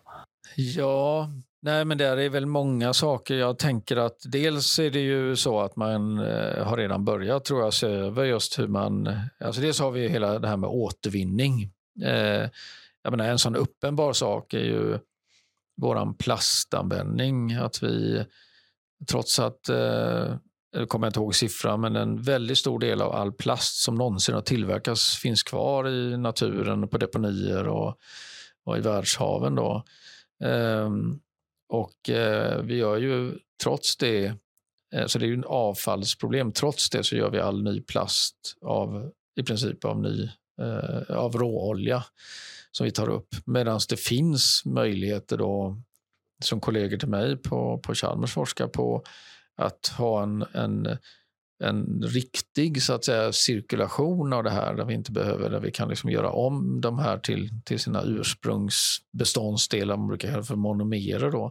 Ja, 0.56 1.30
nej 1.62 1.84
men 1.84 1.98
där 1.98 2.16
är 2.16 2.28
väl 2.28 2.46
många 2.46 2.92
saker. 2.92 3.34
Jag 3.34 3.58
tänker 3.58 3.96
att 3.96 4.18
dels 4.24 4.78
är 4.78 4.90
det 4.90 5.00
ju 5.00 5.36
så 5.36 5.60
att 5.60 5.76
man 5.76 6.18
eh, 6.18 6.64
har 6.66 6.76
redan 6.76 7.04
börjat 7.04 7.44
tror 7.44 7.60
jag 7.60 7.74
se 7.74 7.86
över 7.86 8.24
just 8.24 8.58
hur 8.58 8.68
man, 8.68 9.20
alltså 9.40 9.60
dels 9.60 9.80
har 9.80 9.90
vi 9.90 10.08
hela 10.08 10.38
det 10.38 10.48
här 10.48 10.56
med 10.56 10.70
återvinning. 10.70 11.70
Eh, 12.04 12.48
jag 13.02 13.10
menar, 13.10 13.24
en 13.24 13.38
sån 13.38 13.56
uppenbar 13.56 14.12
sak 14.12 14.54
är 14.54 14.64
ju 14.64 14.98
våran 15.76 16.14
plastanvändning. 16.14 17.52
Att 17.54 17.82
vi, 17.82 18.24
trots 19.08 19.38
att 19.38 19.68
eh, 19.68 20.34
Eh, 20.74 20.80
jag 20.80 20.88
kommer 20.88 21.06
inte 21.06 21.20
ihåg 21.20 21.34
siffran, 21.34 21.80
men 21.80 21.96
en 21.96 22.22
väldigt 22.22 22.58
stor 22.58 22.78
del 22.78 23.02
av 23.02 23.12
all 23.12 23.32
plast 23.32 23.82
som 23.82 23.94
någonsin 23.94 24.34
har 24.34 24.42
tillverkats 24.42 25.16
finns 25.16 25.42
kvar 25.42 25.88
i 25.88 26.16
naturen, 26.16 26.88
på 26.88 26.98
deponier 26.98 27.68
och, 27.68 27.98
och 28.64 28.78
i 28.78 28.80
världshaven. 28.80 29.54
Då. 29.54 29.84
Ehm, 30.44 31.20
och 31.68 32.10
eh, 32.10 32.62
vi 32.62 32.76
gör 32.76 32.96
ju 32.96 33.38
trots 33.62 33.96
det, 33.96 34.34
eh, 34.94 35.06
så 35.06 35.18
det 35.18 35.24
är 35.24 35.28
ju 35.28 35.34
en 35.34 35.44
avfallsproblem, 35.44 36.52
trots 36.52 36.90
det 36.90 37.04
så 37.04 37.16
gör 37.16 37.30
vi 37.30 37.40
all 37.40 37.62
ny 37.62 37.80
plast 37.80 38.36
av 38.60 39.10
i 39.40 39.42
princip 39.42 39.84
av, 39.84 40.00
ny, 40.00 40.30
eh, 40.60 41.16
av 41.16 41.36
råolja 41.36 42.04
som 42.70 42.84
vi 42.84 42.90
tar 42.90 43.08
upp. 43.08 43.28
Medan 43.44 43.80
det 43.88 43.96
finns 43.96 44.62
möjligheter 44.64 45.38
då, 45.38 45.76
som 46.42 46.60
kollegor 46.60 46.96
till 46.96 47.08
mig 47.08 47.36
på, 47.36 47.78
på 47.78 47.94
Chalmers 47.94 48.32
forskar 48.32 48.66
på, 48.66 49.04
att 49.56 49.86
ha 49.98 50.22
en, 50.22 50.44
en, 50.52 50.98
en 51.64 52.02
riktig 52.02 52.82
så 52.82 52.92
att 52.92 53.04
säga, 53.04 53.32
cirkulation 53.32 54.32
av 54.32 54.44
det 54.44 54.50
här 54.50 54.74
där 54.74 54.84
vi 54.84 54.94
inte 54.94 55.12
behöver, 55.12 55.50
där 55.50 55.60
vi 55.60 55.70
kan 55.70 55.88
liksom 55.88 56.10
göra 56.10 56.30
om 56.30 56.80
de 56.80 56.98
här 56.98 57.18
till, 57.18 57.50
till 57.64 57.80
sina 57.80 58.02
ursprungsbeståndsdelar, 58.02 59.96
man 59.96 60.08
brukar 60.08 60.30
kalla 60.30 60.42
för 60.42 60.56
monomerer. 60.56 61.30
Då. 61.30 61.50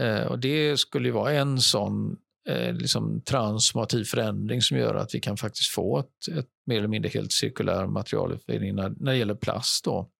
Eh, 0.00 0.22
och 0.22 0.38
det 0.38 0.80
skulle 0.80 1.08
ju 1.08 1.12
vara 1.12 1.32
en 1.32 1.60
sån 1.60 2.16
eh, 2.48 2.74
liksom 2.74 3.20
transformativ 3.20 4.04
förändring 4.04 4.62
som 4.62 4.76
gör 4.76 4.94
att 4.94 5.14
vi 5.14 5.20
kan 5.20 5.36
faktiskt 5.36 5.70
få 5.70 5.98
ett, 5.98 6.38
ett 6.38 6.48
mer 6.66 6.78
eller 6.78 6.88
mindre 6.88 7.10
helt 7.14 7.32
cirkulär 7.32 7.86
materialutveckling 7.86 8.74
när, 8.74 8.94
när 8.96 9.12
det 9.12 9.18
gäller 9.18 9.34
plast. 9.34 9.84
Då. 9.84 10.10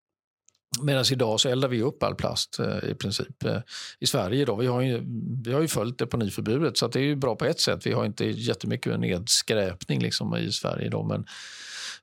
Medan 0.83 1.05
idag 1.13 1.41
så 1.41 1.49
eldar 1.49 1.69
vi 1.69 1.83
upp 1.83 2.03
all 2.03 2.15
plast 2.15 2.59
eh, 2.59 2.91
i 2.91 2.95
princip 2.95 3.45
eh, 3.45 3.59
i 4.01 4.07
Sverige. 4.07 4.45
Då. 4.45 4.57
Vi, 4.57 4.67
har 4.67 4.81
ju, 4.81 5.03
vi 5.45 5.53
har 5.53 5.61
ju 5.61 5.69
följt 5.69 5.99
deponiförbudet 5.99 6.79
så 6.79 6.89
det 6.89 6.99
är 6.99 7.05
ju 7.05 7.17
bra 7.17 7.37
på 7.37 7.45
ett 7.45 7.61
sätt. 7.61 7.87
Vi 7.87 7.93
har 7.93 8.05
inte 8.05 8.25
jättemycket 8.25 9.01
nedskräpning 9.01 10.01
liksom 10.01 10.37
i 10.37 10.53
Sverige. 10.53 10.89
Då, 10.89 11.03
men, 11.03 11.27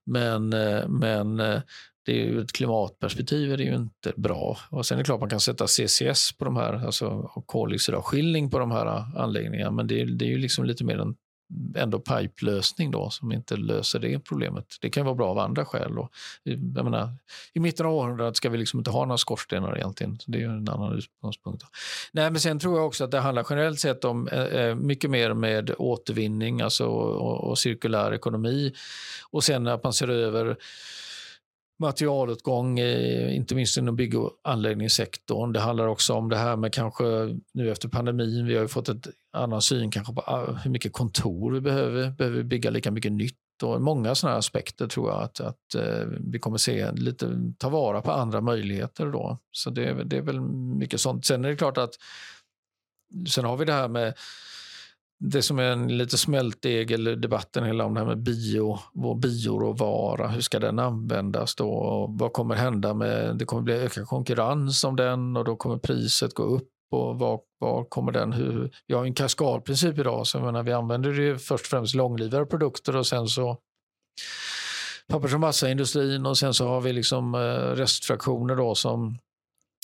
men, 0.06 0.54
eh, 0.54 0.88
men 0.88 1.38
det 2.06 2.22
är 2.22 2.26
ju 2.26 2.42
ett 2.42 2.52
klimatperspektiv 2.52 3.52
är 3.54 3.58
det 3.58 3.64
ju 3.64 3.76
inte 3.76 4.14
bra. 4.16 4.58
Och 4.70 4.86
sen 4.86 4.96
är 4.96 5.00
det 5.00 5.06
klart 5.06 5.20
man 5.20 5.30
kan 5.30 5.40
sätta 5.40 5.68
CCS 5.68 6.38
på 6.38 6.46
de 6.46 6.56
här, 6.56 6.86
alltså 6.86 7.32
koldioxidavskiljning 7.46 8.50
på 8.50 8.60
de 8.60 8.72
här 8.72 9.18
anläggningarna. 9.18 9.72
Men 9.72 9.88
det, 9.88 10.06
det 10.06 10.26
är 10.26 10.30
ju 10.30 10.38
liksom 10.38 10.66
lite 10.66 10.84
mer 10.84 10.98
en 11.00 11.16
ändå 11.76 12.00
pipe-lösning 12.00 12.92
då 12.92 13.10
som 13.10 13.32
inte 13.32 13.56
löser 13.56 14.00
det 14.00 14.20
problemet. 14.20 14.66
Det 14.82 14.90
kan 14.90 15.06
vara 15.06 15.16
bra 15.16 15.30
av 15.30 15.40
andra 15.40 15.66
skäl. 15.66 16.00
Och, 16.00 16.12
jag 16.44 16.84
menar, 16.84 17.10
I 17.54 17.60
mitten 17.60 17.86
av 17.86 17.94
århundradet 17.94 18.38
ska 18.38 18.50
vi 18.50 18.58
liksom 18.58 18.80
inte 18.80 18.92
ha 18.92 19.06
några 19.06 19.18
skorstenar 19.18 19.78
egentligen. 19.78 20.20
Så 20.20 20.32
det 20.32 20.44
är 20.44 20.50
en 20.50 20.70
annan 20.70 20.98
utgångspunkt. 20.98 21.64
Nej, 22.12 22.32
men 22.32 22.42
sen 22.42 22.60
tror 22.60 22.78
jag 22.78 22.88
också 22.88 23.04
att 23.04 23.12
det 23.12 23.20
handlar 23.20 23.46
generellt 23.50 23.80
sett 23.80 24.06
om 24.06 24.28
eh, 24.28 24.44
eh 24.44 24.76
mycket 24.76 25.10
mer 25.10 25.34
med 25.34 25.72
återvinning 25.78 26.62
alltså, 26.62 26.86
och, 26.86 27.50
och 27.50 27.58
cirkulär 27.58 28.14
ekonomi. 28.14 28.74
Och 29.30 29.44
sen 29.44 29.68
att 29.68 29.84
man 29.84 29.94
ser 29.94 30.08
över 30.08 30.58
materialutgång, 31.80 32.80
eh, 32.80 33.36
inte 33.36 33.56
minst 33.56 33.78
inom 33.78 33.96
bygg 33.96 34.16
och 34.16 34.32
anläggningssektorn. 34.44 35.54
Det 35.54 35.60
handlar 35.60 35.88
också 35.88 36.14
om 36.14 36.30
det 36.30 36.38
här 36.38 36.56
med 36.56 36.74
kanske 36.74 37.04
nu 37.54 37.72
efter 37.72 37.90
pandemin, 37.90 38.46
vi 38.46 38.56
har 38.56 38.62
ju 38.62 38.68
fått 38.68 38.90
ett 38.90 39.08
annan 39.34 39.62
syn 39.62 39.92
kanske 39.92 40.14
på 40.14 40.22
ah, 40.22 40.52
hur 40.64 40.72
mycket 40.72 40.94
kontor 40.94 41.52
vi 41.52 41.62
behöver. 41.62 42.10
Behöver 42.10 42.38
vi 42.38 42.44
bygga 42.44 42.70
lika 42.70 42.92
mycket 42.92 43.12
nytt? 43.12 43.38
Och 43.64 43.82
många 43.82 44.16
sådana 44.16 44.38
aspekter 44.38 44.88
tror 44.88 45.10
jag 45.10 45.22
att, 45.22 45.40
att 45.40 45.76
eh, 45.76 46.06
vi 46.20 46.40
kommer 46.40 46.58
se 46.58 46.92
lite, 46.92 47.54
ta 47.58 47.70
vara 47.70 48.02
på 48.02 48.12
andra 48.12 48.42
möjligheter 48.42 49.06
då. 49.06 49.38
Så 49.52 49.70
det, 49.70 50.04
det 50.04 50.18
är 50.18 50.22
väl 50.22 50.42
mycket 50.80 51.02
sånt. 51.02 51.26
Sen 51.26 51.46
är 51.46 51.50
det 51.50 51.56
klart 51.56 51.78
att 51.78 51.94
sen 53.28 53.46
har 53.46 53.58
vi 53.58 53.66
det 53.66 53.74
här 53.74 53.88
med 53.88 54.14
det 55.20 55.42
som 55.42 55.60
är 55.60 55.64
en 55.64 55.98
lite 55.98 56.18
smältdegel 56.18 57.22
debatten 57.22 57.64
hela 57.64 57.86
om 57.86 57.94
det 57.94 58.00
här 58.00 58.08
med 58.08 58.24
bio, 58.24 58.80
vår 58.94 59.16
bioråvara, 59.16 60.28
hur 60.28 60.42
ska 60.42 60.60
den 60.60 60.80
användas 60.80 61.56
då? 61.56 61.70
Och 61.70 62.20
vad 62.20 62.34
kommer 62.34 62.56
hända 62.56 62.94
med, 62.94 63.36
det 63.38 63.46
kommer 63.46 63.64
bli 63.64 63.74
ökad 63.74 64.08
konkurrens 64.08 64.84
om 64.84 64.96
den 64.96 65.38
och 65.38 65.46
då 65.46 65.56
kommer 65.56 65.78
priset 65.78 66.34
gå 66.34 66.44
upp 66.44 66.70
och 66.92 67.20
var, 67.20 67.40
var 67.60 67.84
kommer 67.84 68.12
den, 68.12 68.34
hur, 68.34 68.72
vi 68.88 68.94
har 68.94 69.06
en 69.06 69.14
kaskadprincip 69.14 70.00
idag 70.00 70.28
så 70.28 70.40
menar, 70.40 70.64
vi 70.64 70.74
använder 70.74 71.12
ju 71.12 71.38
först 71.38 71.66
och 71.66 71.70
främst 71.70 71.96
långlivade 71.96 72.46
produkter 72.46 72.96
och 72.96 73.08
sen 73.08 73.28
så 73.28 73.58
pappers 75.08 75.34
och 75.34 75.40
massaindustrin 75.40 76.26
och 76.26 76.38
sen 76.38 76.54
så 76.54 76.68
har 76.68 76.82
vi 76.82 76.94
liksom 76.94 77.36
eh, 77.36 77.76
restfraktioner 77.76 78.56
då 78.56 78.76
som 78.76 79.18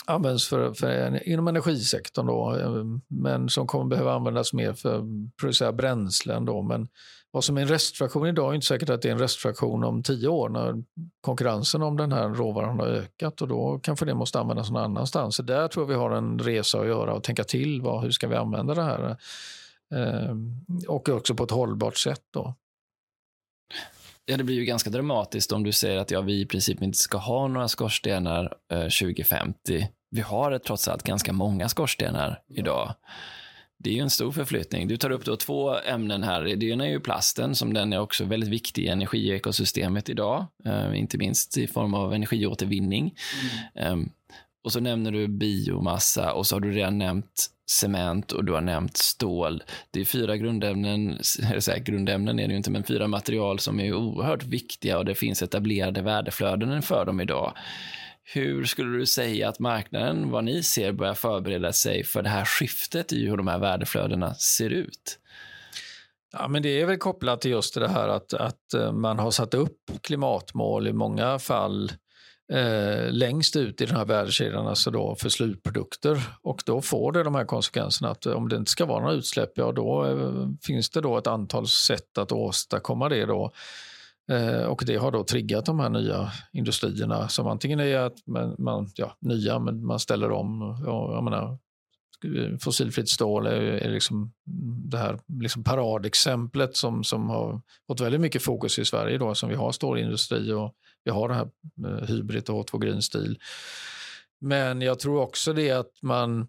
används 0.06 0.48
för, 0.48 0.74
för, 0.74 1.28
inom 1.28 1.48
energisektorn 1.48 2.28
då, 2.28 2.56
eh, 2.56 2.84
men 3.08 3.50
som 3.50 3.68
kommer 3.68 3.86
behöva 3.86 4.14
användas 4.14 4.54
mer 4.54 4.74
för 4.74 4.98
att 4.98 5.38
producera 5.40 5.72
bränslen. 5.72 6.46
Då. 6.46 6.62
Men 6.62 6.88
vad 7.32 7.44
som 7.44 7.58
är 7.58 7.62
en 7.62 7.68
restfraktion 7.68 8.28
idag 8.28 8.52
är 8.52 8.56
inte 8.56 8.68
säkert 8.68 8.90
att 8.90 9.02
det 9.02 9.08
är 9.08 9.12
en 9.12 9.20
restfraktion 9.20 9.84
om 9.84 10.04
tio 10.04 10.28
år 10.28 10.50
när 10.50 10.84
konkurrensen 11.22 11.82
om 11.82 11.98
den 11.98 12.12
här 12.12 12.30
råvaran 12.30 12.80
har 12.80 12.88
ökat 12.88 13.42
och 13.42 13.48
då 13.48 13.80
kanske 13.84 14.06
det 14.06 14.14
måste 14.14 14.40
användas 14.40 14.72
någon 14.72 14.84
annanstans. 14.84 15.36
Så 15.36 15.44
där 15.44 15.68
tror 15.68 15.84
jag 15.84 15.88
vi 15.88 15.96
har 15.96 16.12
en 16.12 16.40
resa 16.40 16.80
att 16.80 16.88
göra 16.88 17.14
och 17.14 17.24
tänka 17.24 17.44
till. 17.44 17.82
Vad, 17.82 18.04
hur 18.04 18.12
ska 18.12 18.28
vi 18.28 18.36
använda 18.36 18.74
det 18.74 18.84
här? 18.84 19.18
Eh, 19.96 20.36
och 20.88 21.10
också 21.10 21.36
på 21.36 21.44
ett 21.44 21.52
hållbart 21.52 21.98
sätt. 21.98 22.22
Då. 22.34 22.56
Ja, 24.26 24.38
det 24.38 24.44
blir 24.44 24.56
ju 24.56 24.66
ganska 24.66 24.90
dramatiskt 24.90 25.52
om 25.52 25.64
du 25.64 25.72
säger 25.72 25.98
att 25.98 26.12
ja, 26.12 26.22
vi 26.22 26.40
i 26.40 26.46
princip 26.46 26.82
inte 26.82 26.98
ska 26.98 27.18
ha 27.18 27.48
några 27.48 27.68
skorstenar 27.68 28.54
eh, 28.72 28.80
2050. 28.80 29.88
Vi 30.12 30.22
har 30.22 30.60
trots 30.60 30.88
allt 30.88 31.04
ganska 31.04 31.34
många 31.34 31.70
skorstenar 31.70 32.42
idag. 32.50 32.94
Det 33.84 33.90
är 33.90 33.94
ju 33.94 34.00
en 34.00 34.10
stor 34.10 34.32
förflyttning. 34.32 34.88
Du 34.88 34.98
tar 34.98 35.10
upp 35.10 35.26
då 35.26 35.36
två 35.36 35.78
ämnen 35.78 36.24
här. 36.24 36.42
Det 36.44 36.66
ena 36.66 36.86
är 36.86 36.90
ju 36.90 37.00
plasten, 37.00 37.56
som 37.56 37.74
den 37.74 37.94
är 37.94 38.00
också 38.00 38.26
väldigt 38.26 38.50
viktig 38.50 38.84
i 38.84 38.88
energiekosystemet 38.88 40.10
idag, 40.10 40.46
eh, 40.66 41.00
inte 41.00 41.18
minst 41.18 41.58
i 41.58 41.68
form 41.68 41.94
av 41.94 42.14
energiåtervinning. 42.14 43.16
Mm. 43.76 43.92
Um, 43.92 44.12
och 44.64 44.72
så 44.72 44.80
nämner 44.80 45.12
du 45.12 45.28
biomassa 45.28 46.34
och 46.34 46.48
så 46.48 46.56
har 46.56 46.60
du 46.60 46.72
redan 46.72 46.98
nämnt 46.98 47.50
cement 47.72 48.32
och 48.32 48.46
du 48.46 48.54
har 48.54 48.62
nämnt 48.62 48.98
stål. 48.98 49.64
Det 49.92 50.02
är 50.02 50.06
fyra 50.06 50.38
grundämnen, 50.38 51.10
eller 51.52 51.80
grundämnen 51.80 52.40
är 52.40 52.48
det 52.48 52.52
ju 52.52 52.58
inte, 52.58 52.72
men 52.72 52.84
fyra 52.84 53.08
material 53.08 53.60
som 53.60 53.80
är 53.80 53.94
oerhört 53.94 54.44
viktiga 54.44 54.98
och 54.98 55.06
det 55.06 55.16
finns 55.16 55.42
etablerade 55.42 56.02
värdeflöden 56.02 56.82
för 56.82 57.06
dem 57.06 57.22
idag. 57.22 57.54
Hur 58.34 58.66
skulle 58.66 58.98
du 58.98 59.06
säga 59.06 59.50
att 59.50 59.60
marknaden, 59.60 60.30
vad 60.30 60.44
ni 60.44 60.64
ser, 60.64 60.92
börjar 60.92 61.14
förbereda 61.14 61.74
sig 61.74 62.04
för 62.04 62.22
det 62.22 62.30
här 62.30 62.46
skiftet 62.46 63.14
i 63.14 63.28
hur 63.28 63.38
de 63.38 63.48
här 63.48 63.60
värdeflödena 63.60 64.34
ser 64.34 64.70
ut? 64.70 65.20
Ja, 66.32 66.48
men 66.48 66.64
det 66.64 66.82
är 66.82 66.86
väl 66.86 66.98
kopplat 66.98 67.42
till 67.42 67.52
just 67.52 67.76
det 67.76 67.90
här 67.90 68.08
att, 68.08 68.34
att 68.34 68.74
eh, 68.74 68.92
man 68.92 69.20
har 69.20 69.32
satt 69.32 69.54
upp 69.54 69.78
klimatmål 70.02 70.88
i 70.88 70.94
många 70.94 71.40
fall 71.40 71.92
eh, 72.52 73.12
längst 73.12 73.56
ut 73.56 73.82
i 73.82 73.86
den 73.86 73.96
här 73.96 74.06
värdekedjan, 74.06 74.68
alltså 74.68 74.92
då 74.92 75.16
för 75.16 75.30
slutprodukter. 75.30 76.28
Och 76.42 76.64
då 76.66 76.82
får 76.82 77.12
det 77.12 77.24
de 77.24 77.36
här 77.36 77.46
konsekvenserna 77.46 78.10
att 78.10 78.26
eh, 78.26 78.34
om 78.34 78.50
det 78.50 78.56
inte 78.56 78.72
ska 78.72 78.86
vara 78.86 79.00
några 79.00 79.14
utsläpp, 79.14 79.52
ja 79.56 79.72
då 79.72 80.06
eh, 80.06 80.50
finns 80.62 80.90
det 80.90 81.02
då 81.02 81.18
ett 81.18 81.28
antal 81.28 81.68
sätt 81.68 82.18
att 82.18 82.32
åstadkomma 82.32 83.10
det. 83.10 83.26
Då. 83.26 83.52
Eh, 84.32 84.64
och 84.64 84.84
det 84.86 84.96
har 84.96 85.12
då 85.12 85.24
triggat 85.24 85.66
de 85.66 85.80
här 85.80 85.90
nya 85.90 86.32
industrierna 86.54 87.28
som 87.28 87.48
antingen 87.48 87.80
är 87.80 87.98
att 87.98 88.28
man, 88.28 88.56
man 88.60 88.92
ja, 88.96 89.18
nya, 89.20 89.60
men 89.60 89.86
man 89.86 90.00
ställer 90.00 90.32
om. 90.32 90.78
Jag 90.86 91.24
menar, 91.24 91.58
fossilfritt 92.62 93.10
stål 93.10 93.48
är, 93.48 93.62
är 93.62 93.90
liksom 93.90 94.32
det 94.92 94.98
här 94.98 95.20
liksom 95.28 95.64
paradexemplet 95.64 96.76
som, 96.76 97.04
som 97.04 97.30
har 97.30 97.62
fått 97.88 98.02
väldigt 98.02 98.22
mycket 98.22 98.44
fokus 98.44 98.80
i 98.80 98.86
Sverige. 98.86 99.18
Då, 99.18 99.36
som 99.36 99.50
vi 99.50 99.56
har 99.56 99.72
stålindustri 99.72 100.52
och 100.52 100.76
vi 101.04 101.12
har 101.12 101.30
det 101.30 101.34
här 101.34 101.50
eh, 101.86 102.08
Hybrid 102.08 102.50
och 102.50 102.70
H2 102.70 102.80
Green 102.80 103.02
Steel. 103.02 103.40
Men 104.42 104.82
jag 104.82 105.00
tror 105.00 105.22
också 105.22 105.54
det 105.54 105.72
att 105.72 106.02
man 106.02 106.48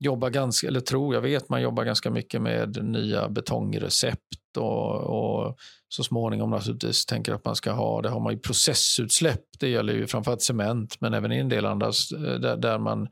jobbar 0.00 0.30
ganska, 0.30 0.66
eller 0.66 0.80
tror, 0.80 1.14
jag 1.14 1.22
vet, 1.22 1.48
man 1.48 1.62
jobbar 1.62 1.84
ganska 1.84 2.10
mycket 2.10 2.42
med 2.42 2.84
nya 2.84 3.28
betongrecept 3.28 4.56
och, 4.56 4.94
och 4.94 5.58
så 5.88 6.04
småningom 6.04 6.50
naturligtvis 6.50 7.06
tänker 7.06 7.32
att 7.32 7.44
man 7.44 7.56
ska 7.56 7.72
ha, 7.72 8.02
det 8.02 8.08
har 8.08 8.20
man 8.20 8.32
ju 8.32 8.38
processutsläpp, 8.38 9.44
det 9.58 9.68
gäller 9.68 9.92
ju 9.92 10.06
framförallt 10.06 10.42
cement, 10.42 11.00
men 11.00 11.14
även 11.14 11.32
i 11.32 11.38
en 11.38 11.48
del 11.48 11.66
andra 11.66 11.86
eh, 11.86 12.34
där, 12.40 12.56
där 12.56 12.78
man 12.78 13.08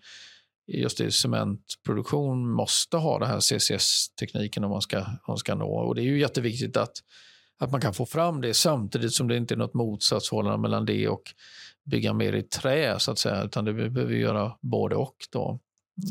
just 0.67 1.01
i 1.01 1.11
cementproduktion 1.11 2.51
måste 2.51 2.97
ha 2.97 3.19
den 3.19 3.29
här 3.29 3.41
CCS-tekniken 3.41 4.65
om 4.65 4.71
man 4.71 4.83
ska, 4.83 4.99
om 4.99 5.19
man 5.29 5.37
ska 5.37 5.55
nå. 5.55 5.75
Och 5.75 5.95
det 5.95 6.03
är 6.03 6.05
ju 6.05 6.21
jätteviktigt 6.21 6.77
att, 6.77 6.93
att 7.59 7.71
man 7.71 7.81
kan 7.81 7.95
få 7.95 8.07
fram 8.07 8.41
det 8.41 8.55
samtidigt 8.55 9.13
som 9.13 9.29
det 9.29 9.37
inte 9.37 9.55
är 9.55 9.59
något 9.59 9.75
motsatsförhållande 9.75 10.59
mellan 10.59 10.87
det 10.87 11.09
och 11.09 11.23
bygga 11.85 12.13
mer 12.13 12.33
i 12.33 12.43
trä, 12.43 12.99
så 12.99 13.11
att 13.11 13.19
säga, 13.19 13.43
utan 13.43 13.65
det 13.65 13.73
behöver 13.73 14.05
vi 14.05 14.19
göra 14.19 14.53
både 14.61 14.97
och. 14.97 15.17
Då. 15.33 15.61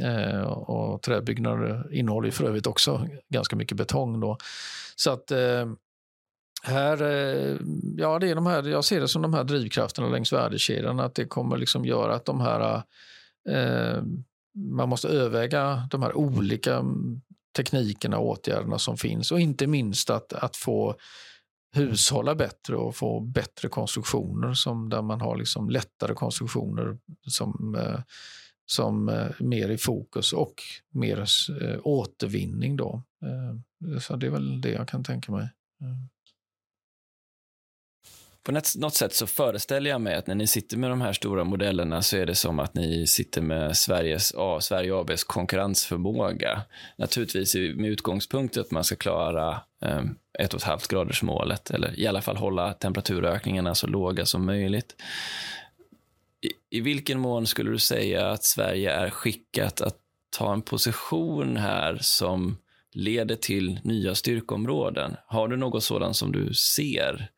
Eh, 0.03 0.41
och 0.41 1.01
träbyggnader 1.01 1.93
innehåller 1.93 2.27
ju 2.27 2.31
för 2.31 2.45
övrigt 2.45 2.67
också 2.67 3.07
ganska 3.29 3.55
mycket 3.55 3.77
betong. 3.77 4.19
Då. 4.19 4.37
Så 4.95 5.11
att 5.11 5.31
eh, 5.31 5.65
här, 6.63 7.01
eh, 7.01 7.57
ja, 7.97 8.19
det 8.19 8.29
är 8.29 8.35
de 8.35 8.45
här, 8.45 8.63
jag 8.63 8.85
ser 8.85 9.01
det 9.01 9.07
som 9.07 9.21
de 9.21 9.33
här 9.33 9.43
drivkrafterna 9.43 10.07
längs 10.07 10.33
värdekedjan, 10.33 10.99
att 10.99 11.15
det 11.15 11.25
kommer 11.25 11.57
liksom 11.57 11.85
göra 11.85 12.15
att 12.15 12.25
de 12.25 12.41
här 12.41 12.83
eh, 13.49 14.03
man 14.55 14.89
måste 14.89 15.07
överväga 15.07 15.87
de 15.91 16.01
här 16.01 16.17
olika 16.17 16.85
teknikerna 17.57 18.17
och 18.17 18.27
åtgärderna 18.29 18.79
som 18.79 18.97
finns 18.97 19.31
och 19.31 19.39
inte 19.39 19.67
minst 19.67 20.09
att, 20.09 20.33
att 20.33 20.55
få 20.55 20.95
hushålla 21.73 22.35
bättre 22.35 22.75
och 22.75 22.95
få 22.95 23.19
bättre 23.19 23.69
konstruktioner 23.69 24.53
som, 24.53 24.89
där 24.89 25.01
man 25.01 25.21
har 25.21 25.37
liksom 25.37 25.69
lättare 25.69 26.13
konstruktioner 26.13 26.97
som, 27.27 27.75
eh, 27.75 27.99
som 28.65 29.09
eh, 29.09 29.27
mer 29.39 29.69
i 29.69 29.77
fokus 29.77 30.33
och 30.33 30.53
mer 30.89 31.19
eh, 31.61 31.79
återvinning. 31.83 32.77
Då. 32.77 33.03
Eh, 33.21 33.99
så 33.99 34.15
det 34.15 34.25
är 34.25 34.31
väl 34.31 34.61
det 34.61 34.71
jag 34.71 34.87
kan 34.87 35.03
tänka 35.03 35.31
mig. 35.31 35.49
Mm. 35.81 36.09
På 38.43 38.51
något 38.51 38.95
sätt 38.95 39.13
så 39.13 39.27
föreställer 39.27 39.89
jag 39.89 40.01
mig 40.01 40.15
att 40.15 40.27
när 40.27 40.35
ni 40.35 40.47
sitter 40.47 40.77
med 40.77 40.89
de 40.89 41.01
här 41.01 41.13
stora 41.13 41.43
modellerna 41.43 42.01
så 42.01 42.17
är 42.17 42.25
det 42.25 42.35
som 42.35 42.59
att 42.59 42.73
ni 42.73 43.07
sitter 43.07 43.41
med 43.41 43.77
Sveriges, 43.77 44.33
ja, 44.35 44.61
Sverige 44.61 44.95
ABs 44.95 45.23
konkurrensförmåga. 45.23 46.61
Naturligtvis 46.97 47.55
med 47.55 47.91
utgångspunkt 47.91 48.57
att 48.57 48.71
man 48.71 48.83
ska 48.83 48.95
klara 48.95 49.61
eh, 49.81 50.01
ett 50.39 50.53
och 50.53 50.59
ett 50.59 50.65
halvt 50.65 50.87
graders 50.87 51.23
målet 51.23 51.71
eller 51.71 51.99
i 51.99 52.07
alla 52.07 52.21
fall 52.21 52.37
hålla 52.37 52.73
temperaturökningarna 52.73 53.75
så 53.75 53.87
låga 53.87 54.25
som 54.25 54.45
möjligt. 54.45 54.95
I, 56.41 56.77
I 56.77 56.81
vilken 56.81 57.19
mån 57.19 57.47
skulle 57.47 57.71
du 57.71 57.79
säga 57.79 58.31
att 58.31 58.43
Sverige 58.43 58.91
är 58.91 59.09
skickat 59.09 59.81
att 59.81 59.97
ta 60.37 60.53
en 60.53 60.61
position 60.61 61.57
här 61.57 61.97
som 62.01 62.57
leder 62.93 63.35
till 63.35 63.79
nya 63.83 64.15
styrkområden? 64.15 65.15
Har 65.27 65.47
du 65.47 65.57
något 65.57 65.83
sådant 65.83 66.15
som 66.15 66.31
du 66.31 66.53
ser? 66.53 67.31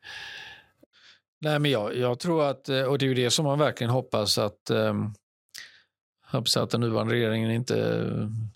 Nej, 1.44 1.58
men 1.58 1.70
jag, 1.70 1.96
jag 1.96 2.18
tror 2.18 2.44
att, 2.44 2.68
eh, 2.68 2.82
och 2.82 2.98
det 2.98 3.04
är 3.04 3.08
ju 3.08 3.14
det 3.14 3.30
som 3.30 3.44
man 3.44 3.58
verkligen 3.58 3.90
hoppas 3.90 4.38
att 4.38 4.70
um, 4.70 5.14
hoppas 6.32 6.56
att 6.56 6.70
den 6.70 6.80
nuvarande 6.80 7.14
regeringen 7.14 7.50
inte, 7.50 8.04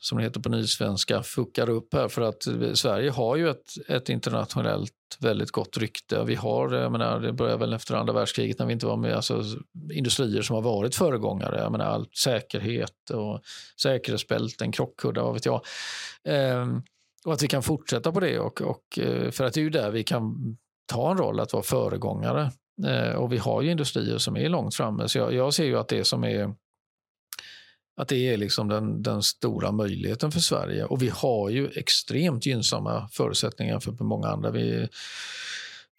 som 0.01 0.19
det 0.19 0.25
heter 0.25 0.41
på 0.41 0.49
nysvenska, 0.49 1.23
fuckar 1.23 1.71
upp 1.71 1.95
här. 1.95 2.09
För 2.09 2.23
att 2.23 2.47
eh, 2.47 2.73
Sverige 2.73 3.11
har 3.11 3.37
ju 3.37 3.49
ett, 3.49 3.89
ett 3.89 4.09
internationellt 4.09 4.93
väldigt 5.21 5.51
gott 5.51 5.77
rykte. 5.77 6.25
Vi 6.25 6.35
har, 6.35 6.75
eh, 6.75 6.81
jag 6.81 6.93
menar, 6.93 7.21
det 7.21 7.33
började 7.33 7.59
väl 7.59 7.73
efter 7.73 7.95
andra 7.95 8.13
världskriget 8.13 8.59
när 8.59 8.67
vi 8.67 8.73
inte 8.73 8.87
var 8.87 8.97
med, 8.97 9.15
alltså 9.15 9.45
industrier 9.93 10.43
som 10.43 10.55
har 10.55 10.63
varit 10.63 10.95
föregångare. 10.95 11.59
Jag 11.59 11.73
menar, 11.73 11.87
all 11.87 12.07
säkerhet 12.23 13.11
och 13.11 13.41
säkerhetsbälten, 13.83 14.73
krockkuddar, 14.73 15.23
vad 15.23 15.35
vet 15.35 15.47
jag. 15.47 15.61
Ehm, 16.25 16.83
och 17.25 17.33
att 17.33 17.43
vi 17.43 17.49
kan 17.49 17.63
fortsätta 17.63 18.13
på 18.13 18.21
det. 18.21 18.39
Och, 18.39 18.63
och, 18.63 18.99
för 19.31 19.45
att 19.45 19.55
det 19.55 19.61
är 19.61 19.65
ju 19.65 19.71
där 19.71 19.91
vi 19.91 20.05
kan 20.05 20.57
ta 20.87 21.11
en 21.11 21.19
roll 21.19 21.41
att 21.41 21.53
vara 21.53 21.63
föregångare. 21.63 22.51
Eh, 22.87 23.13
och 23.13 23.33
vi 23.33 23.39
har 23.39 23.63
ju 23.63 23.71
industrier 23.71 24.19
som 24.19 24.37
är 24.37 24.49
långt 24.49 24.75
framme. 24.75 25.09
Så 25.09 25.19
jag, 25.19 25.33
jag 25.35 25.55
ser 25.55 25.65
ju 25.65 25.79
att 25.79 25.89
det 25.89 26.05
som 26.05 26.25
är 26.25 26.55
att 28.01 28.09
det 28.09 28.33
är 28.33 28.37
liksom 28.37 28.69
den, 28.69 29.03
den 29.03 29.23
stora 29.23 29.73
möjligheten 29.73 30.33
för 30.33 30.41
Sverige. 30.41 30.85
Och 30.85 31.03
vi 31.03 31.09
har 31.09 31.51
ju 31.51 31.69
extremt 31.69 32.47
gynnsamma 32.47 33.09
förutsättningar 33.13 33.81
för 33.81 34.05
många 34.05 34.29
andra. 34.29 34.51
Vi 34.51 34.71
är 34.71 34.89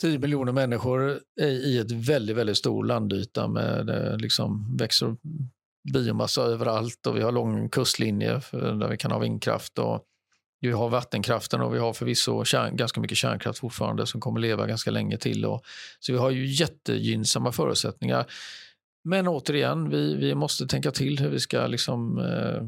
10 0.01 0.19
miljoner 0.19 0.51
människor 0.51 1.19
i 1.41 1.77
ett 1.77 1.91
väldigt, 1.91 2.35
väldigt 2.35 2.57
stor 2.57 2.83
landyta 2.83 3.47
med 3.47 3.89
eh, 3.89 4.17
liksom 4.17 4.77
växer 4.77 5.15
biomassa 5.93 6.41
överallt 6.41 7.07
och 7.07 7.17
vi 7.17 7.21
har 7.21 7.31
lång 7.31 7.69
kustlinje 7.69 8.41
där 8.51 8.87
vi 8.87 8.97
kan 8.97 9.11
ha 9.11 9.19
vindkraft. 9.19 9.79
Och 9.79 10.05
vi 10.61 10.71
har 10.71 10.89
vattenkraften 10.89 11.61
och 11.61 11.73
vi 11.75 11.79
har 11.79 11.93
förvisso 11.93 12.45
kärn, 12.45 12.75
ganska 12.75 13.01
mycket 13.01 13.17
kärnkraft 13.17 13.59
fortfarande 13.59 14.07
som 14.07 14.21
kommer 14.21 14.39
leva 14.39 14.67
ganska 14.67 14.91
länge 14.91 15.17
till. 15.17 15.45
Och, 15.45 15.61
så 15.99 16.11
vi 16.11 16.17
har 16.17 16.29
ju 16.29 16.45
jättegynnsamma 16.45 17.51
förutsättningar. 17.51 18.25
Men 19.03 19.27
återigen, 19.27 19.89
vi, 19.89 20.15
vi 20.15 20.35
måste 20.35 20.67
tänka 20.67 20.91
till 20.91 21.19
hur 21.19 21.29
vi 21.29 21.39
ska 21.39 21.67
liksom, 21.67 22.17
eh, 22.19 22.63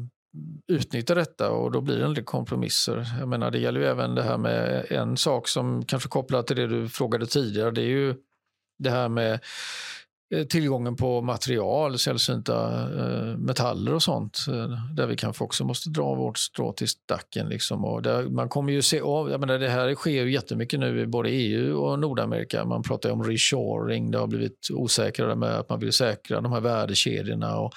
utnyttja 0.72 1.14
detta 1.14 1.50
och 1.50 1.72
då 1.72 1.80
blir 1.80 1.98
det 1.98 2.04
en 2.04 2.14
del 2.14 2.24
kompromisser. 2.24 3.06
Jag 3.18 3.28
menar, 3.28 3.50
det 3.50 3.58
gäller 3.58 3.80
ju 3.80 3.86
även 3.86 4.14
det 4.14 4.22
här 4.22 4.38
med 4.38 4.86
en 4.90 5.16
sak 5.16 5.48
som 5.48 5.84
kanske 5.84 6.08
kopplar 6.08 6.42
till 6.42 6.56
det 6.56 6.66
du 6.66 6.88
frågade 6.88 7.26
tidigare. 7.26 7.70
Det 7.70 7.82
är 7.82 7.86
ju 7.86 8.14
det 8.78 8.90
här 8.90 9.08
med 9.08 9.40
Eh, 10.32 10.44
tillgången 10.44 10.96
på 10.96 11.20
material, 11.20 11.98
sällsynta 11.98 12.82
eh, 12.82 13.36
metaller 13.36 13.94
och 13.94 14.02
sånt 14.02 14.38
eh, 14.48 14.94
där 14.94 15.06
vi 15.06 15.16
kanske 15.16 15.44
också 15.44 15.64
måste 15.64 15.90
dra 15.90 16.14
vårt 16.14 16.38
strå 16.38 16.72
till 16.72 16.88
stacken. 16.88 17.48
Liksom. 17.48 17.84
Och 17.84 18.02
där, 18.02 18.22
man 18.22 18.48
kommer 18.48 18.72
ju 18.72 18.82
se 18.82 19.00
av, 19.00 19.30
jag 19.30 19.40
menar, 19.40 19.58
det 19.58 19.68
här 19.68 19.94
sker 19.94 20.24
ju 20.24 20.32
jättemycket 20.32 20.80
nu 20.80 21.00
i 21.00 21.06
både 21.06 21.28
EU 21.28 21.76
och 21.76 21.98
Nordamerika. 21.98 22.64
Man 22.64 22.82
pratar 22.82 23.10
om 23.10 23.22
reshoring, 23.22 24.10
det 24.10 24.18
har 24.18 24.26
blivit 24.26 24.68
osäkrare 24.72 25.34
med 25.34 25.58
att 25.58 25.68
man 25.68 25.80
vill 25.80 25.92
säkra 25.92 26.40
de 26.40 26.52
här 26.52 26.60
värdekedjorna. 26.60 27.58
Och 27.58 27.72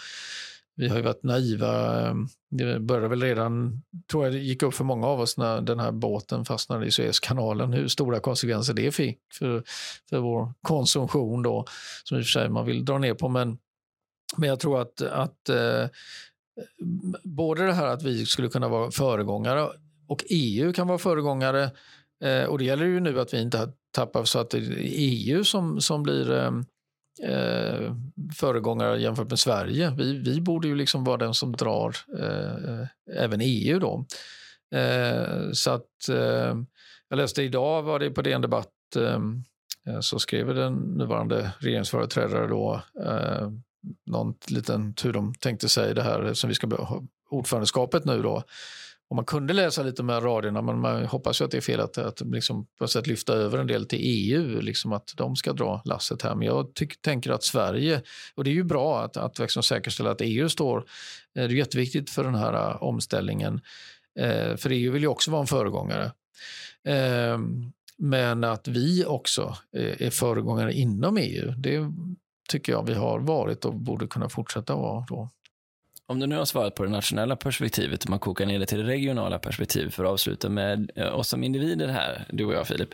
vi 0.75 0.87
har 0.87 0.97
ju 0.97 1.01
varit 1.01 1.23
naiva. 1.23 2.01
Ehm, 2.01 2.27
det 2.49 2.79
började 2.79 3.07
väl 3.07 3.21
redan, 3.21 3.81
tror 4.11 4.23
jag 4.23 4.33
det 4.33 4.39
gick 4.39 4.63
upp 4.63 4.73
för 4.73 4.83
många 4.83 5.07
av 5.07 5.19
oss 5.19 5.37
när 5.37 5.61
den 5.61 5.79
här 5.79 5.91
båten 5.91 6.45
fastnade 6.45 6.85
i 6.85 6.91
Suezkanalen, 6.91 7.73
hur 7.73 7.87
stora 7.87 8.19
konsekvenser 8.19 8.73
det 8.73 8.91
fick 8.91 9.19
för, 9.33 9.63
för 10.09 10.19
vår 10.19 10.53
konsumtion 10.61 11.43
då, 11.43 11.65
som 12.03 12.17
i 12.17 12.21
och 12.21 12.25
för 12.25 12.29
sig 12.29 12.49
man 12.49 12.65
vill 12.65 12.85
dra 12.85 12.97
ner 12.97 13.13
på. 13.13 13.29
Men, 13.29 13.57
men 14.37 14.49
jag 14.49 14.59
tror 14.59 14.81
att, 14.81 15.01
att 15.01 15.49
eh, 15.49 15.87
både 17.23 17.65
det 17.65 17.73
här 17.73 17.87
att 17.87 18.03
vi 18.03 18.25
skulle 18.25 18.49
kunna 18.49 18.67
vara 18.67 18.91
föregångare 18.91 19.67
och 20.07 20.23
EU 20.29 20.73
kan 20.73 20.87
vara 20.87 20.97
föregångare 20.97 21.71
eh, 22.23 22.43
och 22.43 22.57
det 22.57 22.63
gäller 22.63 22.85
ju 22.85 22.99
nu 22.99 23.19
att 23.19 23.33
vi 23.33 23.41
inte 23.41 23.71
tappar 23.91 24.23
så 24.23 24.39
att 24.39 24.49
det 24.49 24.57
är 24.57 24.79
EU 24.81 25.43
som, 25.43 25.81
som 25.81 26.03
blir 26.03 26.31
ehm, 26.31 26.65
eh, 27.23 27.95
föregångare 28.35 29.01
jämfört 29.01 29.29
med 29.29 29.39
Sverige. 29.39 29.93
Vi, 29.97 30.17
vi 30.17 30.41
borde 30.41 30.67
ju 30.67 30.75
liksom 30.75 31.03
vara 31.03 31.17
den 31.17 31.33
som 31.33 31.51
drar 31.51 31.95
eh, 32.19 32.87
även 33.23 33.41
EU 33.43 33.79
då. 33.79 34.05
Eh, 34.79 35.51
så 35.51 35.71
att 35.71 36.09
eh, 36.09 36.55
jag 37.09 37.17
läste 37.17 37.43
idag 37.43 37.83
var 37.83 37.99
det 37.99 38.09
på 38.09 38.21
DN 38.21 38.41
Debatt 38.41 38.95
eh, 38.95 39.19
eh 39.87 39.99
så 39.99 40.19
skrev 40.19 40.55
den 40.55 40.73
nuvarande 40.73 41.51
regeringsföreträdare 41.59 42.47
då 42.47 42.81
eh, 43.05 43.49
någon 44.05 44.33
liten 44.47 44.93
hur 45.03 45.13
de 45.13 45.33
tänkte 45.35 45.69
sig 45.69 45.93
det 45.93 46.03
här 46.03 46.33
som 46.33 46.47
vi 46.47 46.55
ska 46.55 46.67
ha 46.67 47.03
ordförandeskapet 47.29 48.05
nu 48.05 48.21
då 48.21 48.43
och 49.09 49.15
man 49.15 49.25
kunde 49.25 49.53
läsa 49.53 49.83
lite 49.83 50.03
med 50.03 50.23
raderna, 50.23 50.61
men 50.61 50.79
man 50.79 51.05
hoppas 51.05 51.41
ju 51.41 51.45
att 51.45 51.51
det 51.51 51.57
är 51.57 51.61
fel 51.61 51.79
att, 51.79 51.97
att 51.97 52.21
liksom 52.21 52.67
på 52.79 52.87
sätt 52.87 53.07
lyfta 53.07 53.33
över 53.33 53.57
en 53.57 53.67
del 53.67 53.85
till 53.85 53.99
EU, 54.01 54.61
liksom 54.61 54.93
att 54.93 55.13
de 55.17 55.35
ska 55.35 55.53
dra 55.53 55.81
lasset 55.85 56.21
här. 56.21 56.35
Men 56.35 56.47
jag 56.47 56.73
tyck, 56.73 57.01
tänker 57.01 57.31
att 57.31 57.43
Sverige, 57.43 58.01
och 58.35 58.43
det 58.43 58.49
är 58.49 58.53
ju 58.53 58.63
bra 58.63 59.01
att, 59.03 59.17
att 59.17 59.39
liksom 59.39 59.63
säkerställa 59.63 60.11
att 60.11 60.21
EU 60.21 60.49
står, 60.49 60.77
eh, 60.77 60.83
det 61.33 61.41
är 61.41 61.49
jätteviktigt 61.49 62.09
för 62.09 62.23
den 62.23 62.35
här 62.35 62.53
eh, 62.53 62.83
omställningen, 62.83 63.61
eh, 64.19 64.55
för 64.55 64.69
EU 64.69 64.91
vill 64.91 65.01
ju 65.01 65.07
också 65.07 65.31
vara 65.31 65.41
en 65.41 65.47
föregångare. 65.47 66.11
Eh, 66.87 67.39
men 67.97 68.43
att 68.43 68.67
vi 68.67 69.05
också 69.05 69.57
eh, 69.77 70.07
är 70.07 70.09
föregångare 70.09 70.73
inom 70.73 71.17
EU, 71.17 71.51
det 71.57 71.91
tycker 72.49 72.71
jag 72.71 72.87
vi 72.87 72.93
har 72.93 73.19
varit 73.19 73.65
och 73.65 73.75
borde 73.75 74.07
kunna 74.07 74.29
fortsätta 74.29 74.75
vara. 74.75 75.05
Då. 75.09 75.29
Om 76.07 76.19
du 76.19 76.27
nu 76.27 76.35
har 76.35 76.45
svarat 76.45 76.75
på 76.75 76.83
det 76.83 76.89
nationella 76.89 77.35
perspektivet 77.35 78.03
och 78.03 78.09
man 78.09 78.19
kokar 78.19 78.45
ner 78.45 78.59
det 78.59 78.65
till 78.65 78.77
det 78.77 78.83
regionala 78.83 79.39
perspektivet 79.39 79.93
för 79.93 80.03
att 80.03 80.09
avsluta 80.09 80.49
med 80.49 80.91
eh, 80.95 81.15
oss 81.15 81.29
som 81.29 81.43
individer 81.43 81.87
här, 81.87 82.25
du 82.29 82.45
och 82.45 82.53
jag 82.53 82.67
Filip, 82.67 82.89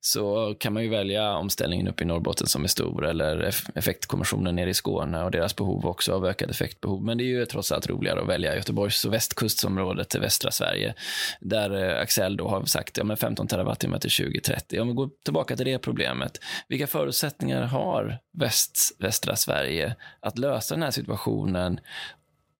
så 0.00 0.54
kan 0.60 0.72
man 0.72 0.82
ju 0.82 0.88
välja 0.88 1.36
omställningen 1.36 1.88
upp 1.88 2.00
i 2.00 2.04
Norrbotten 2.04 2.46
som 2.46 2.64
är 2.64 2.68
stor 2.68 3.06
eller 3.06 3.54
effektkommissionen 3.74 4.56
nere 4.56 4.70
i 4.70 4.74
Skåne 4.74 5.24
och 5.24 5.30
deras 5.30 5.56
behov 5.56 5.86
också 5.86 6.14
av 6.14 6.26
ökad 6.26 6.50
effektbehov. 6.50 7.04
Men 7.04 7.18
det 7.18 7.24
är 7.24 7.26
ju 7.26 7.46
trots 7.46 7.72
allt 7.72 7.86
roligare 7.86 8.20
att 8.20 8.28
välja 8.28 8.56
Göteborgs 8.56 9.04
och 9.04 9.12
västkustområdet 9.12 10.08
till 10.08 10.20
västra 10.20 10.50
Sverige 10.50 10.94
där 11.40 11.96
eh, 11.96 12.02
Axel 12.02 12.36
då 12.36 12.48
har 12.48 12.64
sagt 12.64 12.98
ja, 12.98 13.04
men 13.04 13.16
15 13.16 13.46
terawattimmar 13.46 13.98
till 13.98 14.10
2030. 14.10 14.80
Om 14.80 14.88
vi 14.88 14.94
går 14.94 15.10
tillbaka 15.24 15.56
till 15.56 15.66
det 15.66 15.78
problemet, 15.78 16.40
vilka 16.68 16.86
förutsättningar 16.86 17.62
har 17.62 18.18
väst, 18.38 18.96
västra 18.98 19.36
Sverige 19.36 19.96
att 20.20 20.38
lösa 20.38 20.74
den 20.74 20.82
här 20.82 20.90
situationen 20.90 21.80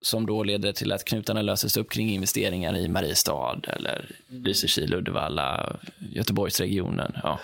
som 0.07 0.27
då 0.27 0.43
leder 0.43 0.73
till 0.73 0.93
att 0.93 1.05
knutarna 1.05 1.43
löses 1.43 1.77
upp 1.77 1.91
kring 1.91 2.11
investeringar 2.11 2.77
i 2.77 2.89
Mariestad 2.89 3.61
eller 3.69 4.11
Lysekil, 4.29 4.95
Uddevalla, 4.95 5.77
Göteborgsregionen. 5.99 7.13
Ja. 7.23 7.41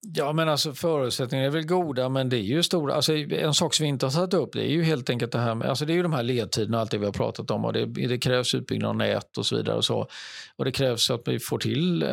Ja, 0.00 0.32
men 0.32 0.48
alltså 0.48 0.74
förutsättningarna 0.74 1.46
är 1.46 1.50
väl 1.50 1.66
goda, 1.66 2.08
men 2.08 2.28
det 2.28 2.36
är 2.36 2.42
ju 2.42 2.62
stora... 2.62 2.94
Alltså, 2.94 3.14
en 3.16 3.54
sak 3.54 3.74
som 3.74 3.84
vi 3.84 3.88
inte 3.88 4.06
har 4.06 4.10
satt 4.10 4.34
upp 4.34 4.52
det 4.52 4.62
är 4.62 4.70
ju 4.70 4.82
helt 4.82 5.10
enkelt 5.10 5.32
det 5.32 5.38
här 5.38 5.54
med... 5.54 5.68
Alltså, 5.68 5.84
det 5.84 5.92
är 5.92 5.94
ju 5.94 6.02
de 6.02 6.12
här 6.12 6.22
ledtiderna 6.22 6.76
och 6.76 6.80
allt 6.80 6.90
det 6.90 6.98
vi 6.98 7.04
har 7.04 7.12
pratat 7.12 7.50
om. 7.50 7.64
och 7.64 7.72
Det, 7.72 7.86
det 7.86 8.18
krävs 8.18 8.54
utbyggnad 8.54 8.88
av 8.88 8.96
nät 8.96 9.38
och 9.38 9.46
så 9.46 9.56
vidare. 9.56 9.76
Och, 9.76 9.84
så. 9.84 10.08
och 10.56 10.64
Det 10.64 10.72
krävs 10.72 11.10
att 11.10 11.22
vi 11.26 11.38
får 11.38 11.58
till 11.58 12.02
eh, 12.02 12.08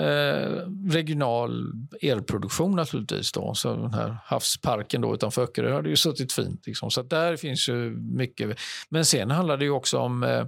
regional 0.91 1.73
elproduktion 2.01 2.75
naturligtvis. 2.75 3.31
Då. 3.31 3.53
Så 3.55 3.75
den 3.75 3.93
här 3.93 4.17
havsparken 4.25 5.01
då 5.01 5.13
utanför 5.13 5.43
Öckerö 5.43 5.73
hade 5.73 5.89
ju 5.89 5.95
suttit 5.95 6.33
fint. 6.33 6.67
Liksom. 6.67 6.91
Så 6.91 7.01
där 7.01 7.35
finns 7.35 7.69
ju 7.69 7.89
mycket. 7.95 8.59
Men 8.89 9.05
sen 9.05 9.31
handlar 9.31 9.57
det 9.57 9.65
ju 9.65 9.71
också 9.71 9.97
om 9.97 10.23
eh, 10.23 10.45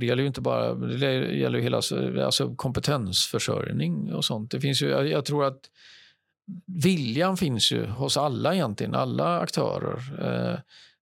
det 0.00 0.06
gäller 0.06 0.22
ju 0.22 0.26
inte 0.26 0.40
bara 0.40 0.74
det 0.74 1.14
gäller 1.14 1.58
ju 1.58 1.64
hela 1.64 1.76
alltså 2.24 2.54
kompetensförsörjning 2.54 4.14
och 4.14 4.24
sånt. 4.24 4.50
Det 4.50 4.60
finns 4.60 4.82
ju, 4.82 4.88
jag, 4.88 5.08
jag 5.08 5.24
tror 5.24 5.44
att 5.44 5.60
viljan 6.66 7.36
finns 7.36 7.72
ju 7.72 7.86
hos 7.86 8.16
alla 8.16 8.54
egentligen, 8.54 8.94
alla 8.94 9.40
aktörer. 9.40 9.98
Eh, 10.20 10.60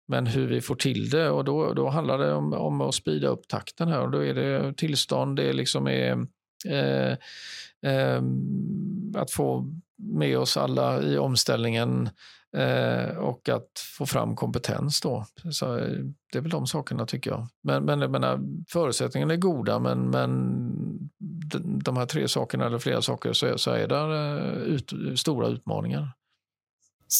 men 0.08 0.26
hur 0.26 0.46
vi 0.46 0.60
får 0.60 0.74
till 0.74 1.10
det 1.10 1.30
och 1.30 1.44
då, 1.44 1.74
då 1.74 1.88
handlar 1.88 2.18
det 2.18 2.32
om, 2.32 2.52
om 2.52 2.80
att 2.80 2.94
speeda 2.94 3.28
upp 3.28 3.48
takten 3.48 3.88
här 3.88 4.00
och 4.00 4.10
då 4.10 4.24
är 4.24 4.34
det 4.34 4.74
tillstånd, 4.76 5.36
det 5.36 5.52
liksom 5.52 5.88
är 5.88 6.26
eh, 6.68 7.12
eh, 7.90 8.22
att 9.14 9.30
få 9.30 9.74
med 9.96 10.38
oss 10.38 10.56
alla 10.56 11.02
i 11.02 11.18
omställningen 11.18 12.10
eh, 12.56 13.16
och 13.16 13.48
att 13.48 13.70
få 13.98 14.06
fram 14.06 14.36
kompetens 14.36 15.00
då. 15.00 15.26
Så 15.50 15.78
eh, 15.78 15.98
det 16.32 16.38
är 16.38 16.42
väl 16.42 16.50
de 16.50 16.66
sakerna 16.66 17.06
tycker 17.06 17.30
jag. 17.30 17.46
Men, 17.62 17.84
men 17.84 18.00
jag 18.00 18.10
menar, 18.10 18.40
förutsättningarna 18.68 19.32
är 19.32 19.38
goda 19.38 19.78
men, 19.78 20.10
men 20.10 21.10
de 21.58 21.96
här 21.96 22.06
tre 22.06 22.28
sakerna 22.28 22.66
eller 22.66 22.78
flera 22.78 23.02
saker 23.02 23.32
så, 23.32 23.58
så 23.58 23.70
är 23.70 23.88
det 23.88 23.96
eh, 23.96 24.74
ut, 24.74 24.92
stora 25.16 25.48
utmaningar. 25.48 26.12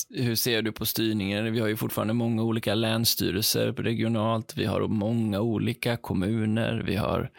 Hur 0.09 0.35
ser 0.35 0.63
du 0.63 0.73
på 0.73 0.87
styrningen? 0.87 1.53
Vi 1.53 1.61
har 1.61 1.69
ju 1.69 1.77
fortfarande 1.77 2.15
många 2.15 2.43
olika 2.43 2.75
länsstyrelser 2.75 3.73
regionalt. 3.73 4.57
Vi 4.57 4.65
har 4.65 4.81
många 4.81 5.41
olika 5.41 5.97
kommuner. 5.97 6.83
Vi 6.87 6.97
har 6.97 7.31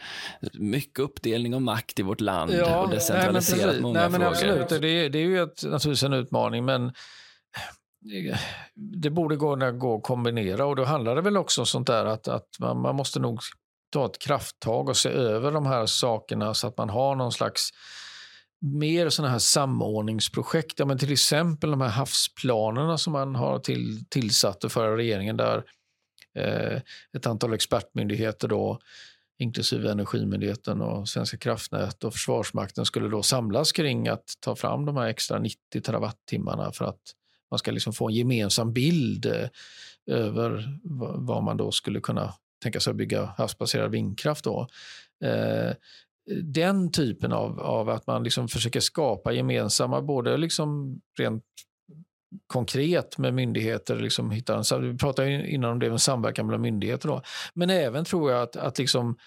mycket 0.53 0.99
uppdelning 0.99 1.55
av 1.55 1.61
makt 1.61 1.99
i 1.99 2.03
vårt 2.03 2.21
land 2.21 2.51
ja, 2.53 2.83
och 2.83 2.89
decentraliserat 2.89 3.73
nej, 3.73 3.81
många 3.81 3.99
nej, 3.99 4.09
men 4.09 4.19
frågor. 4.19 4.61
Absolut, 4.61 4.81
det 4.81 4.89
är, 4.89 5.09
det 5.09 5.19
är 5.19 5.23
ju 5.23 5.43
ett, 5.43 5.63
naturligtvis 5.63 6.03
en 6.03 6.13
utmaning, 6.13 6.65
men 6.65 6.93
det 8.75 9.09
borde 9.09 9.35
gå, 9.35 9.55
gå 9.71 9.97
att 9.97 10.03
kombinera 10.03 10.65
och 10.65 10.75
då 10.75 10.83
handlar 10.83 11.15
det 11.15 11.21
väl 11.21 11.37
också 11.37 11.61
om 11.61 11.65
sånt 11.65 11.87
där 11.87 12.05
att, 12.05 12.27
att 12.27 12.47
man, 12.59 12.81
man 12.81 12.95
måste 12.95 13.19
nog 13.19 13.39
ta 13.91 14.05
ett 14.05 14.19
krafttag 14.19 14.89
och 14.89 14.97
se 14.97 15.09
över 15.09 15.51
de 15.51 15.65
här 15.65 15.85
sakerna 15.85 16.53
så 16.53 16.67
att 16.67 16.77
man 16.77 16.89
har 16.89 17.15
någon 17.15 17.31
slags 17.31 17.69
mer 18.61 19.09
sådana 19.09 19.31
här 19.31 19.39
samordningsprojekt. 19.39 20.79
Ja, 20.79 20.85
men 20.85 20.97
till 20.97 21.11
exempel 21.11 21.71
de 21.71 21.81
här 21.81 21.89
havsplanerna 21.89 22.97
som 22.97 23.13
man 23.13 23.35
har 23.35 23.59
till, 23.59 24.05
tillsatt 24.09 24.65
förra 24.69 24.97
regeringen 24.97 25.37
där 25.37 25.63
eh, 26.35 26.81
ett 27.17 27.25
antal 27.25 27.53
expertmyndigheter 27.53 28.47
då 28.47 28.79
inklusive 29.39 29.91
Energimyndigheten 29.91 30.81
och 30.81 31.09
Svenska 31.09 31.37
kraftnät 31.37 32.03
och 32.03 32.13
Försvarsmakten 32.13 32.85
skulle 32.85 33.09
då 33.09 33.23
samlas 33.23 33.71
kring 33.71 34.07
att 34.07 34.33
ta 34.39 34.55
fram 34.55 34.85
de 34.85 34.97
här 34.97 35.07
extra 35.07 35.39
90 35.39 35.81
terawattimmarna 35.81 36.71
för 36.71 36.85
att 36.85 37.01
man 37.51 37.57
ska 37.57 37.71
liksom 37.71 37.93
få 37.93 38.07
en 38.07 38.15
gemensam 38.15 38.73
bild 38.73 39.25
eh, 39.25 39.49
över 40.07 40.79
vad 41.17 41.43
man 41.43 41.57
då 41.57 41.71
skulle 41.71 41.99
kunna 41.99 42.33
tänka 42.63 42.79
sig 42.79 42.91
att 42.91 42.97
bygga 42.97 43.25
havsbaserad 43.37 43.91
vindkraft. 43.91 44.43
Då. 44.43 44.67
Eh, 45.23 45.73
den 46.43 46.91
typen 46.91 47.31
av, 47.31 47.59
av 47.59 47.89
att 47.89 48.07
man 48.07 48.23
liksom 48.23 48.47
försöker 48.47 48.79
skapa 48.79 49.31
gemensamma, 49.31 50.01
både 50.01 50.37
liksom 50.37 50.99
rent 51.19 51.43
konkret 52.47 53.17
med 53.17 53.33
myndigheter, 53.33 53.95
liksom 53.95 54.31
hitta 54.31 54.55
en, 54.75 54.91
vi 54.91 54.97
pratade 54.97 55.49
innan 55.49 55.71
om 55.71 55.79
det 55.79 55.89
med 55.89 56.01
samverkan 56.01 56.45
mellan 56.45 56.61
myndigheter, 56.61 57.07
då. 57.07 57.21
men 57.53 57.69
även 57.69 58.05
tror 58.05 58.31
jag 58.31 58.41
att, 58.41 58.55
att 58.55 58.77
liksom 58.77 59.17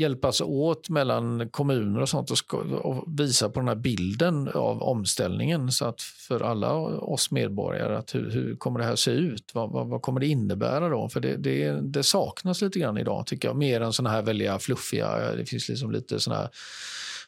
hjälpas 0.00 0.40
åt 0.40 0.88
mellan 0.88 1.50
kommuner 1.50 2.00
och 2.00 2.08
sånt 2.08 2.30
och, 2.30 2.38
ska, 2.38 2.56
och, 2.56 3.04
visa 3.20 3.48
på 3.48 3.60
den 3.60 3.68
här 3.68 3.74
bilden 3.74 4.48
av 4.48 4.82
omställningen 4.82 5.72
så 5.72 5.84
att 5.84 6.02
för 6.02 6.40
alla 6.40 6.72
oss 6.74 7.30
medborgare 7.30 7.96
att 7.96 8.14
hur, 8.14 8.30
hur 8.30 8.56
kommer 8.56 8.78
det 8.78 8.84
här 8.84 8.96
se 8.96 9.10
ut? 9.10 9.50
Vad, 9.54 9.70
vad, 9.70 9.86
vad 9.86 10.02
kommer 10.02 10.20
det 10.20 10.26
innebära 10.26 10.88
då? 10.88 11.08
För 11.08 11.20
det, 11.20 11.36
det, 11.36 11.80
det, 11.80 12.02
saknas 12.02 12.62
lite 12.62 12.78
grann 12.78 12.98
idag 12.98 13.26
tycker 13.26 13.48
jag. 13.48 13.56
Mer 13.56 13.80
än 13.80 13.92
såna 13.92 14.10
här 14.10 14.22
väldiga 14.22 14.58
fluffiga, 14.58 15.36
det 15.36 15.44
finns 15.44 15.68
liksom 15.68 15.90
lite 15.90 16.20
såna 16.20 16.36
här 16.36 16.48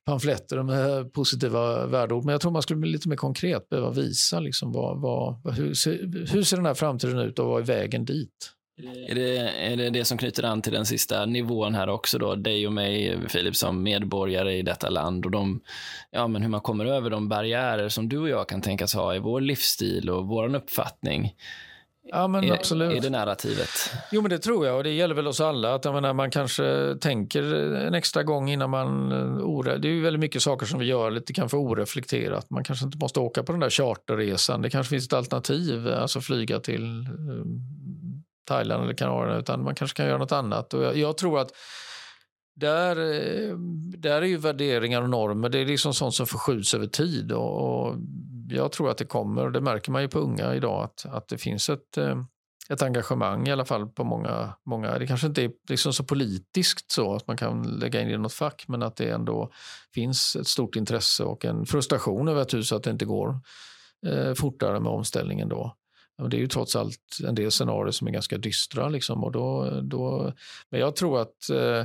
pamfletter 0.04 0.62
med 0.62 0.98
eh, 0.98 1.04
positiva 1.04 1.86
värdeord. 1.86 2.24
Men 2.24 2.32
jag 2.32 2.40
tror 2.40 2.52
man 2.52 2.62
skulle 2.62 2.80
bli 2.80 2.90
lite 2.90 3.08
mer 3.08 3.16
konkret, 3.16 3.68
behöva 3.68 3.90
visa 3.90 4.40
liksom 4.40 4.72
vad, 4.72 5.00
vad, 5.00 5.54
hur, 5.56 5.74
ser, 5.74 6.26
hur 6.32 6.42
ser 6.42 6.56
den 6.56 6.66
här 6.66 6.74
framtiden 6.74 7.18
ut 7.18 7.38
och 7.38 7.46
vad 7.46 7.60
är 7.60 7.66
vägen 7.66 8.04
dit? 8.04 8.52
Är 9.08 9.14
det, 9.14 9.38
är 9.38 9.76
det 9.76 9.90
det 9.90 10.04
som 10.04 10.18
knyter 10.18 10.42
an 10.42 10.62
till 10.62 10.72
den 10.72 10.86
sista 10.86 11.26
nivån 11.26 11.74
här 11.74 11.88
också 11.88 12.18
då? 12.18 12.34
Dig 12.34 12.66
och 12.66 12.72
mig, 12.72 13.18
Filip, 13.28 13.56
som 13.56 13.82
medborgare 13.82 14.58
i 14.58 14.62
detta 14.62 14.90
land 14.90 15.24
och 15.24 15.30
de, 15.30 15.60
ja, 16.10 16.28
men 16.28 16.42
hur 16.42 16.48
man 16.48 16.60
kommer 16.60 16.84
över 16.84 17.10
de 17.10 17.28
barriärer 17.28 17.88
som 17.88 18.08
du 18.08 18.18
och 18.18 18.28
jag 18.28 18.48
kan 18.48 18.60
tänkas 18.60 18.94
ha 18.94 19.14
i 19.14 19.18
vår 19.18 19.40
livsstil 19.40 20.10
och 20.10 20.26
vår 20.26 20.54
uppfattning. 20.54 21.34
Ja, 22.04 22.28
men 22.28 22.44
är, 22.44 22.52
absolut. 22.52 22.96
är 22.96 23.00
det 23.00 23.10
narrativet? 23.10 23.68
Jo, 24.12 24.22
men 24.22 24.30
det 24.30 24.38
tror 24.38 24.66
jag 24.66 24.76
och 24.76 24.84
det 24.84 24.90
gäller 24.90 25.14
väl 25.14 25.26
oss 25.26 25.40
alla. 25.40 25.74
Att, 25.74 25.84
menar, 25.84 26.12
man 26.12 26.30
kanske 26.30 26.96
tänker 27.00 27.54
en 27.74 27.94
extra 27.94 28.22
gång 28.22 28.50
innan 28.50 28.70
man... 28.70 29.12
Eh, 29.12 29.74
det 29.74 29.88
är 29.88 29.92
ju 29.92 30.02
väldigt 30.02 30.20
mycket 30.20 30.42
saker 30.42 30.66
som 30.66 30.80
vi 30.80 30.86
gör 30.86 31.10
lite 31.10 31.32
kanske 31.32 31.56
oreflekterat. 31.56 32.50
Man 32.50 32.64
kanske 32.64 32.84
inte 32.84 32.98
måste 32.98 33.20
åka 33.20 33.42
på 33.42 33.52
den 33.52 33.60
där 33.60 33.70
charterresan. 33.70 34.62
Det 34.62 34.70
kanske 34.70 34.90
finns 34.90 35.06
ett 35.06 35.12
alternativ, 35.12 35.88
alltså 35.88 36.20
flyga 36.20 36.60
till 36.60 37.00
eh, 37.00 37.44
Thailand 38.44 38.84
eller 38.84 38.94
Kanarierna 38.94 39.38
utan 39.38 39.64
man 39.64 39.74
kanske 39.74 39.96
kan 39.96 40.06
göra 40.06 40.18
något 40.18 40.32
annat. 40.32 40.74
Och 40.74 40.82
jag, 40.82 40.96
jag, 40.96 41.18
tror 41.18 41.40
att 41.40 41.52
där, 42.54 42.96
eh, 42.96 43.56
där 43.98 44.22
är 44.22 44.26
ju 44.26 44.36
värderingar 44.36 45.02
och 45.02 45.10
normer, 45.10 45.48
det 45.48 45.58
är 45.58 45.66
liksom 45.66 45.94
sånt 45.94 46.14
som 46.14 46.26
förskjuts 46.26 46.74
över 46.74 46.86
tid. 46.86 47.32
Och, 47.32 47.86
och 47.86 47.96
jag 48.48 48.72
tror 48.72 48.90
att 48.90 48.98
det 48.98 49.04
kommer, 49.04 49.44
och 49.44 49.52
det 49.52 49.60
märker 49.60 49.92
man 49.92 50.02
ju 50.02 50.08
på 50.08 50.18
unga 50.18 50.54
idag, 50.54 50.84
att, 50.84 51.06
att 51.06 51.28
det 51.28 51.38
finns 51.38 51.68
ett, 51.68 51.98
eh, 51.98 52.16
ett 52.70 52.82
engagemang 52.82 53.48
i 53.48 53.52
alla 53.52 53.64
fall 53.64 53.88
på 53.88 54.04
många, 54.04 54.54
många. 54.66 54.98
Det 54.98 55.06
kanske 55.06 55.26
inte 55.26 55.42
är 55.42 55.50
liksom 55.68 55.92
så 55.92 56.04
politiskt 56.04 56.90
så 56.90 57.14
att 57.14 57.26
man 57.26 57.36
kan 57.36 57.62
lägga 57.62 58.00
in 58.00 58.08
det 58.08 58.14
i 58.14 58.18
något 58.18 58.32
fack, 58.32 58.64
men 58.68 58.82
att 58.82 58.96
det 58.96 59.10
ändå 59.10 59.52
finns 59.94 60.36
ett 60.36 60.46
stort 60.46 60.76
intresse 60.76 61.24
och 61.24 61.44
en 61.44 61.66
frustration 61.66 62.28
över 62.28 62.42
att 62.42 62.72
att 62.72 62.82
det 62.82 62.90
inte 62.90 63.04
går 63.04 63.40
eh, 64.06 64.34
fortare 64.34 64.80
med 64.80 64.92
omställningen 64.92 65.48
då. 65.48 65.76
Det 66.30 66.36
är 66.36 66.40
ju 66.40 66.46
trots 66.46 66.76
allt 66.76 67.18
en 67.28 67.34
del 67.34 67.50
scenarier 67.50 67.90
som 67.92 68.06
är 68.06 68.10
ganska 68.10 68.38
dystra. 68.38 68.88
Liksom, 68.88 69.24
och 69.24 69.32
då, 69.32 69.80
då, 69.82 70.32
men 70.70 70.80
jag 70.80 70.96
tror 70.96 71.20
att 71.20 71.50
eh, 71.50 71.84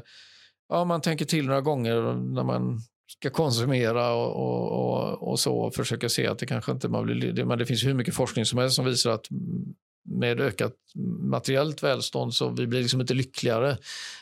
ja, 0.70 0.86
man 0.86 1.02
tänker 1.02 1.26
till 1.26 1.46
några 1.46 1.62
gånger 1.62 2.14
när 2.14 2.44
man 2.44 2.80
ska 3.08 3.30
konsumera 3.30 4.14
och, 4.14 4.36
och, 4.36 4.72
och, 4.72 5.32
och 5.32 5.40
så 5.40 5.58
och 5.58 5.76
försöka 5.76 6.10
se 6.10 6.28
att 6.28 6.40
det 6.40 6.46
kanske 6.46 6.72
inte 6.72 6.90
man 6.90 7.06
blir... 7.06 7.32
Det, 7.34 7.46
men 7.46 7.58
det 7.58 7.66
finns 7.66 7.86
hur 7.86 7.94
mycket 7.94 8.16
forskning 8.16 8.46
som 8.46 8.60
helst 8.60 8.76
som 8.76 8.86
visar 8.86 9.12
att 9.12 9.28
med 10.08 10.41
ökat 10.41 10.74
materiellt 11.20 11.84
välstånd 11.84 12.34
så 12.34 12.49
vi 12.49 12.68
blir 12.68 12.82
liksom 12.82 13.01
inte 13.01 13.14
lyckligare. 13.14 13.78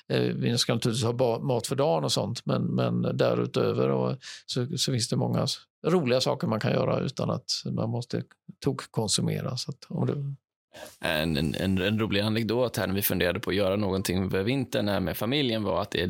Eh, 0.07 0.21
vi 0.21 0.57
ska 0.57 0.73
naturligtvis 0.73 1.03
ha 1.03 1.39
mat 1.39 1.67
för 1.67 1.75
dagen 1.75 2.03
och 2.03 2.11
sånt 2.11 2.45
men, 2.45 2.63
men 2.63 3.17
därutöver 3.17 3.89
och 3.89 4.17
så, 4.45 4.77
så 4.77 4.91
finns 4.91 5.09
det 5.09 5.15
många 5.15 5.47
roliga 5.87 6.21
saker 6.21 6.47
man 6.47 6.59
kan 6.59 6.71
göra 6.71 6.99
utan 6.99 7.29
att 7.29 7.51
man 7.65 7.89
måste 7.89 8.23
tokkonsumera. 8.59 9.57
Så 9.57 9.71
att, 9.71 9.85
om 9.89 10.35
en, 10.99 11.37
en, 11.37 11.81
en, 11.81 11.99
rolig 11.99 12.19
anekdot 12.19 12.77
här 12.77 12.87
när 12.87 12.93
vi 12.93 13.01
funderade 13.01 13.39
på 13.39 13.49
att 13.49 13.55
göra 13.55 13.75
någonting 13.75 14.23
över 14.23 14.43
vintern 14.43 14.87
här 14.87 14.99
med 14.99 15.17
familjen 15.17 15.63
var 15.63 15.81
att 15.81 15.91
det, 15.91 16.09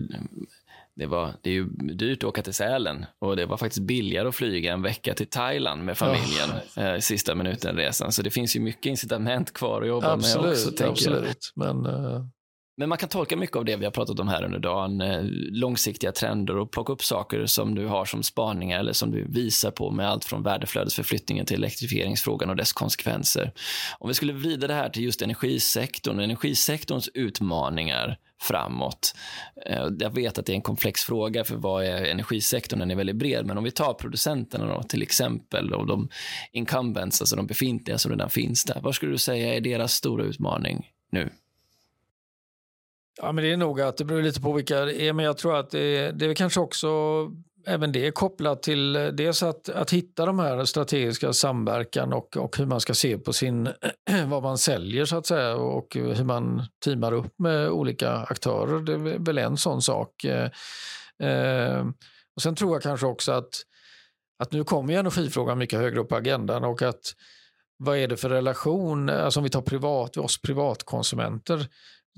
det, 0.96 1.06
var, 1.06 1.34
det 1.42 1.50
är 1.50 1.54
ju 1.54 1.66
dyrt 1.94 2.24
att 2.24 2.30
åka 2.30 2.42
till 2.42 2.54
Sälen 2.54 3.06
och 3.20 3.36
det 3.36 3.46
var 3.46 3.58
faktiskt 3.58 3.88
billigare 3.88 4.28
att 4.28 4.36
flyga 4.36 4.74
en 4.74 4.82
vecka 4.82 5.14
till 5.14 5.28
Thailand 5.28 5.86
med 5.86 5.98
familjen 5.98 6.50
oh. 6.78 7.00
sista 7.00 7.36
minuten-resan. 7.36 8.12
Så 8.12 8.22
det 8.22 8.30
finns 8.30 8.56
ju 8.56 8.60
mycket 8.60 8.86
incitament 8.86 9.54
kvar 9.54 9.82
att 9.82 9.88
jobba 9.88 10.12
absolut, 10.12 10.80
med 10.80 10.90
också. 10.90 11.10
Absolut, 11.10 11.52
men 11.56 11.86
uh, 11.86 12.26
Men 12.78 12.90
man 12.90 12.98
kan 12.98 13.10
tolka 13.10 13.38
mycket 13.38 13.56
av 13.56 13.66
det 13.66 13.76
vi 13.76 13.86
har 13.86 13.92
pratat 13.92 14.20
om 14.20 14.28
här 14.28 14.44
under 14.44 14.60
dagen, 14.60 15.02
eh, 15.02 15.20
långsiktiga 15.52 16.12
trender 16.12 16.58
och 16.58 16.72
plocka 16.72 16.94
upp 16.94 17.04
saker 17.04 17.46
som 17.46 17.76
du 17.76 17.88
har 17.88 18.06
som 18.06 18.24
spaningar 18.24 18.80
eller 18.80 18.94
som 18.94 19.12
du 19.12 19.28
visar 19.30 19.72
på 19.72 19.92
med 19.92 20.10
allt 20.10 20.26
från 20.26 20.44
värdeflödesförflyttningen 20.44 21.46
till 21.46 21.58
elektrifieringsfrågan 21.58 22.50
och 22.50 22.56
dess 22.56 22.74
konsekvenser. 22.74 23.54
Om 24.00 24.08
vi 24.08 24.14
skulle 24.14 24.34
vrida 24.34 24.68
det 24.68 24.74
här 24.74 24.90
till 24.90 25.04
just 25.04 25.22
energisektorn 25.22 26.18
och 26.18 26.24
energisektorns 26.24 27.10
utmaningar 27.14 28.18
framåt. 28.42 29.16
Eh, 29.66 29.88
jag 30.00 30.16
vet 30.16 30.38
att 30.38 30.46
det 30.46 30.54
är 30.54 30.56
en 30.56 30.62
komplex 30.62 31.04
fråga 31.04 31.44
för 31.44 31.56
vad 31.56 31.86
är 31.86 32.06
energisektorn, 32.06 32.80
den 32.80 32.92
är 32.92 32.96
väldigt 32.96 33.16
bred, 33.16 33.46
men 33.46 33.58
om 33.58 33.64
vi 33.64 33.72
tar 33.72 33.94
producenterna 33.94 34.66
då, 34.66 34.84
till 34.84 35.02
exempel, 35.02 35.74
och 35.74 35.88
de 35.88 36.10
incumbents, 36.52 37.22
alltså 37.22 37.36
de 37.36 37.48
befintliga 37.48 37.98
som 37.98 38.12
redan 38.12 38.30
finns 38.30 38.64
där. 38.66 38.80
Vad 38.82 38.96
skulle 38.96 39.12
du 39.12 39.18
säga 39.18 39.56
är 39.56 39.62
deras 39.62 39.94
stora 39.94 40.24
utmaning 40.24 40.92
nu? 41.12 41.30
Ja, 43.22 43.32
men 43.32 43.44
det 43.44 43.52
är 43.52 43.58
nog 43.58 43.82
att 43.82 43.98
det 43.98 44.06
beror 44.06 44.22
lite 44.22 44.42
på 44.42 44.54
vilka 44.54 44.80
det 44.80 45.02
är, 45.02 45.14
men 45.14 45.26
jag 45.26 45.38
tror 45.38 45.56
att 45.56 45.72
det, 45.72 46.12
det 46.12 46.26
är 46.26 46.34
kanske 46.34 46.60
också 46.60 46.88
även 47.66 47.92
det 47.92 48.08
är 48.08 48.12
kopplat 48.12 48.64
till 48.64 48.96
eh, 48.96 49.08
dels 49.08 49.44
att, 49.44 49.70
att 49.70 49.92
hitta 49.92 50.26
de 50.26 50.40
här 50.40 50.66
strategiska 50.66 51.34
samverkan 51.34 52.14
och, 52.14 52.38
och 52.38 52.58
hur 52.58 52.66
man 52.66 52.82
ska 52.82 52.94
se 52.94 53.18
på 53.18 53.34
sin, 53.34 53.70
vad 54.26 54.44
man 54.44 54.58
säljer 54.58 55.06
så 55.06 55.18
att 55.18 55.26
säga 55.26 55.56
och 55.56 55.96
hur 55.96 56.24
man 56.24 56.68
teamar 56.84 57.12
upp 57.12 57.40
med 57.40 57.70
olika 57.70 58.12
aktörer. 58.12 58.80
Det 58.80 58.94
är 58.94 59.20
väl 59.20 59.38
en 59.38 59.58
sån 59.58 59.82
sak. 59.82 60.24
Eh, 60.24 60.50
eh 61.30 61.86
och 62.36 62.42
Sen 62.42 62.56
tror 62.56 62.76
jag 62.76 62.84
kanske 62.84 63.06
också 63.06 63.32
att, 63.32 63.54
att 64.40 64.52
nu 64.52 64.64
kommer 64.64 64.94
energifrågan 64.94 65.58
mycket 65.58 65.80
högre 65.80 66.00
upp 66.00 66.10
på 66.10 66.16
agendan 66.16 66.64
och 66.64 66.82
att 66.82 67.14
vad 67.78 67.98
är 67.98 68.08
det 68.08 68.18
för 68.18 68.30
relation, 68.30 69.10
alltså 69.10 69.40
om 69.40 69.44
vi 69.44 69.50
tar 69.50 69.62
privat, 69.62 70.18
oss 70.18 70.42
privatkonsumenter, 70.42 71.68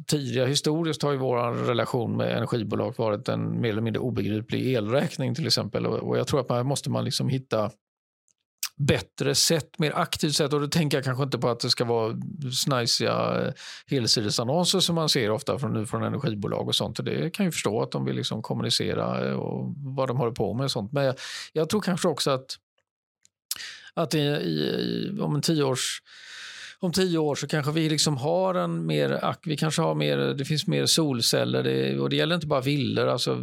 tidigare 0.05 0.49
historiskt 0.49 1.03
har 1.03 1.11
ju 1.11 1.17
vår 1.17 1.65
relation 1.65 2.17
med 2.17 2.37
energibolag 2.37 2.93
varit 2.97 3.29
en 3.29 3.61
mer 3.61 3.69
eller 3.69 3.81
mindre 3.81 3.99
obegriplig 3.99 4.73
elräkning 4.73 5.35
till 5.35 5.47
exempel. 5.47 5.85
Och 5.87 6.17
jag 6.17 6.27
tror 6.27 6.39
att 6.39 6.49
man 6.49 6.65
måste 6.65 6.89
man 6.89 7.05
liksom 7.05 7.29
hitta 7.29 7.71
bättre 8.77 9.35
sätt, 9.35 9.79
mer 9.79 9.91
aktivt 9.95 10.35
sätt. 10.35 10.53
Och 10.53 10.61
då 10.61 10.67
tänker 10.67 10.97
jag 10.97 11.05
kanske 11.05 11.23
inte 11.23 11.37
på 11.37 11.49
att 11.49 11.59
det 11.59 11.69
ska 11.69 11.85
vara 11.85 12.15
snajsiga 12.53 13.53
helsidesannonser 13.87 14.79
som 14.79 14.95
man 14.95 15.09
ser 15.09 15.31
ofta 15.31 15.59
från, 15.59 15.73
nu 15.73 15.85
från 15.85 16.03
energibolag 16.03 16.67
och 16.67 16.75
sånt. 16.75 17.05
Det 17.05 17.29
kan 17.29 17.45
jag 17.45 17.53
förstå 17.53 17.81
att 17.81 17.91
de 17.91 18.05
vill 18.05 18.15
liksom 18.15 18.41
kommunicera 18.41 19.37
och 19.37 19.73
vad 19.77 20.07
de 20.07 20.17
håller 20.17 20.31
på 20.31 20.53
med 20.53 20.63
och 20.63 20.71
sånt. 20.71 20.91
Men 20.91 21.03
jag, 21.03 21.15
jag 21.53 21.69
tror 21.69 21.81
kanske 21.81 22.07
också 22.07 22.31
att, 22.31 22.55
att 23.93 24.15
i, 24.15 24.19
i, 24.19 25.19
om 25.21 25.35
en 25.35 25.41
tioårs 25.41 26.01
om 26.81 26.91
tio 26.91 27.17
år 27.17 27.35
så 27.35 27.47
kanske 27.47 27.71
vi 27.71 27.89
liksom 27.89 28.17
har 28.17 28.55
en 28.55 28.85
mer, 28.85 29.35
vi 29.45 29.57
kanske 29.57 29.81
har 29.81 29.95
mer, 29.95 30.17
det 30.17 30.45
finns 30.45 30.67
mer 30.67 30.85
solceller 30.85 31.63
det, 31.63 31.99
och 31.99 32.09
det 32.09 32.15
gäller 32.15 32.35
inte 32.35 32.47
bara 32.47 32.61
villor. 32.61 33.07
Alltså, 33.07 33.35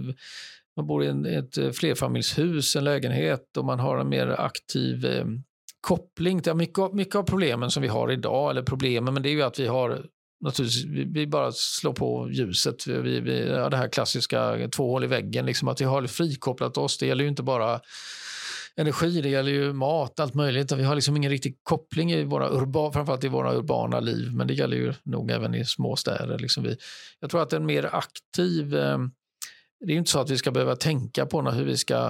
man 0.76 0.87
bor 0.87 1.05
i 1.05 1.07
en, 1.07 1.26
ett 1.26 1.59
eh, 1.59 1.70
flerfamiljshus, 1.70 2.76
en 2.76 2.85
lägenhet 2.85 3.57
och 3.57 3.64
man 3.64 3.80
har 3.80 3.99
en 3.99 4.09
mer 4.09 4.41
aktiv 4.41 5.07
eh, 5.07 5.24
koppling 5.80 6.43
till 6.43 6.55
mycket, 6.55 6.93
mycket 6.93 7.14
av 7.14 7.22
problemen 7.22 7.70
som 7.70 7.82
vi 7.82 7.89
har 7.89 8.12
idag, 8.12 8.51
eller 8.51 8.62
problemen, 8.62 9.14
men 9.14 9.22
det 9.22 9.28
är 9.28 9.35
ju 9.35 9.43
att 9.43 9.59
vi 9.59 9.66
har 9.66 10.07
naturligtvis, 10.45 10.85
vi, 10.85 11.05
vi 11.05 11.26
bara 11.26 11.53
slår 11.53 11.93
på 11.93 12.28
ljuset. 12.30 12.87
Vi, 12.87 13.20
vi, 13.20 13.49
ja, 13.49 13.68
det 13.68 13.76
här 13.76 13.89
klassiska 13.89 14.68
två 14.68 14.91
hål 14.91 15.05
i 15.05 15.07
väggen, 15.07 15.47
liksom 15.47 15.68
att 15.68 15.80
vi 15.80 15.85
har 15.85 16.07
frikopplat 16.07 16.76
oss. 16.76 16.99
Det 16.99 17.07
gäller 17.07 17.24
ju 17.24 17.30
inte 17.30 17.43
bara 17.43 17.80
energi, 18.76 19.20
det 19.20 19.28
gäller 19.28 19.52
ju 19.52 19.72
mat, 19.72 20.20
allt 20.20 20.34
möjligt. 20.34 20.72
Vi 20.72 20.84
har 20.84 20.94
liksom 20.94 21.16
ingen 21.16 21.30
riktig 21.30 21.58
koppling 21.62 22.12
i 22.12 22.24
våra, 22.24 22.50
urba, 22.50 22.92
framförallt 22.92 23.24
i 23.24 23.28
våra 23.28 23.54
urbana 23.54 24.00
liv, 24.00 24.32
men 24.32 24.46
det 24.46 24.54
gäller 24.54 24.76
ju 24.76 24.94
nog 25.02 25.30
även 25.30 25.54
i 25.54 25.64
små 25.64 25.96
städer. 25.96 26.38
Liksom 26.38 26.62
vi, 26.62 26.76
jag 27.20 27.30
tror 27.30 27.42
att 27.42 27.52
en 27.52 27.66
mer 27.66 27.94
aktiv... 27.94 28.74
Eh, 28.76 28.98
det 29.86 29.92
är 29.92 29.96
inte 29.96 30.10
så 30.10 30.20
att 30.20 30.30
vi 30.30 30.38
ska 30.38 30.50
behöva 30.50 30.76
tänka 30.76 31.26
på 31.26 31.42
hur 31.50 31.64
vi 31.64 31.76
ska 31.76 32.06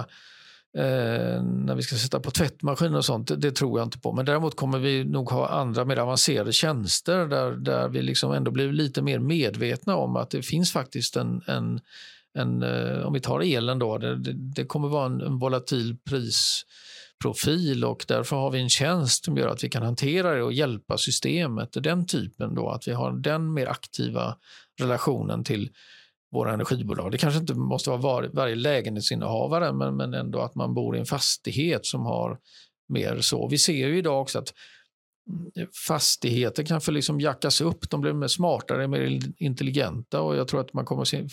eh, 0.77 1.43
när 1.43 1.75
vi 1.75 1.81
ska 1.81 1.95
sätta 1.95 2.19
på 2.19 2.31
tvättmaskin 2.31 2.95
och 2.95 3.05
sånt, 3.05 3.27
det, 3.27 3.35
det, 3.35 3.51
tror 3.51 3.79
jag 3.79 3.85
inte 3.85 3.99
på. 3.99 4.13
Men 4.13 4.25
däremot 4.25 4.55
kommer 4.55 4.79
vi 4.79 5.03
nog 5.03 5.29
ha 5.29 5.47
andra 5.47 5.85
mer 5.85 5.97
avancerade 5.97 6.51
tjänster 6.51 7.25
där, 7.25 7.51
där 7.51 7.89
vi 7.89 8.01
liksom 8.01 8.31
ändå 8.31 8.51
blir 8.51 8.71
lite 8.71 9.01
mer 9.01 9.19
medvetna 9.19 9.95
om 9.95 10.15
att 10.15 10.29
det 10.29 10.41
finns 10.41 10.71
faktiskt 10.71 11.15
en, 11.15 11.41
en 11.47 11.79
en, 12.35 12.63
eh, 12.63 13.05
om 13.05 13.13
vi 13.13 13.19
tar 13.19 13.39
elen 13.39 13.79
då, 13.79 13.97
det, 13.97 14.15
det, 14.15 14.33
det 14.33 14.65
kommer 14.65 14.87
vara 14.87 15.05
en, 15.05 15.21
en, 15.21 15.39
volatil 15.39 15.97
prisprofil 16.09 17.85
och 17.85 18.05
därför 18.07 18.35
har 18.35 18.51
vi 18.51 18.61
en 18.61 18.69
tjänst 18.69 19.25
som 19.25 19.37
gör 19.37 19.47
att 19.47 19.63
vi 19.63 19.69
kan 19.69 19.83
hantera 19.83 20.33
det 20.33 20.43
och 20.43 20.53
hjälpa 20.53 20.97
systemet. 20.97 21.69
Den 21.73 22.05
typen 22.05 22.55
då, 22.55 22.69
att 22.69 22.87
vi 22.87 22.91
har 22.91 23.11
den 23.11 23.53
mer 23.53 23.67
aktiva 23.67 24.37
relationen 24.79 25.43
till 25.43 25.69
våra 26.31 26.53
energibolag. 26.53 27.11
Det 27.11 27.17
kanske 27.17 27.39
inte 27.39 27.53
måste 27.53 27.89
vara 27.89 28.01
var, 28.01 28.29
varje 28.33 28.55
lägenhetsinnehavare 28.55 29.73
men, 29.73 29.97
men 29.97 30.13
ändå 30.13 30.39
att 30.39 30.55
man 30.55 30.73
bor 30.73 30.95
i 30.95 30.99
en 30.99 31.05
fastighet 31.05 31.85
som 31.85 32.05
har 32.05 32.37
mer 32.89 33.19
så. 33.21 33.47
Vi 33.47 33.57
ser 33.57 33.87
ju 33.87 33.97
idag 33.97 34.21
också 34.21 34.39
att 34.39 34.53
fastigheter 35.87 36.63
kanske 36.63 36.91
liksom 36.91 37.19
jackas 37.19 37.61
upp. 37.61 37.89
De 37.89 38.01
blir 38.01 38.13
mer 38.13 38.27
smartare, 38.27 38.87
mer 38.87 39.19
intelligenta 39.37 40.21
och 40.21 40.35
jag 40.35 40.47
tror 40.47 40.61
att 40.61 40.73
man 40.73 40.85
kommer 40.85 41.03
se, 41.03 41.27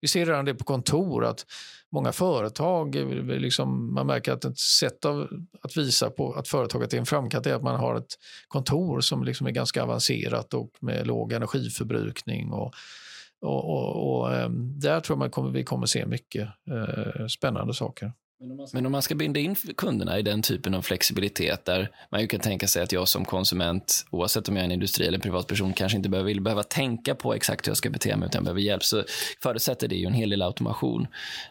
vi 0.00 0.08
ser 0.08 0.26
redan 0.26 0.44
det 0.44 0.54
på 0.54 0.64
kontor 0.64 1.24
att 1.24 1.46
många 1.92 2.12
företag, 2.12 2.96
eh, 2.96 3.06
liksom, 3.24 3.94
man 3.94 4.06
märker 4.06 4.32
att 4.32 4.44
ett 4.44 4.58
sätt 4.58 5.04
av, 5.04 5.28
att 5.62 5.76
visa 5.76 6.10
på 6.10 6.32
att 6.32 6.48
företaget 6.48 6.94
är 6.94 6.98
en 6.98 7.06
framkant 7.06 7.46
är 7.46 7.54
att 7.54 7.62
man 7.62 7.80
har 7.80 7.96
ett 7.96 8.18
kontor 8.48 9.00
som 9.00 9.24
liksom 9.24 9.46
är 9.46 9.50
ganska 9.50 9.82
avancerat 9.82 10.54
och 10.54 10.70
med 10.80 11.06
låg 11.06 11.32
energiförbrukning 11.32 12.52
och 12.52 12.74
och, 13.40 13.64
och, 13.70 14.20
och 14.20 14.34
ehm, 14.34 14.80
där 14.80 15.00
tror 15.00 15.14
jag 15.14 15.18
man 15.18 15.30
kommer, 15.30 15.50
vi 15.50 15.64
kommer 15.64 15.86
se 15.86 16.06
mycket 16.06 16.48
eh, 16.70 17.26
spännande 17.26 17.74
saker. 17.74 18.12
Men 18.72 18.86
om 18.86 18.92
man 18.92 19.02
ska 19.02 19.14
binda 19.14 19.40
in 19.40 19.56
kunderna 19.76 20.18
i 20.18 20.22
den 20.22 20.42
typen 20.42 20.74
av 20.74 20.82
flexibilitet 20.82 21.64
där 21.64 21.90
man 22.10 22.20
ju 22.20 22.26
kan 22.26 22.40
tänka 22.40 22.68
sig 22.68 22.82
att 22.82 22.92
jag 22.92 23.08
som 23.08 23.24
konsument, 23.24 24.06
oavsett 24.10 24.48
om 24.48 24.56
jag 24.56 24.60
är 24.60 24.64
en 24.64 24.72
industri 24.72 25.06
eller 25.06 25.18
en 25.18 25.22
privatperson, 25.22 25.72
kanske 25.72 25.96
inte 25.96 26.08
behöver, 26.08 26.28
vill 26.28 26.40
behöva 26.40 26.62
tänka 26.62 27.14
på 27.14 27.34
exakt 27.34 27.66
hur 27.66 27.70
jag 27.70 27.76
ska 27.76 27.90
bete 27.90 28.16
mig 28.16 28.26
utan 28.26 28.44
behöver 28.44 28.60
hjälp, 28.60 28.84
så 28.84 29.04
förutsätter 29.42 29.88
det 29.88 29.96
ju 29.96 30.06
en 30.06 30.14
hel 30.14 30.30
del 30.30 30.42
automation. 30.42 31.06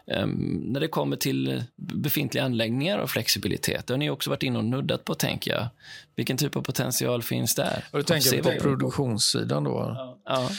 Um, 0.06 0.62
när 0.66 0.80
det 0.80 0.88
kommer 0.88 1.16
till 1.16 1.64
befintliga 1.76 2.44
anläggningar 2.44 2.98
och 2.98 3.10
flexibilitet, 3.10 3.86
det 3.86 3.92
har 3.92 3.98
ni 3.98 4.10
också 4.10 4.30
varit 4.30 4.42
inne 4.42 4.58
och 4.58 4.64
nuddat 4.64 5.04
på, 5.04 5.14
tänker 5.14 5.50
jag. 5.50 5.68
Vilken 6.16 6.36
typ 6.36 6.56
av 6.56 6.62
potential 6.62 7.22
finns 7.22 7.54
där? 7.54 7.84
Och 7.90 7.98
du 7.98 8.04
tänker 8.04 8.42
på 8.42 8.50
produktionssidan 8.60 9.64
då? 9.64 9.94
Ja. 9.98 10.18
ja. 10.24 10.50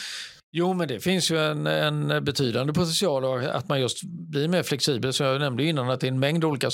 Jo, 0.57 0.73
men 0.73 0.87
det 0.87 0.99
finns 0.99 1.31
ju 1.31 1.37
en, 1.37 1.67
en 1.67 2.23
betydande 2.25 2.73
potential 2.73 3.45
att 3.45 3.69
man 3.69 3.81
just 3.81 4.03
blir 4.03 4.47
mer 4.47 4.63
flexibel. 4.63 5.13
Som 5.13 5.25
jag 5.25 5.39
nämnde 5.39 5.63
innan 5.63 5.89
att 5.89 5.99
det 5.99 6.07
är 6.07 6.11
en 6.11 6.19
mängd 6.19 6.45
olika 6.45 6.69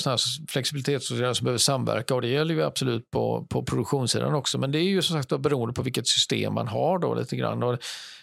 flexibilitetsåtgärder 0.48 1.32
som 1.32 1.44
behöver 1.44 1.58
samverka 1.58 2.14
och 2.14 2.22
det 2.22 2.28
gäller 2.28 2.54
ju 2.54 2.62
absolut 2.62 3.10
på, 3.10 3.46
på 3.50 3.62
produktionssidan 3.62 4.34
också. 4.34 4.58
Men 4.58 4.72
det 4.72 4.78
är 4.78 4.82
ju 4.82 5.02
som 5.02 5.16
sagt 5.16 5.28
då 5.28 5.38
beroende 5.38 5.74
på 5.74 5.82
vilket 5.82 6.08
system 6.08 6.54
man 6.54 6.68
har 6.68 6.98
då 6.98 7.14
lite 7.14 7.36
grann. 7.36 7.62
Och, 7.62 7.78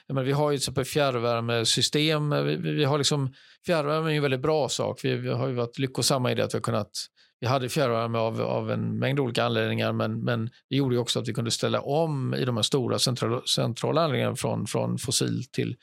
men 0.08 0.26
vi 0.26 0.32
har 0.32 0.52
ju 0.52 0.58
till 0.58 0.62
exempel 0.62 0.86
fjärrvärmesystem. 0.86 2.30
Vi, 2.46 2.56
vi 2.56 2.84
har 2.84 2.98
liksom, 2.98 3.34
fjärrvärme 3.66 4.12
är 4.12 4.16
en 4.16 4.22
väldigt 4.22 4.42
bra 4.42 4.70
sak. 4.70 5.00
Vi, 5.04 5.16
vi 5.16 5.30
har 5.30 5.48
ju 5.48 5.54
varit 5.54 5.80
lyckosamma 5.80 6.32
i 6.32 6.36
det 6.36 6.44
att 6.44 6.54
vi 6.54 6.58
har 6.58 6.64
kunnat 6.64 6.92
vi 7.40 7.48
hade 7.48 7.70
fjärrvärme 7.70 8.18
av, 8.18 8.42
av 8.42 8.72
en 8.72 9.00
mängd 9.00 9.20
olika 9.20 9.44
anledningar 9.44 9.94
men, 9.94 10.24
men 10.24 10.50
det 10.70 10.76
gjorde 10.76 10.98
också 10.98 11.20
att 11.20 11.28
vi 11.28 11.34
kunde 11.34 11.52
ställa 11.52 11.82
om 11.82 12.34
i 12.34 12.46
de 12.46 12.56
här 12.56 12.64
stora 12.64 13.00
central, 13.00 13.48
centrala 13.48 14.02
anläggningarna 14.02 14.36
från, 14.36 14.68
från 14.68 14.98
fossil 14.98 15.44
till 15.52 15.76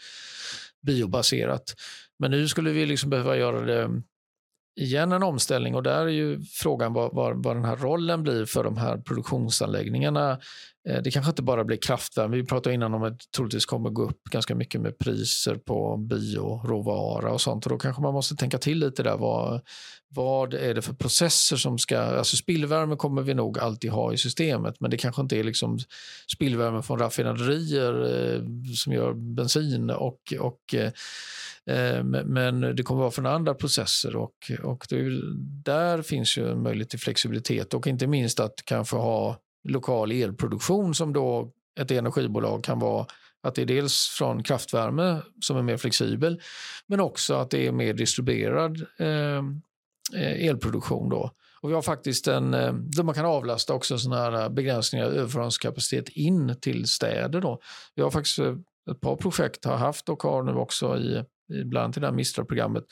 biobaserat. 0.86 1.74
Men 2.18 2.30
nu 2.30 2.48
skulle 2.48 2.70
vi 2.70 2.86
liksom 2.86 3.10
behöva 3.10 3.36
göra 3.36 3.60
det 3.60 4.02
igen 4.76 5.12
en 5.12 5.22
omställning 5.22 5.74
och 5.74 5.82
där 5.82 6.00
är 6.00 6.08
ju 6.08 6.40
frågan 6.42 6.92
vad, 6.92 7.14
vad, 7.14 7.44
vad 7.44 7.56
den 7.56 7.64
här 7.64 7.76
rollen 7.76 8.22
blir 8.22 8.44
för 8.44 8.64
de 8.64 8.76
här 8.76 8.98
produktionsanläggningarna. 8.98 10.38
Eh, 10.88 11.02
det 11.02 11.10
kanske 11.10 11.30
inte 11.30 11.42
bara 11.42 11.64
blir 11.64 11.76
kraftvärme. 11.76 12.36
Vi 12.36 12.44
pratade 12.44 12.74
innan 12.74 12.94
om 12.94 13.02
att 13.02 13.18
det 13.18 13.30
troligtvis 13.36 13.66
kommer 13.66 13.90
gå 13.90 14.02
upp 14.02 14.24
ganska 14.24 14.54
mycket 14.54 14.80
med 14.80 14.98
priser 14.98 15.54
på 15.54 15.96
bioråvara 15.96 17.32
och 17.32 17.40
sånt. 17.40 17.66
Och 17.66 17.72
då 17.72 17.78
kanske 17.78 18.02
man 18.02 18.14
måste 18.14 18.36
tänka 18.36 18.58
till 18.58 18.78
lite 18.78 19.02
där. 19.02 19.16
Vad, 19.16 19.60
vad 20.08 20.54
är 20.54 20.74
det 20.74 20.82
för 20.82 20.94
processer 20.94 21.56
som 21.56 21.78
ska... 21.78 21.98
Alltså 21.98 22.36
spillvärme 22.36 22.96
kommer 22.96 23.22
vi 23.22 23.34
nog 23.34 23.58
alltid 23.58 23.90
ha 23.90 24.12
i 24.12 24.16
systemet 24.16 24.80
men 24.80 24.90
det 24.90 24.96
kanske 24.96 25.22
inte 25.22 25.38
är 25.38 25.44
liksom 25.44 25.78
spillvärme 26.32 26.82
från 26.82 26.98
raffinaderier 26.98 27.92
eh, 28.34 28.42
som 28.74 28.92
gör 28.92 29.12
bensin 29.12 29.90
och, 29.90 30.34
och 30.40 30.74
Eh, 30.74 30.90
Eh, 31.70 32.04
men 32.04 32.60
det 32.60 32.82
kommer 32.82 33.00
att 33.00 33.02
vara 33.02 33.10
från 33.10 33.26
andra 33.26 33.54
processer 33.54 34.16
och, 34.16 34.50
och 34.62 34.86
det, 34.88 35.20
där 35.64 36.02
finns 36.02 36.38
ju 36.38 36.50
en 36.50 36.62
möjlighet 36.62 36.90
till 36.90 36.98
flexibilitet 36.98 37.74
och 37.74 37.86
inte 37.86 38.06
minst 38.06 38.40
att 38.40 38.62
kanske 38.64 38.96
ha 38.96 39.36
lokal 39.68 40.12
elproduktion 40.12 40.94
som 40.94 41.12
då 41.12 41.52
ett 41.80 41.90
energibolag 41.90 42.64
kan 42.64 42.78
vara 42.78 43.06
att 43.42 43.54
det 43.54 43.62
är 43.62 43.66
dels 43.66 44.06
från 44.18 44.42
kraftvärme 44.42 45.20
som 45.40 45.56
är 45.56 45.62
mer 45.62 45.76
flexibel 45.76 46.40
men 46.86 47.00
också 47.00 47.34
att 47.34 47.50
det 47.50 47.66
är 47.66 47.72
mer 47.72 47.94
distribuerad 47.94 48.86
eh, 48.98 49.38
eh 50.14 50.48
elproduktion. 50.48 51.08
Då. 51.08 51.30
Och 51.60 51.70
vi 51.70 51.74
har 51.74 51.82
faktiskt 51.82 52.28
en, 52.28 52.54
eh, 52.54 52.72
där 52.72 53.02
man 53.02 53.14
kan 53.14 53.24
avlasta 53.24 53.74
också 53.74 53.98
sådana 53.98 54.38
här 54.38 54.48
begränsningar 54.48 55.06
av 55.06 55.12
överföringskapacitet 55.12 56.08
in 56.08 56.56
till 56.60 56.86
städer. 56.86 57.40
Då. 57.40 57.60
Vi 57.94 58.02
har 58.02 58.10
faktiskt 58.10 58.38
ett 58.90 59.00
par 59.00 59.16
projekt 59.16 59.64
har 59.64 59.76
haft 59.76 60.08
och 60.08 60.22
har 60.22 60.42
nu 60.42 60.52
också 60.52 60.98
i 60.98 61.24
bland 61.48 61.84
annat 61.84 61.96
i 61.96 62.00
det 62.00 62.06
här 62.06 62.14
MISTRA-programmet, 62.14 62.84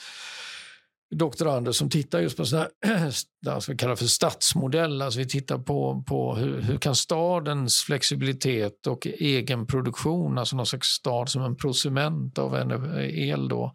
doktorander 1.14 1.72
som 1.72 1.90
tittar 1.90 2.20
just 2.20 2.36
på 2.36 2.44
sådana 2.44 2.68
här, 2.84 3.68
vi 3.68 3.76
kallar 3.76 3.96
för 3.96 4.04
stadsmodell. 4.04 5.02
Alltså 5.02 5.18
vi 5.20 5.28
tittar 5.28 5.58
på, 5.58 6.04
på 6.06 6.34
hur, 6.34 6.60
hur 6.60 6.76
kan 6.76 6.94
stadens 6.94 7.82
flexibilitet 7.82 8.86
och 8.86 9.06
egen 9.06 9.66
produktion, 9.66 10.38
alltså 10.38 10.56
någon 10.56 10.66
slags 10.66 10.88
stad 10.88 11.28
som 11.28 11.42
en 11.42 11.56
prosument 11.56 12.38
av 12.38 12.56
eh, 12.56 13.28
el 13.28 13.48
då, 13.48 13.72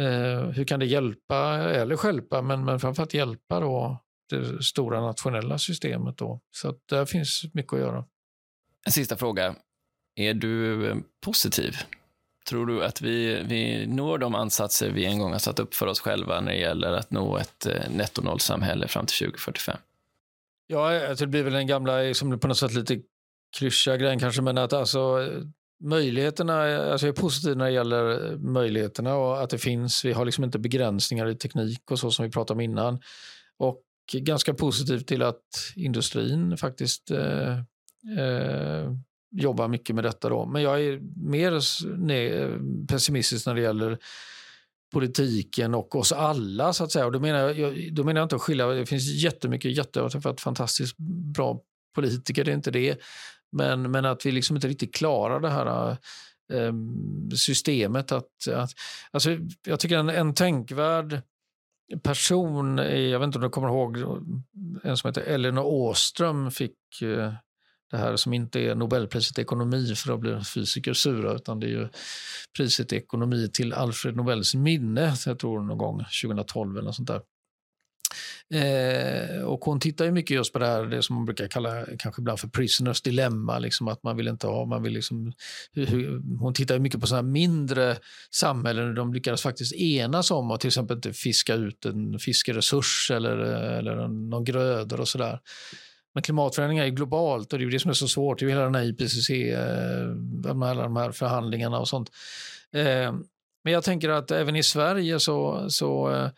eh, 0.00 0.40
hur 0.40 0.64
kan 0.64 0.80
det 0.80 0.86
hjälpa, 0.86 1.44
eller 1.58 1.96
skälpa, 1.96 2.42
men, 2.42 2.64
men 2.64 2.80
framförallt 2.80 3.14
hjälpa 3.14 3.60
då 3.60 4.04
det 4.30 4.62
stora 4.62 5.00
nationella 5.00 5.58
systemet 5.58 6.18
då. 6.18 6.40
Så 6.50 6.68
att 6.68 6.78
där 6.88 7.06
finns 7.06 7.42
mycket 7.52 7.72
att 7.72 7.78
göra. 7.78 8.04
En 8.86 8.92
sista 8.92 9.16
fråga. 9.16 9.54
Är 10.16 10.34
du 10.34 10.86
eh, 10.90 10.96
positiv 11.24 11.76
Tror 12.48 12.66
du 12.66 12.84
att 12.84 13.00
vi, 13.00 13.42
vi 13.44 13.86
når 13.86 14.18
de 14.18 14.34
ansatser 14.34 14.90
vi 14.90 15.04
en 15.04 15.18
gång 15.18 15.32
har 15.32 15.38
satt 15.38 15.58
upp 15.58 15.74
för 15.74 15.86
oss 15.86 16.00
själva 16.00 16.40
när 16.40 16.52
det 16.52 16.58
gäller 16.58 16.92
att 16.92 17.10
nå 17.10 17.36
ett 17.36 17.66
eh, 17.66 17.90
nettonollsamhälle 17.90 18.88
fram 18.88 19.06
till 19.06 19.26
2045? 19.26 19.76
Ja, 20.66 21.14
det 21.14 21.26
blir 21.26 21.42
väl 21.42 21.52
den 21.52 21.66
gamla, 21.66 21.98
liksom 21.98 22.38
på 22.38 22.48
något 22.48 22.58
sätt 22.58 22.74
lite 22.74 23.00
klyschiga 23.56 23.96
grejen 23.96 24.18
kanske, 24.18 24.42
men 24.42 24.58
att 24.58 24.72
alltså 24.72 25.28
möjligheterna, 25.80 26.62
alltså 26.76 27.06
jag 27.06 27.18
är 27.18 27.20
positiv 27.20 27.56
när 27.56 27.64
det 27.64 27.70
gäller 27.70 28.36
möjligheterna 28.36 29.14
och 29.14 29.42
att 29.42 29.50
det 29.50 29.58
finns, 29.58 30.04
vi 30.04 30.12
har 30.12 30.24
liksom 30.24 30.44
inte 30.44 30.58
begränsningar 30.58 31.26
i 31.26 31.36
teknik 31.36 31.90
och 31.90 31.98
så 31.98 32.10
som 32.10 32.24
vi 32.24 32.30
pratade 32.30 32.56
om 32.56 32.60
innan. 32.60 33.00
Och 33.58 33.82
ganska 34.12 34.54
positiv 34.54 34.98
till 34.98 35.22
att 35.22 35.72
industrin 35.76 36.56
faktiskt 36.56 37.10
eh, 37.10 37.58
eh, 38.18 38.92
jobbar 39.30 39.68
mycket 39.68 39.94
med 39.94 40.04
detta. 40.04 40.28
Då. 40.28 40.46
Men 40.46 40.62
jag 40.62 40.80
är 40.80 41.00
mer 41.30 41.52
eh, 42.12 42.50
pessimistisk 42.88 43.46
när 43.46 43.54
det 43.54 43.60
gäller 43.60 43.98
politiken 44.92 45.74
och 45.74 45.96
oss 45.96 46.12
alla. 46.12 46.72
så 46.72 46.84
att 46.84 46.92
säga. 46.92 47.06
Och 47.06 47.12
då, 47.12 47.20
menar 47.20 47.38
jag, 47.54 47.94
då 47.94 48.04
menar 48.04 48.20
jag 48.20 48.24
inte 48.24 48.36
att 48.36 48.42
skilja. 48.42 48.66
Det 48.66 48.86
finns 48.86 49.22
jättemycket, 49.22 49.76
jätte, 49.76 49.98
jag 49.98 50.04
har 50.04 50.10
träffat 50.10 50.40
fantastiskt 50.40 50.96
bra 51.34 51.60
politiker, 51.94 52.44
det 52.44 52.50
är 52.50 52.54
inte 52.54 52.70
det. 52.70 52.98
Men, 53.52 53.90
men 53.90 54.04
att 54.04 54.26
vi 54.26 54.32
liksom 54.32 54.56
inte 54.56 54.68
riktigt 54.68 54.94
klarar 54.94 55.40
det 55.40 55.50
här 55.50 55.90
eh, 56.52 56.72
systemet. 57.36 58.12
Att, 58.12 58.48
att, 58.54 58.70
alltså, 59.10 59.30
jag 59.66 59.80
tycker 59.80 59.96
en, 59.96 60.08
en 60.08 60.34
tänkvärd 60.34 61.22
person, 62.02 62.78
jag 62.78 63.18
vet 63.18 63.26
inte 63.26 63.38
om 63.38 63.44
du 63.44 63.50
kommer 63.50 63.68
ihåg, 63.68 63.96
en 64.82 64.96
som 64.96 65.08
heter 65.08 65.22
Elinor 65.22 65.64
Åström 65.64 66.50
fick 66.50 67.02
eh, 67.02 67.32
det 67.90 67.96
här 67.96 68.16
som 68.16 68.32
inte 68.32 68.60
är 68.60 68.74
Nobelpriset 68.74 69.38
i 69.38 69.42
ekonomi 69.42 69.94
för 69.94 70.12
att 70.12 70.20
bli 70.20 70.44
fysiker 70.54 70.92
sura, 70.92 71.32
utan 71.32 71.60
det 71.60 71.66
är 71.66 71.70
ju 71.70 71.88
priset 72.56 72.92
i 72.92 72.96
ekonomi 72.96 73.50
till 73.52 73.72
Alfred 73.72 74.16
Nobels 74.16 74.54
minne, 74.54 75.14
jag 75.26 75.38
tror 75.38 75.60
någon 75.60 75.78
gång 75.78 76.04
2012 76.22 76.78
eller 76.78 76.92
sånt 76.92 77.08
där. 77.08 77.20
Eh, 78.54 79.42
och 79.42 79.64
hon 79.64 79.80
tittar 79.80 80.04
ju 80.04 80.10
mycket 80.10 80.34
just 80.34 80.52
på 80.52 80.58
det 80.58 80.66
här, 80.66 80.84
det 80.84 81.02
som 81.02 81.16
man 81.16 81.24
brukar 81.24 81.48
kalla 81.48 81.86
kanske 81.98 82.22
ibland 82.22 82.40
för 82.40 82.48
prisoners 82.48 83.02
dilemma, 83.02 83.58
liksom 83.58 83.88
att 83.88 84.02
man 84.02 84.16
vill 84.16 84.28
inte 84.28 84.46
ha, 84.46 84.66
man 84.66 84.82
vill 84.82 84.92
liksom, 84.92 85.32
hur, 85.72 86.38
hon 86.38 86.54
tittar 86.54 86.74
ju 86.74 86.80
mycket 86.80 87.00
på 87.00 87.06
sådana 87.06 87.28
mindre 87.28 87.96
samhällen 88.30 88.94
de 88.94 89.14
lyckades 89.14 89.42
faktiskt 89.42 89.74
enas 89.74 90.30
om 90.30 90.50
att 90.50 90.60
till 90.60 90.68
exempel 90.68 90.96
inte 90.96 91.12
fiska 91.12 91.54
ut 91.54 91.84
en 91.84 92.18
fiskeresurs 92.18 93.10
eller, 93.10 93.36
eller 93.78 94.08
någon 94.08 94.44
grödor 94.44 95.00
och 95.00 95.08
sådär. 95.08 95.40
Men 96.18 96.22
klimatförändringar 96.22 96.84
är 96.84 96.88
globalt 96.88 97.52
och 97.52 97.58
det 97.58 97.64
är 97.64 97.70
det 97.70 97.80
som 97.80 97.90
är 97.90 97.94
så 97.94 98.08
svårt. 98.08 98.38
Det 98.38 98.44
är 98.44 98.48
hela 98.48 98.64
den 98.64 98.74
här 98.74 98.82
IPCC, 98.82 99.30
eh, 99.30 100.68
alla 100.70 100.82
de 100.82 100.96
här 100.96 101.12
förhandlingarna 101.12 101.78
och 101.78 101.88
sånt. 101.88 102.10
Eh, 102.72 103.12
men 103.64 103.72
jag 103.72 103.84
tänker 103.84 104.08
att 104.08 104.30
även 104.30 104.56
i 104.56 104.62
Sverige 104.62 105.20
så, 105.20 105.70
så 105.70 106.10
eh, 106.10 106.28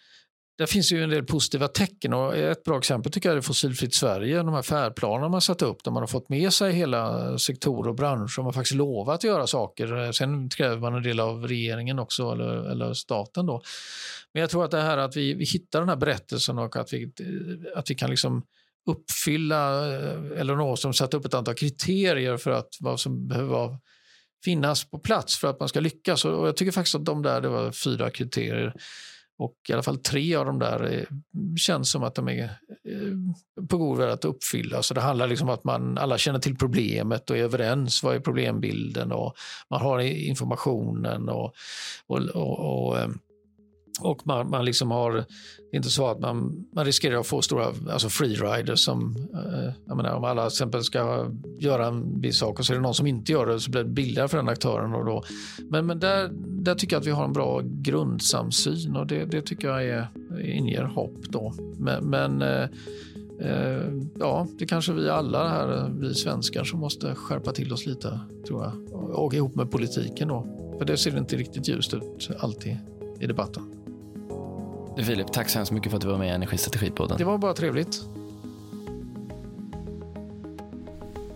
där 0.58 0.66
finns 0.66 0.92
ju 0.92 1.02
en 1.04 1.10
del 1.10 1.24
positiva 1.24 1.68
tecken 1.68 2.12
och 2.12 2.36
ett 2.36 2.64
bra 2.64 2.78
exempel 2.78 3.12
tycker 3.12 3.28
jag 3.28 3.38
är 3.38 3.42
Fossilfritt 3.42 3.94
Sverige. 3.94 4.36
De 4.36 4.54
här 4.54 4.62
färdplanerna 4.62 5.28
man 5.28 5.40
satt 5.40 5.62
upp 5.62 5.84
där 5.84 5.90
man 5.90 6.02
har 6.02 6.08
fått 6.08 6.28
med 6.28 6.52
sig 6.52 6.72
hela 6.72 7.38
sektorer 7.38 7.88
och 7.88 7.96
branscher 7.96 8.38
och 8.38 8.44
man 8.44 8.52
faktiskt 8.52 8.76
lovat 8.76 9.14
att 9.14 9.24
göra 9.24 9.46
saker. 9.46 10.12
Sen 10.12 10.48
kräver 10.48 10.78
man 10.78 10.94
en 10.94 11.02
del 11.02 11.20
av 11.20 11.48
regeringen 11.48 11.98
också 11.98 12.32
eller, 12.32 12.70
eller 12.70 12.94
staten 12.94 13.46
då. 13.46 13.62
Men 14.32 14.40
jag 14.40 14.50
tror 14.50 14.64
att 14.64 14.70
det 14.70 14.80
här 14.80 14.98
att 14.98 15.16
vi, 15.16 15.34
vi 15.34 15.44
hittar 15.44 15.80
den 15.80 15.88
här 15.88 15.96
berättelsen 15.96 16.58
och 16.58 16.76
att 16.76 16.92
vi, 16.92 17.12
att 17.76 17.90
vi 17.90 17.94
kan 17.94 18.10
liksom 18.10 18.42
uppfylla, 18.90 19.92
eh, 19.96 20.40
eller 20.40 20.56
någon 20.56 20.76
som 20.76 20.94
satt 20.94 21.14
upp 21.14 21.24
ett 21.24 21.34
antal 21.34 21.54
kriterier 21.54 22.36
för 22.36 22.50
att 22.50 22.68
vad 22.80 23.00
som 23.00 23.28
behöver 23.28 23.76
finnas 24.44 24.84
på 24.84 24.98
plats 24.98 25.38
för 25.38 25.48
att 25.48 25.60
man 25.60 25.68
ska 25.68 25.80
lyckas. 25.80 26.24
Och 26.24 26.48
jag 26.48 26.56
tycker 26.56 26.72
faktiskt 26.72 26.94
att 26.94 27.04
de 27.04 27.22
där, 27.22 27.40
det 27.40 27.48
var 27.48 27.72
fyra 27.72 28.10
kriterier 28.10 28.74
och 29.40 29.56
i 29.68 29.72
alla 29.72 29.82
fall 29.82 29.98
tre 29.98 30.34
av 30.34 30.46
de 30.46 30.58
där 30.58 30.92
eh, 30.92 31.04
känns 31.56 31.90
som 31.90 32.02
att 32.02 32.14
de 32.14 32.28
är 32.28 32.44
eh, 32.44 33.66
på 33.68 33.78
god 33.78 33.98
väg 33.98 34.10
att 34.10 34.24
uppfylla. 34.24 34.82
Så 34.82 34.94
det 34.94 35.00
handlar 35.00 35.26
liksom 35.26 35.48
om 35.48 35.54
att 35.54 35.64
man 35.64 35.98
alla 35.98 36.18
känner 36.18 36.38
till 36.38 36.56
problemet 36.56 37.30
och 37.30 37.36
är 37.36 37.42
överens. 37.42 38.02
Vad 38.02 38.14
är 38.14 38.20
problembilden? 38.20 39.12
Och 39.12 39.34
man 39.70 39.80
har 39.80 40.00
informationen 40.00 41.28
och, 41.28 41.54
och, 42.06 42.18
och, 42.18 42.88
och 42.88 42.98
eh, 42.98 43.08
och 44.02 44.26
man, 44.26 44.50
man 44.50 44.64
liksom 44.64 44.90
har, 44.90 45.24
inte 45.72 45.90
så 45.90 46.06
att 46.06 46.20
man, 46.20 46.66
man 46.74 46.84
riskerar 46.84 47.20
att 47.20 47.26
få 47.26 47.42
stora 47.42 47.66
alltså 47.90 48.08
freeriders 48.08 48.84
som, 48.84 49.16
eh, 49.34 49.72
jag 49.86 49.96
menar, 49.96 50.14
om 50.14 50.24
alla 50.24 50.42
till 50.42 50.54
exempel 50.54 50.84
ska 50.84 51.30
göra 51.58 51.86
en 51.86 52.20
viss 52.20 52.38
sak 52.38 52.58
och 52.58 52.66
så 52.66 52.72
är 52.72 52.76
det 52.76 52.82
någon 52.82 52.94
som 52.94 53.06
inte 53.06 53.32
gör 53.32 53.46
det 53.46 53.60
så 53.60 53.70
blir 53.70 53.84
det 53.84 53.90
billigare 53.90 54.28
för 54.28 54.36
den 54.36 54.48
aktören. 54.48 54.94
Och 54.94 55.04
då. 55.04 55.22
Men, 55.70 55.86
men 55.86 56.00
där, 56.00 56.30
där 56.48 56.74
tycker 56.74 56.96
jag 56.96 57.00
att 57.00 57.06
vi 57.06 57.10
har 57.10 57.24
en 57.24 57.32
bra 57.32 57.60
grundsamsyn 57.64 58.96
och 58.96 59.06
det, 59.06 59.24
det 59.24 59.42
tycker 59.42 59.68
jag 59.68 59.84
är, 59.84 60.08
inger 60.44 60.84
hopp. 60.84 61.22
Då. 61.28 61.54
Men, 61.78 62.04
men 62.04 62.42
eh, 62.42 62.68
eh, 63.40 63.92
ja, 64.18 64.46
det 64.58 64.66
kanske 64.66 64.92
vi 64.92 65.08
alla 65.08 65.48
här, 65.48 65.90
vi 65.98 66.14
svenskar 66.14 66.64
som 66.64 66.80
måste 66.80 67.14
skärpa 67.14 67.52
till 67.52 67.72
oss 67.72 67.86
lite, 67.86 68.20
tror 68.46 68.64
jag. 68.64 68.94
Och, 68.94 69.24
och 69.24 69.34
ihop 69.34 69.54
med 69.54 69.70
politiken 69.70 70.28
då. 70.28 70.46
För 70.78 70.84
det 70.84 70.96
ser 70.96 71.18
inte 71.18 71.36
riktigt 71.36 71.68
ljust 71.68 71.94
ut 71.94 72.30
alltid 72.38 72.76
i 73.20 73.26
debatten. 73.26 73.79
Filip, 74.96 75.32
tack 75.32 75.48
så 75.48 75.58
hemskt 75.58 75.72
mycket 75.72 75.90
för 75.90 75.96
att 75.96 76.02
du 76.02 76.08
var 76.08 76.18
med 76.18 76.28
i 76.28 76.30
Energistrategipodden. 76.30 77.18
Det 77.18 77.24
var 77.24 77.38
bara 77.38 77.54
trevligt. 77.54 78.00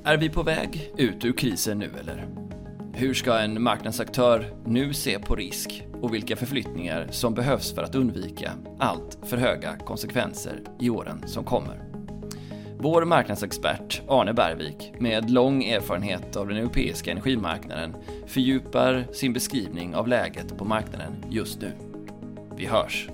Är 0.04 0.16
vi 0.16 0.28
på 0.28 0.42
väg 0.42 0.92
ut 0.96 1.24
ur 1.24 1.32
krisen 1.32 1.78
nu 1.78 1.90
eller? 2.00 2.26
Hur 2.92 3.14
ska 3.14 3.38
en 3.38 3.62
marknadsaktör 3.62 4.54
nu 4.66 4.94
se 4.94 5.18
på 5.18 5.34
risk 5.36 5.84
och 6.02 6.14
vilka 6.14 6.36
förflyttningar 6.36 7.08
som 7.10 7.34
behövs 7.34 7.74
för 7.74 7.82
att 7.82 7.94
undvika 7.94 8.52
allt 8.78 9.18
för 9.22 9.36
höga 9.36 9.76
konsekvenser 9.76 10.60
i 10.80 10.90
åren 10.90 11.22
som 11.26 11.44
kommer? 11.44 11.84
Vår 12.78 13.04
marknadsexpert 13.04 14.02
Arne 14.08 14.32
Bergvik, 14.32 14.92
med 14.98 15.30
lång 15.30 15.64
erfarenhet 15.64 16.36
av 16.36 16.48
den 16.48 16.56
europeiska 16.56 17.10
energimarknaden, 17.10 17.96
fördjupar 18.26 19.04
sin 19.12 19.32
beskrivning 19.32 19.94
av 19.94 20.08
läget 20.08 20.58
på 20.58 20.64
marknaden 20.64 21.12
just 21.30 21.60
nu. 21.60 21.72
Vi 22.56 22.66
hörs! 22.66 23.08